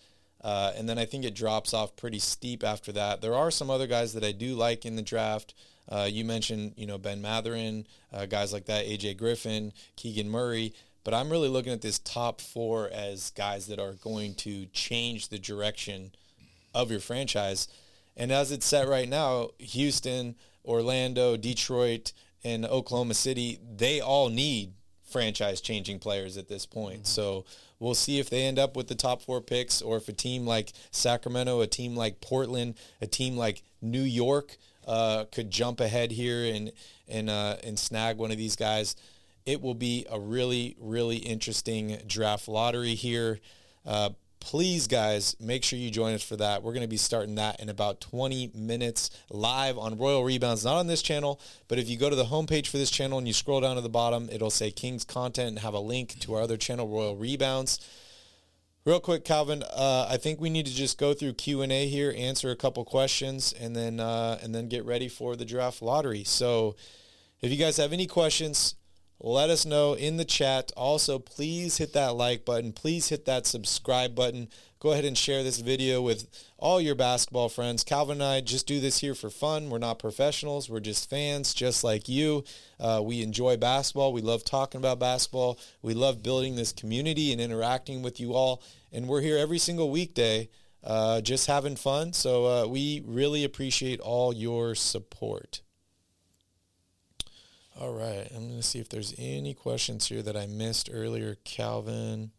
Uh, 0.47 0.71
and 0.77 0.87
then 0.87 0.97
I 0.97 1.03
think 1.03 1.25
it 1.25 1.35
drops 1.35 1.73
off 1.73 1.97
pretty 1.97 2.19
steep 2.19 2.63
after 2.63 2.93
that. 2.93 3.19
There 3.19 3.35
are 3.35 3.51
some 3.51 3.69
other 3.69 3.85
guys 3.85 4.13
that 4.13 4.23
I 4.23 4.31
do 4.31 4.55
like 4.55 4.85
in 4.85 4.95
the 4.95 5.01
draft. 5.01 5.53
Uh, 5.89 6.07
you 6.09 6.23
mentioned, 6.23 6.71
you 6.77 6.87
know, 6.87 6.97
Ben 6.97 7.21
Mathurin, 7.21 7.85
uh, 8.13 8.27
guys 8.27 8.53
like 8.53 8.65
that, 8.67 8.85
AJ 8.85 9.17
Griffin, 9.17 9.73
Keegan 9.97 10.29
Murray. 10.29 10.73
But 11.03 11.13
I'm 11.13 11.29
really 11.29 11.49
looking 11.49 11.73
at 11.73 11.81
this 11.81 11.99
top 11.99 12.39
four 12.39 12.89
as 12.93 13.31
guys 13.31 13.67
that 13.67 13.77
are 13.77 13.95
going 13.95 14.35
to 14.35 14.67
change 14.67 15.27
the 15.27 15.37
direction 15.37 16.13
of 16.73 16.91
your 16.91 17.01
franchise. 17.01 17.67
And 18.15 18.31
as 18.31 18.49
it's 18.53 18.65
set 18.65 18.87
right 18.87 19.09
now, 19.09 19.49
Houston, 19.59 20.35
Orlando, 20.63 21.35
Detroit, 21.35 22.13
and 22.45 22.65
Oklahoma 22.65 23.15
City, 23.15 23.59
they 23.75 23.99
all 23.99 24.29
need 24.29 24.71
franchise 25.09 25.59
changing 25.59 25.99
players 25.99 26.37
at 26.37 26.47
this 26.47 26.65
point. 26.65 27.05
So 27.05 27.43
we'll 27.79 27.95
see 27.95 28.19
if 28.19 28.29
they 28.29 28.43
end 28.43 28.59
up 28.59 28.75
with 28.75 28.87
the 28.87 28.95
top 28.95 29.21
four 29.21 29.41
picks 29.41 29.81
or 29.81 29.97
if 29.97 30.07
a 30.07 30.13
team 30.13 30.45
like 30.45 30.73
Sacramento, 30.91 31.61
a 31.61 31.67
team 31.67 31.95
like 31.95 32.21
Portland, 32.21 32.75
a 33.01 33.07
team 33.07 33.37
like 33.37 33.61
New 33.81 34.01
York 34.01 34.57
uh, 34.87 35.25
could 35.31 35.51
jump 35.51 35.79
ahead 35.79 36.11
here 36.11 36.53
and 36.53 36.71
and 37.07 37.29
uh, 37.29 37.57
and 37.63 37.77
snag 37.77 38.17
one 38.17 38.31
of 38.31 38.37
these 38.37 38.55
guys. 38.55 38.95
It 39.45 39.61
will 39.61 39.75
be 39.75 40.05
a 40.09 40.19
really 40.19 40.75
really 40.79 41.17
interesting 41.17 41.99
draft 42.07 42.47
lottery 42.47 42.95
here. 42.95 43.39
Uh, 43.85 44.09
please 44.47 44.87
guys 44.87 45.35
make 45.41 45.61
sure 45.61 45.77
you 45.77 45.91
join 45.91 46.13
us 46.13 46.23
for 46.23 46.37
that. 46.37 46.63
We're 46.63 46.71
going 46.71 46.79
to 46.81 46.87
be 46.87 46.95
starting 46.95 47.35
that 47.35 47.59
in 47.59 47.67
about 47.67 47.99
20 47.99 48.51
minutes 48.55 49.09
live 49.29 49.77
on 49.77 49.97
royal 49.97 50.23
rebounds 50.23 50.63
not 50.63 50.77
on 50.77 50.87
this 50.87 51.01
channel 51.01 51.41
but 51.67 51.79
if 51.79 51.89
you 51.89 51.97
go 51.97 52.09
to 52.09 52.15
the 52.15 52.23
homepage 52.23 52.67
for 52.67 52.77
this 52.77 52.89
channel 52.89 53.17
and 53.17 53.27
you 53.27 53.33
scroll 53.33 53.59
down 53.59 53.75
to 53.75 53.81
the 53.81 53.89
bottom 53.89 54.29
it'll 54.31 54.49
say 54.49 54.71
king's 54.71 55.03
content 55.03 55.49
and 55.49 55.59
have 55.59 55.73
a 55.73 55.79
link 55.79 56.17
to 56.21 56.33
our 56.33 56.41
other 56.41 56.55
channel 56.55 56.87
royal 56.87 57.17
rebounds. 57.17 57.85
Real 58.85 59.01
quick 59.01 59.25
calvin 59.25 59.63
uh, 59.63 60.07
i 60.09 60.15
think 60.15 60.39
we 60.39 60.49
need 60.49 60.65
to 60.65 60.73
just 60.73 60.97
go 60.97 61.13
through 61.13 61.33
q&a 61.33 61.85
here 61.89 62.15
answer 62.17 62.49
a 62.49 62.55
couple 62.55 62.85
questions 62.85 63.53
and 63.59 63.75
then 63.75 63.99
uh, 63.99 64.39
and 64.41 64.55
then 64.55 64.69
get 64.69 64.85
ready 64.85 65.09
for 65.09 65.35
the 65.35 65.43
draft 65.43 65.81
lottery. 65.81 66.23
So 66.23 66.77
if 67.41 67.51
you 67.51 67.57
guys 67.57 67.75
have 67.75 67.91
any 67.91 68.07
questions 68.07 68.75
let 69.19 69.49
us 69.49 69.65
know 69.65 69.93
in 69.93 70.17
the 70.17 70.25
chat. 70.25 70.71
Also, 70.77 71.17
please 71.17 71.77
hit 71.77 71.93
that 71.93 72.15
like 72.15 72.45
button. 72.45 72.71
Please 72.71 73.09
hit 73.09 73.25
that 73.25 73.47
subscribe 73.47 74.13
button. 74.13 74.49
Go 74.79 74.91
ahead 74.91 75.05
and 75.05 75.17
share 75.17 75.41
this 75.41 75.59
video 75.59 76.01
with 76.01 76.27
all 76.57 76.79
your 76.79 76.93
basketball 76.93 77.49
friends. 77.49 77.83
Calvin 77.83 78.21
and 78.21 78.23
I 78.23 78.41
just 78.41 78.67
do 78.67 78.79
this 78.79 78.99
here 78.99 79.15
for 79.15 79.31
fun. 79.31 79.71
We're 79.71 79.79
not 79.79 79.97
professionals. 79.97 80.69
We're 80.69 80.79
just 80.79 81.09
fans, 81.09 81.55
just 81.55 81.83
like 81.83 82.07
you. 82.07 82.43
Uh, 82.79 83.01
we 83.03 83.23
enjoy 83.23 83.57
basketball. 83.57 84.13
We 84.13 84.21
love 84.21 84.43
talking 84.43 84.77
about 84.79 84.99
basketball. 84.99 85.59
We 85.81 85.95
love 85.95 86.21
building 86.21 86.55
this 86.55 86.71
community 86.71 87.31
and 87.31 87.41
interacting 87.41 88.03
with 88.03 88.19
you 88.19 88.33
all. 88.33 88.61
And 88.91 89.07
we're 89.07 89.21
here 89.21 89.37
every 89.37 89.57
single 89.57 89.89
weekday 89.89 90.49
uh, 90.83 91.21
just 91.21 91.47
having 91.47 91.75
fun. 91.75 92.13
So 92.13 92.45
uh, 92.45 92.67
we 92.67 93.01
really 93.05 93.43
appreciate 93.43 93.99
all 93.99 94.33
your 94.33 94.75
support. 94.75 95.61
All 97.79 97.93
right, 97.93 98.27
I'm 98.35 98.47
going 98.47 98.57
to 98.57 98.63
see 98.63 98.79
if 98.79 98.89
there's 98.89 99.13
any 99.19 99.53
questions 99.53 100.07
here 100.07 100.23
that 100.23 100.35
I 100.35 100.47
missed 100.47 100.89
earlier. 100.91 101.37
Calvin. 101.43 102.31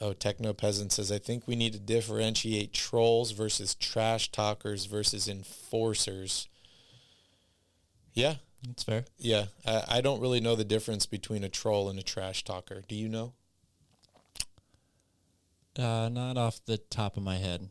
Oh, 0.00 0.12
Techno 0.12 0.52
Peasant 0.52 0.92
says, 0.92 1.10
I 1.12 1.18
think 1.18 1.46
we 1.46 1.56
need 1.56 1.72
to 1.72 1.78
differentiate 1.78 2.72
trolls 2.72 3.32
versus 3.32 3.74
trash 3.74 4.30
talkers 4.30 4.86
versus 4.86 5.28
enforcers. 5.28 6.48
Yeah, 8.12 8.36
That's 8.66 8.82
fair. 8.84 9.04
yeah. 9.18 9.46
I, 9.66 9.84
I 9.88 10.00
don't 10.00 10.20
really 10.20 10.40
know 10.40 10.56
the 10.56 10.64
difference 10.64 11.06
between 11.06 11.44
a 11.44 11.48
troll 11.48 11.88
and 11.88 11.98
a 11.98 12.02
trash 12.02 12.44
talker. 12.44 12.82
Do 12.88 12.94
you 12.96 13.08
know? 13.08 13.34
Uh, 15.78 16.08
not 16.08 16.36
off 16.36 16.60
the 16.64 16.78
top 16.78 17.16
of 17.16 17.22
my 17.22 17.36
head. 17.36 17.68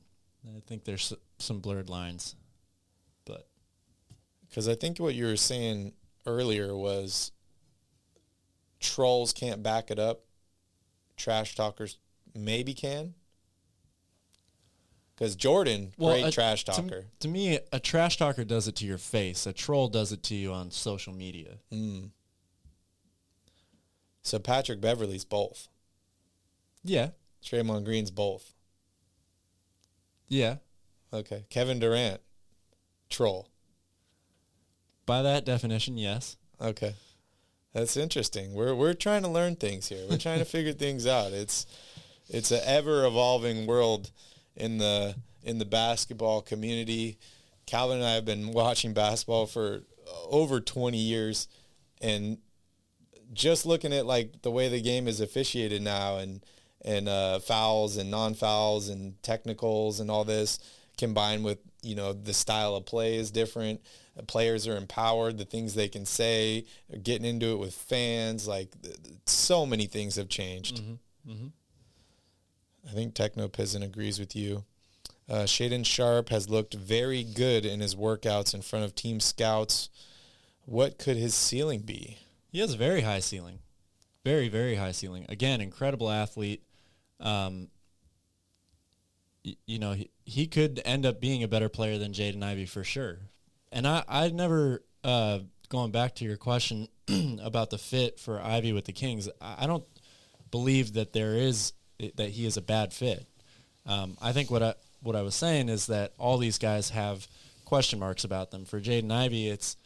I 0.47 0.61
think 0.65 0.85
there's 0.85 1.11
some 1.39 1.59
blurred 1.59 1.89
lines, 1.89 2.35
Because 4.57 4.67
I 4.67 4.73
think 4.73 4.97
what 4.97 5.13
you 5.13 5.25
were 5.25 5.35
saying 5.35 5.93
earlier 6.25 6.75
was 6.75 7.31
trolls 8.79 9.31
can't 9.31 9.61
back 9.61 9.91
it 9.91 9.99
up. 9.99 10.23
Trash 11.15 11.53
talkers 11.53 11.99
maybe 12.33 12.73
can. 12.73 13.13
Because 15.13 15.35
Jordan, 15.35 15.93
great 15.99 16.23
a- 16.25 16.31
trash 16.31 16.65
to- 16.65 16.71
talker. 16.71 17.05
To, 17.19 17.27
me, 17.27 17.59
a 17.71 17.79
trash 17.79 18.17
talker 18.17 18.43
does 18.43 18.67
it 18.67 18.75
to 18.77 18.85
your 18.87 18.97
face. 18.97 19.45
A 19.45 19.53
troll 19.53 19.89
does 19.89 20.11
it 20.11 20.23
to 20.23 20.33
you 20.33 20.51
on 20.51 20.71
social 20.71 21.13
media. 21.13 21.59
Mm. 21.71 22.09
So 24.23 24.39
Patrick 24.39 24.81
Beverley's 24.81 25.23
both. 25.23 25.67
Yeah, 26.83 27.09
Draymond 27.43 27.85
Green's 27.85 28.09
both. 28.09 28.55
yeah. 30.27 30.55
Okay. 31.13 31.45
Kevin 31.51 31.77
Durant, 31.77 32.21
troll. 33.11 33.51
By 35.07 35.23
that 35.23 35.45
definition, 35.45 35.97
yes. 35.97 36.37
Okay. 36.61 36.93
That's 37.73 37.97
interesting. 37.97 38.53
We're 38.53 38.75
we're 38.75 38.93
trying 38.93 39.23
to 39.23 39.29
learn 39.29 39.55
things 39.55 39.87
here. 39.87 40.05
We're 40.09 40.17
trying 40.17 40.39
to 40.39 40.45
figure 40.45 40.73
things 40.85 41.07
out. 41.07 41.31
It's 41.31 41.65
it's 42.29 42.51
an 42.51 42.61
ever 42.65 43.05
evolving 43.05 43.65
world 43.65 44.11
in 44.55 44.77
the 44.77 45.15
in 45.43 45.57
the 45.57 45.65
basketball 45.65 46.41
community. 46.41 47.17
Calvin 47.65 47.97
and 47.97 48.05
I 48.05 48.15
have 48.15 48.25
been 48.25 48.51
watching 48.51 48.93
basketball 48.93 49.45
for 49.45 49.81
over 50.29 50.59
20 50.59 50.97
years 50.97 51.47
and 52.01 52.37
just 53.33 53.65
looking 53.65 53.93
at 53.93 54.05
like 54.05 54.41
the 54.41 54.51
way 54.51 54.67
the 54.69 54.81
game 54.81 55.07
is 55.07 55.21
officiated 55.21 55.81
now 55.81 56.17
and 56.17 56.45
and 56.83 57.07
uh, 57.07 57.39
fouls 57.39 57.97
and 57.97 58.11
non-fouls 58.11 58.89
and 58.89 59.21
technicals 59.23 59.99
and 59.99 60.11
all 60.11 60.23
this 60.23 60.59
combined 60.97 61.43
with 61.43 61.59
you 61.81 61.95
know 61.95 62.13
the 62.13 62.33
style 62.33 62.75
of 62.75 62.85
play 62.85 63.15
is 63.15 63.31
different 63.31 63.81
players 64.25 64.67
are 64.67 64.77
empowered 64.77 65.37
the 65.37 65.45
things 65.45 65.75
they 65.75 65.87
can 65.87 66.05
say 66.05 66.65
getting 67.03 67.25
into 67.25 67.51
it 67.51 67.59
with 67.59 67.73
fans 67.73 68.47
like 68.47 68.69
so 69.25 69.65
many 69.65 69.85
things 69.85 70.15
have 70.15 70.27
changed 70.27 70.81
i 72.89 72.91
think 72.93 73.13
techno 73.13 73.47
Peasant 73.47 73.83
agrees 73.83 74.19
with 74.19 74.35
you 74.35 74.63
uh, 75.29 75.43
Shaedon 75.43 75.85
Sharpe 75.85 76.29
has 76.29 76.49
looked 76.49 76.73
very 76.73 77.23
good 77.23 77.65
in 77.65 77.81
his 77.81 77.95
workouts 77.95 78.53
in 78.53 78.61
front 78.61 78.85
of 78.85 78.95
team 78.95 79.19
scouts. 79.19 79.89
What 80.65 80.97
could 80.97 81.17
his 81.17 81.35
ceiling 81.35 81.81
be? 81.81 82.17
He 82.49 82.59
has 82.59 82.73
a 82.73 82.77
very 82.77 83.01
high 83.01 83.19
ceiling. 83.19 83.59
Very, 84.23 84.47
very 84.47 84.75
high 84.75 84.93
ceiling. 84.93 85.25
Again, 85.27 85.59
incredible 85.59 86.09
athlete. 86.09 86.63
Um, 87.19 87.67
you 89.65 89.79
know, 89.79 89.93
he, 89.93 90.09
he 90.25 90.47
could 90.47 90.81
end 90.83 91.05
up 91.05 91.21
being 91.21 91.43
a 91.43 91.47
better 91.47 91.69
player 91.69 91.97
than 91.97 92.11
Jaden 92.11 92.43
Ivey 92.43 92.65
for 92.65 92.83
sure. 92.83 93.19
And 93.71 93.87
I, 93.87 94.03
I 94.07 94.29
never, 94.29 94.83
uh, 95.03 95.39
going 95.69 95.91
back 95.91 96.15
to 96.15 96.25
your 96.25 96.37
question 96.37 96.87
about 97.41 97.69
the 97.69 97.77
fit 97.77 98.19
for 98.19 98.41
Ivey 98.41 98.73
with 98.73 98.85
the 98.85 98.93
Kings, 98.93 99.29
I, 99.41 99.63
I 99.63 99.67
don't 99.67 99.85
believe 100.51 100.93
that 100.93 101.13
there 101.13 101.35
is, 101.35 101.73
that 102.15 102.29
he 102.29 102.45
is 102.45 102.57
a 102.57 102.61
bad 102.61 102.93
fit. 102.93 103.25
Um, 103.85 104.17
I 104.21 104.33
think 104.33 104.51
what 104.51 104.63
I, 104.63 104.73
what 105.01 105.15
I 105.15 105.21
was 105.21 105.35
saying 105.35 105.69
is 105.69 105.87
that 105.87 106.13
all 106.17 106.37
these 106.37 106.57
guys 106.57 106.89
have 106.89 107.27
question 107.65 107.99
marks 107.99 108.23
about 108.23 108.51
them. 108.51 108.65
For 108.65 108.79
Jaden 108.79 109.11
Ivey, 109.11 109.49
it's 109.49 109.77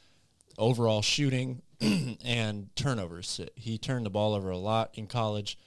overall 0.57 1.01
shooting 1.01 1.61
and 1.81 2.69
turnovers. 2.75 3.41
He 3.55 3.77
turned 3.77 4.05
the 4.05 4.09
ball 4.09 4.33
over 4.33 4.49
a 4.49 4.57
lot 4.57 4.91
in 4.93 5.07
college. 5.07 5.57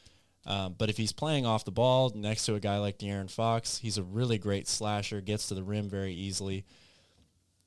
Um, 0.47 0.75
but 0.77 0.91
if 0.91 0.97
he's 0.97 1.13
playing 1.13 1.47
off 1.47 1.65
the 1.65 1.71
ball 1.71 2.13
next 2.15 2.45
to 2.47 2.55
a 2.55 2.61
guy 2.61 2.79
like 2.79 2.99
De'Aaron 2.99 3.31
Fox, 3.31 3.79
he's 3.79 3.97
a 3.97 4.03
really 4.03 4.39
great 4.39 4.69
slasher, 4.69 5.21
gets 5.21 5.49
to 5.49 5.55
the 5.55 5.63
rim 5.63 5.89
very 5.89 6.13
easily. 6.13 6.65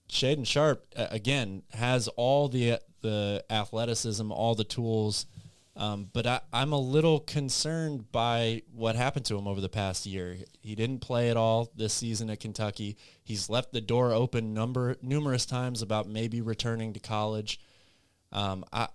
Shaedon 0.10 0.45
Sharpe 0.45 0.86
uh, 0.95 1.08
again, 1.10 1.64
has 1.74 2.08
all 2.10 2.48
the 2.48 2.80
the 3.02 3.44
athleticism, 3.49 4.32
all 4.32 4.56
the 4.56 4.64
tools, 4.64 5.28
um, 5.76 6.10
but 6.12 6.26
I, 6.26 6.41
I'm 6.52 6.74
a 6.74 6.80
little 6.80 7.20
concerned 7.20 8.12
by 8.12 8.64
what 8.74 8.95
happened 8.95 9.26
to 9.26 9.38
him 9.38 9.48
over 9.48 9.62
the 9.62 9.70
past 9.70 10.08
year. 10.08 10.38
He 10.62 10.74
didn't 10.74 10.99
play 10.99 11.30
at 11.30 11.38
all 11.38 11.72
this 11.76 11.94
season 11.94 12.32
at 12.32 12.40
Kentucky. 12.40 12.98
He's 13.24 13.49
left 13.49 13.74
the 13.74 13.82
door 13.82 14.12
open 14.12 14.56
number 14.56 14.98
numerous 15.04 15.45
times 15.45 15.84
about 15.84 16.08
maybe 16.08 16.41
returning 16.41 16.94
to 16.94 16.99
college. 16.99 17.60
Um, 18.32 18.66
I, 18.74 18.88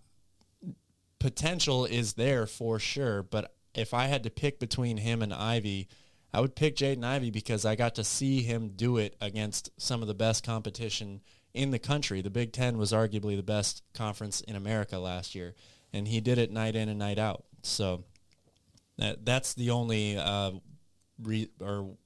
potential 1.21 1.85
is 1.85 2.15
there 2.15 2.47
for 2.47 2.81
sure, 2.81 3.23
but 3.23 3.55
if 3.75 3.95
I 3.95 4.07
had 4.07 4.23
to 4.25 4.31
pick 4.31 4.59
between 4.59 4.99
him 4.99 5.23
and 5.23 5.33
Ivey, 5.33 5.89
I 6.33 6.41
would 6.41 6.55
pick 6.55 6.77
Jaden 6.77 7.05
Ivey 7.05 7.31
because 7.31 7.65
I 7.65 7.75
got 7.75 7.95
to 7.97 8.05
see 8.05 8.43
him 8.43 8.71
do 8.71 8.97
it 8.97 9.17
against 9.21 9.71
some 9.77 10.03
of 10.03 10.09
the 10.09 10.15
best 10.15 10.45
competition 10.45 11.21
in 11.55 11.71
the 11.71 11.79
country. 11.79 12.23
The 12.23 12.31
Big 12.31 12.53
Ten 12.53 12.79
was 12.79 12.93
arguably 12.93 13.37
the 13.37 13.43
best 13.43 13.83
conference 13.95 14.41
in 14.41 14.57
America 14.57 14.99
last 14.99 15.35
year, 15.35 15.55
and 15.93 16.09
he 16.09 16.21
did 16.21 16.39
it 16.39 16.51
night 16.51 16.75
in 16.75 16.89
and 16.89 16.99
night 16.99 17.19
out. 17.19 17.45
So 17.63 18.05
that 18.99 19.25
that's 19.25 19.55
the 19.55 19.71
only 19.71 20.17
uh, 20.17 20.53
re, 21.23 21.49
or 21.61 21.97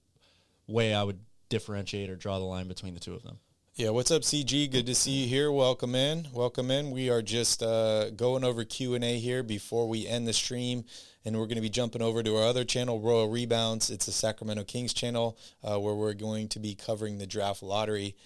way 0.66 0.94
I 0.94 1.02
would 1.02 1.20
differentiate 1.48 2.10
or 2.10 2.16
draw 2.16 2.38
the 2.38 2.44
line 2.44 2.68
between 2.68 2.94
the 2.94 3.00
two 3.00 3.14
of 3.14 3.22
them. 3.22 3.38
Yeah, 3.78 3.90
what's 3.90 4.10
up, 4.10 4.22
CG? 4.22 4.72
Good 4.72 4.86
to 4.86 4.94
see 4.94 5.10
you 5.10 5.28
here. 5.28 5.52
Welcome 5.52 5.94
in. 5.94 6.28
Welcome 6.32 6.70
in. 6.70 6.92
We 6.92 7.10
are 7.10 7.20
just 7.20 7.62
uh, 7.62 8.08
going 8.08 8.42
over 8.42 8.64
Q 8.64 8.94
and 8.94 9.04
A 9.04 9.18
here 9.18 9.42
before 9.42 9.86
we 9.86 10.06
end 10.06 10.26
the 10.26 10.32
stream, 10.32 10.86
and 11.26 11.36
we're 11.36 11.44
going 11.44 11.56
to 11.56 11.60
be 11.60 11.68
jumping 11.68 12.00
over 12.00 12.22
to 12.22 12.36
our 12.38 12.44
other 12.44 12.64
channel, 12.64 13.02
Royal 13.02 13.28
Rebounds. 13.28 13.90
It's 13.90 14.08
a 14.08 14.12
Sacramento 14.12 14.64
Kings 14.64 14.94
channel 14.94 15.36
uh, 15.62 15.78
where 15.78 15.94
we're 15.94 16.14
going 16.14 16.48
to 16.48 16.58
be 16.58 16.74
covering 16.74 17.18
the 17.18 17.26
draft 17.26 17.62
lottery. 17.62 18.16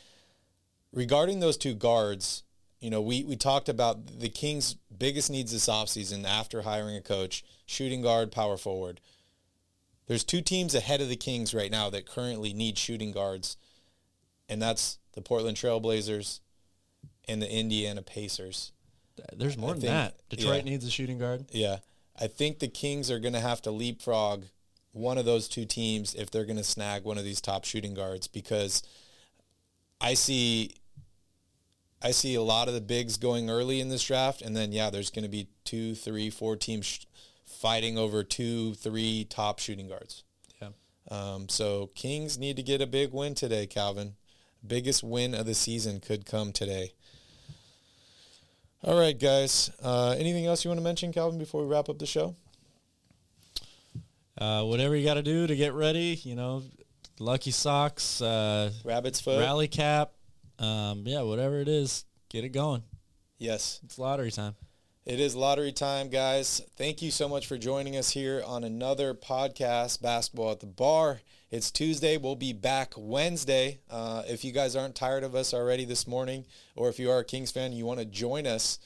Regarding 0.92 1.40
those 1.40 1.56
two 1.56 1.74
guards, 1.74 2.44
you 2.78 2.88
know, 2.88 3.02
we, 3.02 3.24
we 3.24 3.34
talked 3.34 3.68
about 3.68 4.20
the 4.20 4.28
Kings' 4.28 4.76
biggest 4.96 5.32
needs 5.32 5.50
this 5.50 5.66
offseason 5.66 6.24
after 6.24 6.62
hiring 6.62 6.94
a 6.94 7.00
coach, 7.00 7.44
shooting 7.66 8.02
guard, 8.02 8.30
power 8.30 8.56
forward. 8.56 9.00
There's 10.06 10.22
two 10.22 10.42
teams 10.42 10.76
ahead 10.76 11.00
of 11.00 11.08
the 11.08 11.16
Kings 11.16 11.52
right 11.52 11.72
now 11.72 11.90
that 11.90 12.06
currently 12.06 12.52
need 12.52 12.78
shooting 12.78 13.10
guards, 13.10 13.56
and 14.48 14.62
that's 14.62 14.99
the 15.12 15.22
Portland 15.22 15.56
Trailblazers, 15.56 16.40
and 17.28 17.40
the 17.40 17.50
Indiana 17.50 18.02
Pacers. 18.02 18.72
There's 19.36 19.56
more 19.56 19.70
I 19.70 19.72
than 19.74 19.80
think, 19.80 19.92
that. 19.92 20.28
Detroit 20.28 20.64
yeah, 20.64 20.70
needs 20.70 20.86
a 20.86 20.90
shooting 20.90 21.18
guard. 21.18 21.46
Yeah. 21.52 21.78
I 22.18 22.26
think 22.26 22.58
the 22.58 22.68
Kings 22.68 23.10
are 23.10 23.18
going 23.18 23.34
to 23.34 23.40
have 23.40 23.62
to 23.62 23.70
leapfrog 23.70 24.44
one 24.92 25.18
of 25.18 25.24
those 25.24 25.48
two 25.48 25.64
teams 25.64 26.14
if 26.14 26.30
they're 26.30 26.44
going 26.44 26.56
to 26.56 26.64
snag 26.64 27.04
one 27.04 27.18
of 27.18 27.24
these 27.24 27.40
top 27.40 27.64
shooting 27.64 27.94
guards 27.94 28.26
because 28.26 28.82
I 30.00 30.14
see 30.14 30.72
I 32.02 32.10
see 32.10 32.34
a 32.34 32.42
lot 32.42 32.66
of 32.66 32.74
the 32.74 32.80
bigs 32.80 33.16
going 33.16 33.50
early 33.50 33.80
in 33.80 33.88
this 33.88 34.02
draft 34.02 34.42
and 34.42 34.56
then 34.56 34.72
yeah 34.72 34.90
there's 34.90 35.10
going 35.10 35.22
to 35.22 35.30
be 35.30 35.48
two 35.64 35.94
three 35.94 36.28
four 36.28 36.56
teams 36.56 36.86
sh- 36.86 37.04
fighting 37.46 37.98
over 37.98 38.24
two 38.24 38.74
three 38.74 39.26
top 39.30 39.60
shooting 39.60 39.86
guards 39.88 40.24
yeah 40.60 40.70
um, 41.08 41.48
so 41.48 41.90
Kings 41.94 42.36
need 42.36 42.56
to 42.56 42.62
get 42.62 42.80
a 42.80 42.86
big 42.86 43.12
win 43.12 43.34
today 43.34 43.66
Calvin 43.66 44.14
biggest 44.66 45.02
win 45.02 45.34
of 45.34 45.46
the 45.46 45.54
season 45.54 46.00
could 46.00 46.26
come 46.26 46.52
today. 46.52 46.92
All 48.82 48.98
right, 48.98 49.18
guys. 49.18 49.70
Uh, 49.82 50.14
anything 50.18 50.46
else 50.46 50.64
you 50.64 50.70
want 50.70 50.78
to 50.78 50.84
mention, 50.84 51.12
Calvin, 51.12 51.38
before 51.38 51.62
we 51.62 51.68
wrap 51.68 51.88
up 51.88 51.98
the 51.98 52.06
show? 52.06 52.34
Uh, 54.38 54.64
whatever 54.64 54.96
you 54.96 55.04
got 55.04 55.14
to 55.14 55.22
do 55.22 55.46
to 55.46 55.54
get 55.54 55.74
ready, 55.74 56.18
you 56.24 56.34
know, 56.34 56.62
lucky 57.18 57.50
socks, 57.50 58.22
uh, 58.22 58.70
rabbit's 58.84 59.20
foot, 59.20 59.38
rally 59.38 59.68
cap, 59.68 60.12
um, 60.58 61.02
yeah, 61.04 61.20
whatever 61.20 61.60
it 61.60 61.68
is, 61.68 62.06
get 62.30 62.44
it 62.44 62.48
going. 62.48 62.82
Yes, 63.36 63.80
it's 63.84 63.98
lottery 63.98 64.30
time. 64.30 64.54
It 65.04 65.20
is 65.20 65.34
lottery 65.34 65.72
time, 65.72 66.08
guys. 66.08 66.62
Thank 66.76 67.02
you 67.02 67.10
so 67.10 67.28
much 67.28 67.46
for 67.46 67.58
joining 67.58 67.96
us 67.96 68.10
here 68.10 68.42
on 68.46 68.64
another 68.64 69.12
podcast, 69.12 70.00
Basketball 70.00 70.52
at 70.52 70.60
the 70.60 70.66
Bar. 70.66 71.20
It's 71.50 71.72
Tuesday. 71.72 72.16
We'll 72.16 72.36
be 72.36 72.52
back 72.52 72.92
Wednesday. 72.96 73.80
Uh, 73.90 74.22
if 74.28 74.44
you 74.44 74.52
guys 74.52 74.76
aren't 74.76 74.94
tired 74.94 75.24
of 75.24 75.34
us 75.34 75.52
already 75.52 75.84
this 75.84 76.06
morning, 76.06 76.44
or 76.76 76.88
if 76.88 77.00
you 77.00 77.10
are 77.10 77.18
a 77.18 77.24
Kings 77.24 77.50
fan, 77.50 77.72
and 77.72 77.74
you 77.74 77.84
want 77.84 77.98
to 77.98 78.04
join 78.04 78.46
us. 78.46 78.78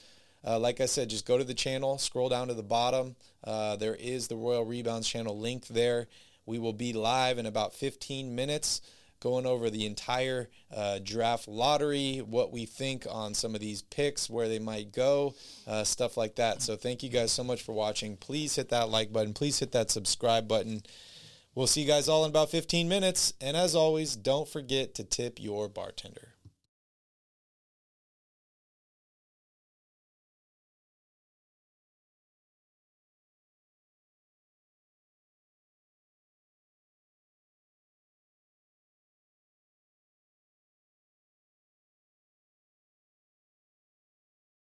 Uh, 0.43 0.57
like 0.57 0.81
I 0.81 0.87
said, 0.87 1.11
just 1.11 1.27
go 1.27 1.37
to 1.37 1.43
the 1.43 1.53
channel, 1.53 1.99
scroll 1.99 2.27
down 2.27 2.47
to 2.47 2.55
the 2.55 2.63
bottom. 2.63 3.17
Uh, 3.43 3.75
there 3.75 3.93
is 3.93 4.27
the 4.27 4.35
Royal 4.35 4.65
Rebounds 4.65 5.07
channel 5.07 5.37
link 5.37 5.67
there. 5.67 6.07
We 6.47 6.57
will 6.57 6.73
be 6.73 6.91
live 6.91 7.37
in 7.37 7.45
about 7.45 7.75
15 7.75 8.33
minutes 8.33 8.81
going 9.19 9.45
over 9.45 9.69
the 9.69 9.85
entire 9.85 10.49
uh, 10.75 10.97
draft 11.03 11.47
lottery, 11.47 12.17
what 12.17 12.51
we 12.51 12.65
think 12.65 13.05
on 13.07 13.35
some 13.35 13.53
of 13.53 13.61
these 13.61 13.83
picks, 13.83 14.27
where 14.27 14.47
they 14.47 14.59
might 14.59 14.91
go, 14.91 15.35
uh, 15.67 15.83
stuff 15.83 16.17
like 16.17 16.33
that. 16.37 16.63
So 16.63 16.75
thank 16.75 17.03
you 17.03 17.09
guys 17.09 17.31
so 17.31 17.43
much 17.43 17.61
for 17.61 17.73
watching. 17.73 18.17
Please 18.17 18.55
hit 18.55 18.69
that 18.69 18.89
like 18.89 19.13
button. 19.13 19.33
Please 19.33 19.59
hit 19.59 19.71
that 19.73 19.91
subscribe 19.91 20.47
button. 20.47 20.81
We'll 21.55 21.67
see 21.67 21.81
you 21.81 21.87
guys 21.87 22.09
all 22.09 22.25
in 22.25 22.29
about 22.29 22.51
15 22.51 22.89
minutes. 22.89 23.33
And 23.39 23.55
as 23.55 23.75
always, 23.75 24.17
don't 24.17 24.47
forget 24.47 24.93
to 24.95 25.05
tip 25.05 25.41
your 25.41 25.69
bartender. 25.69 26.34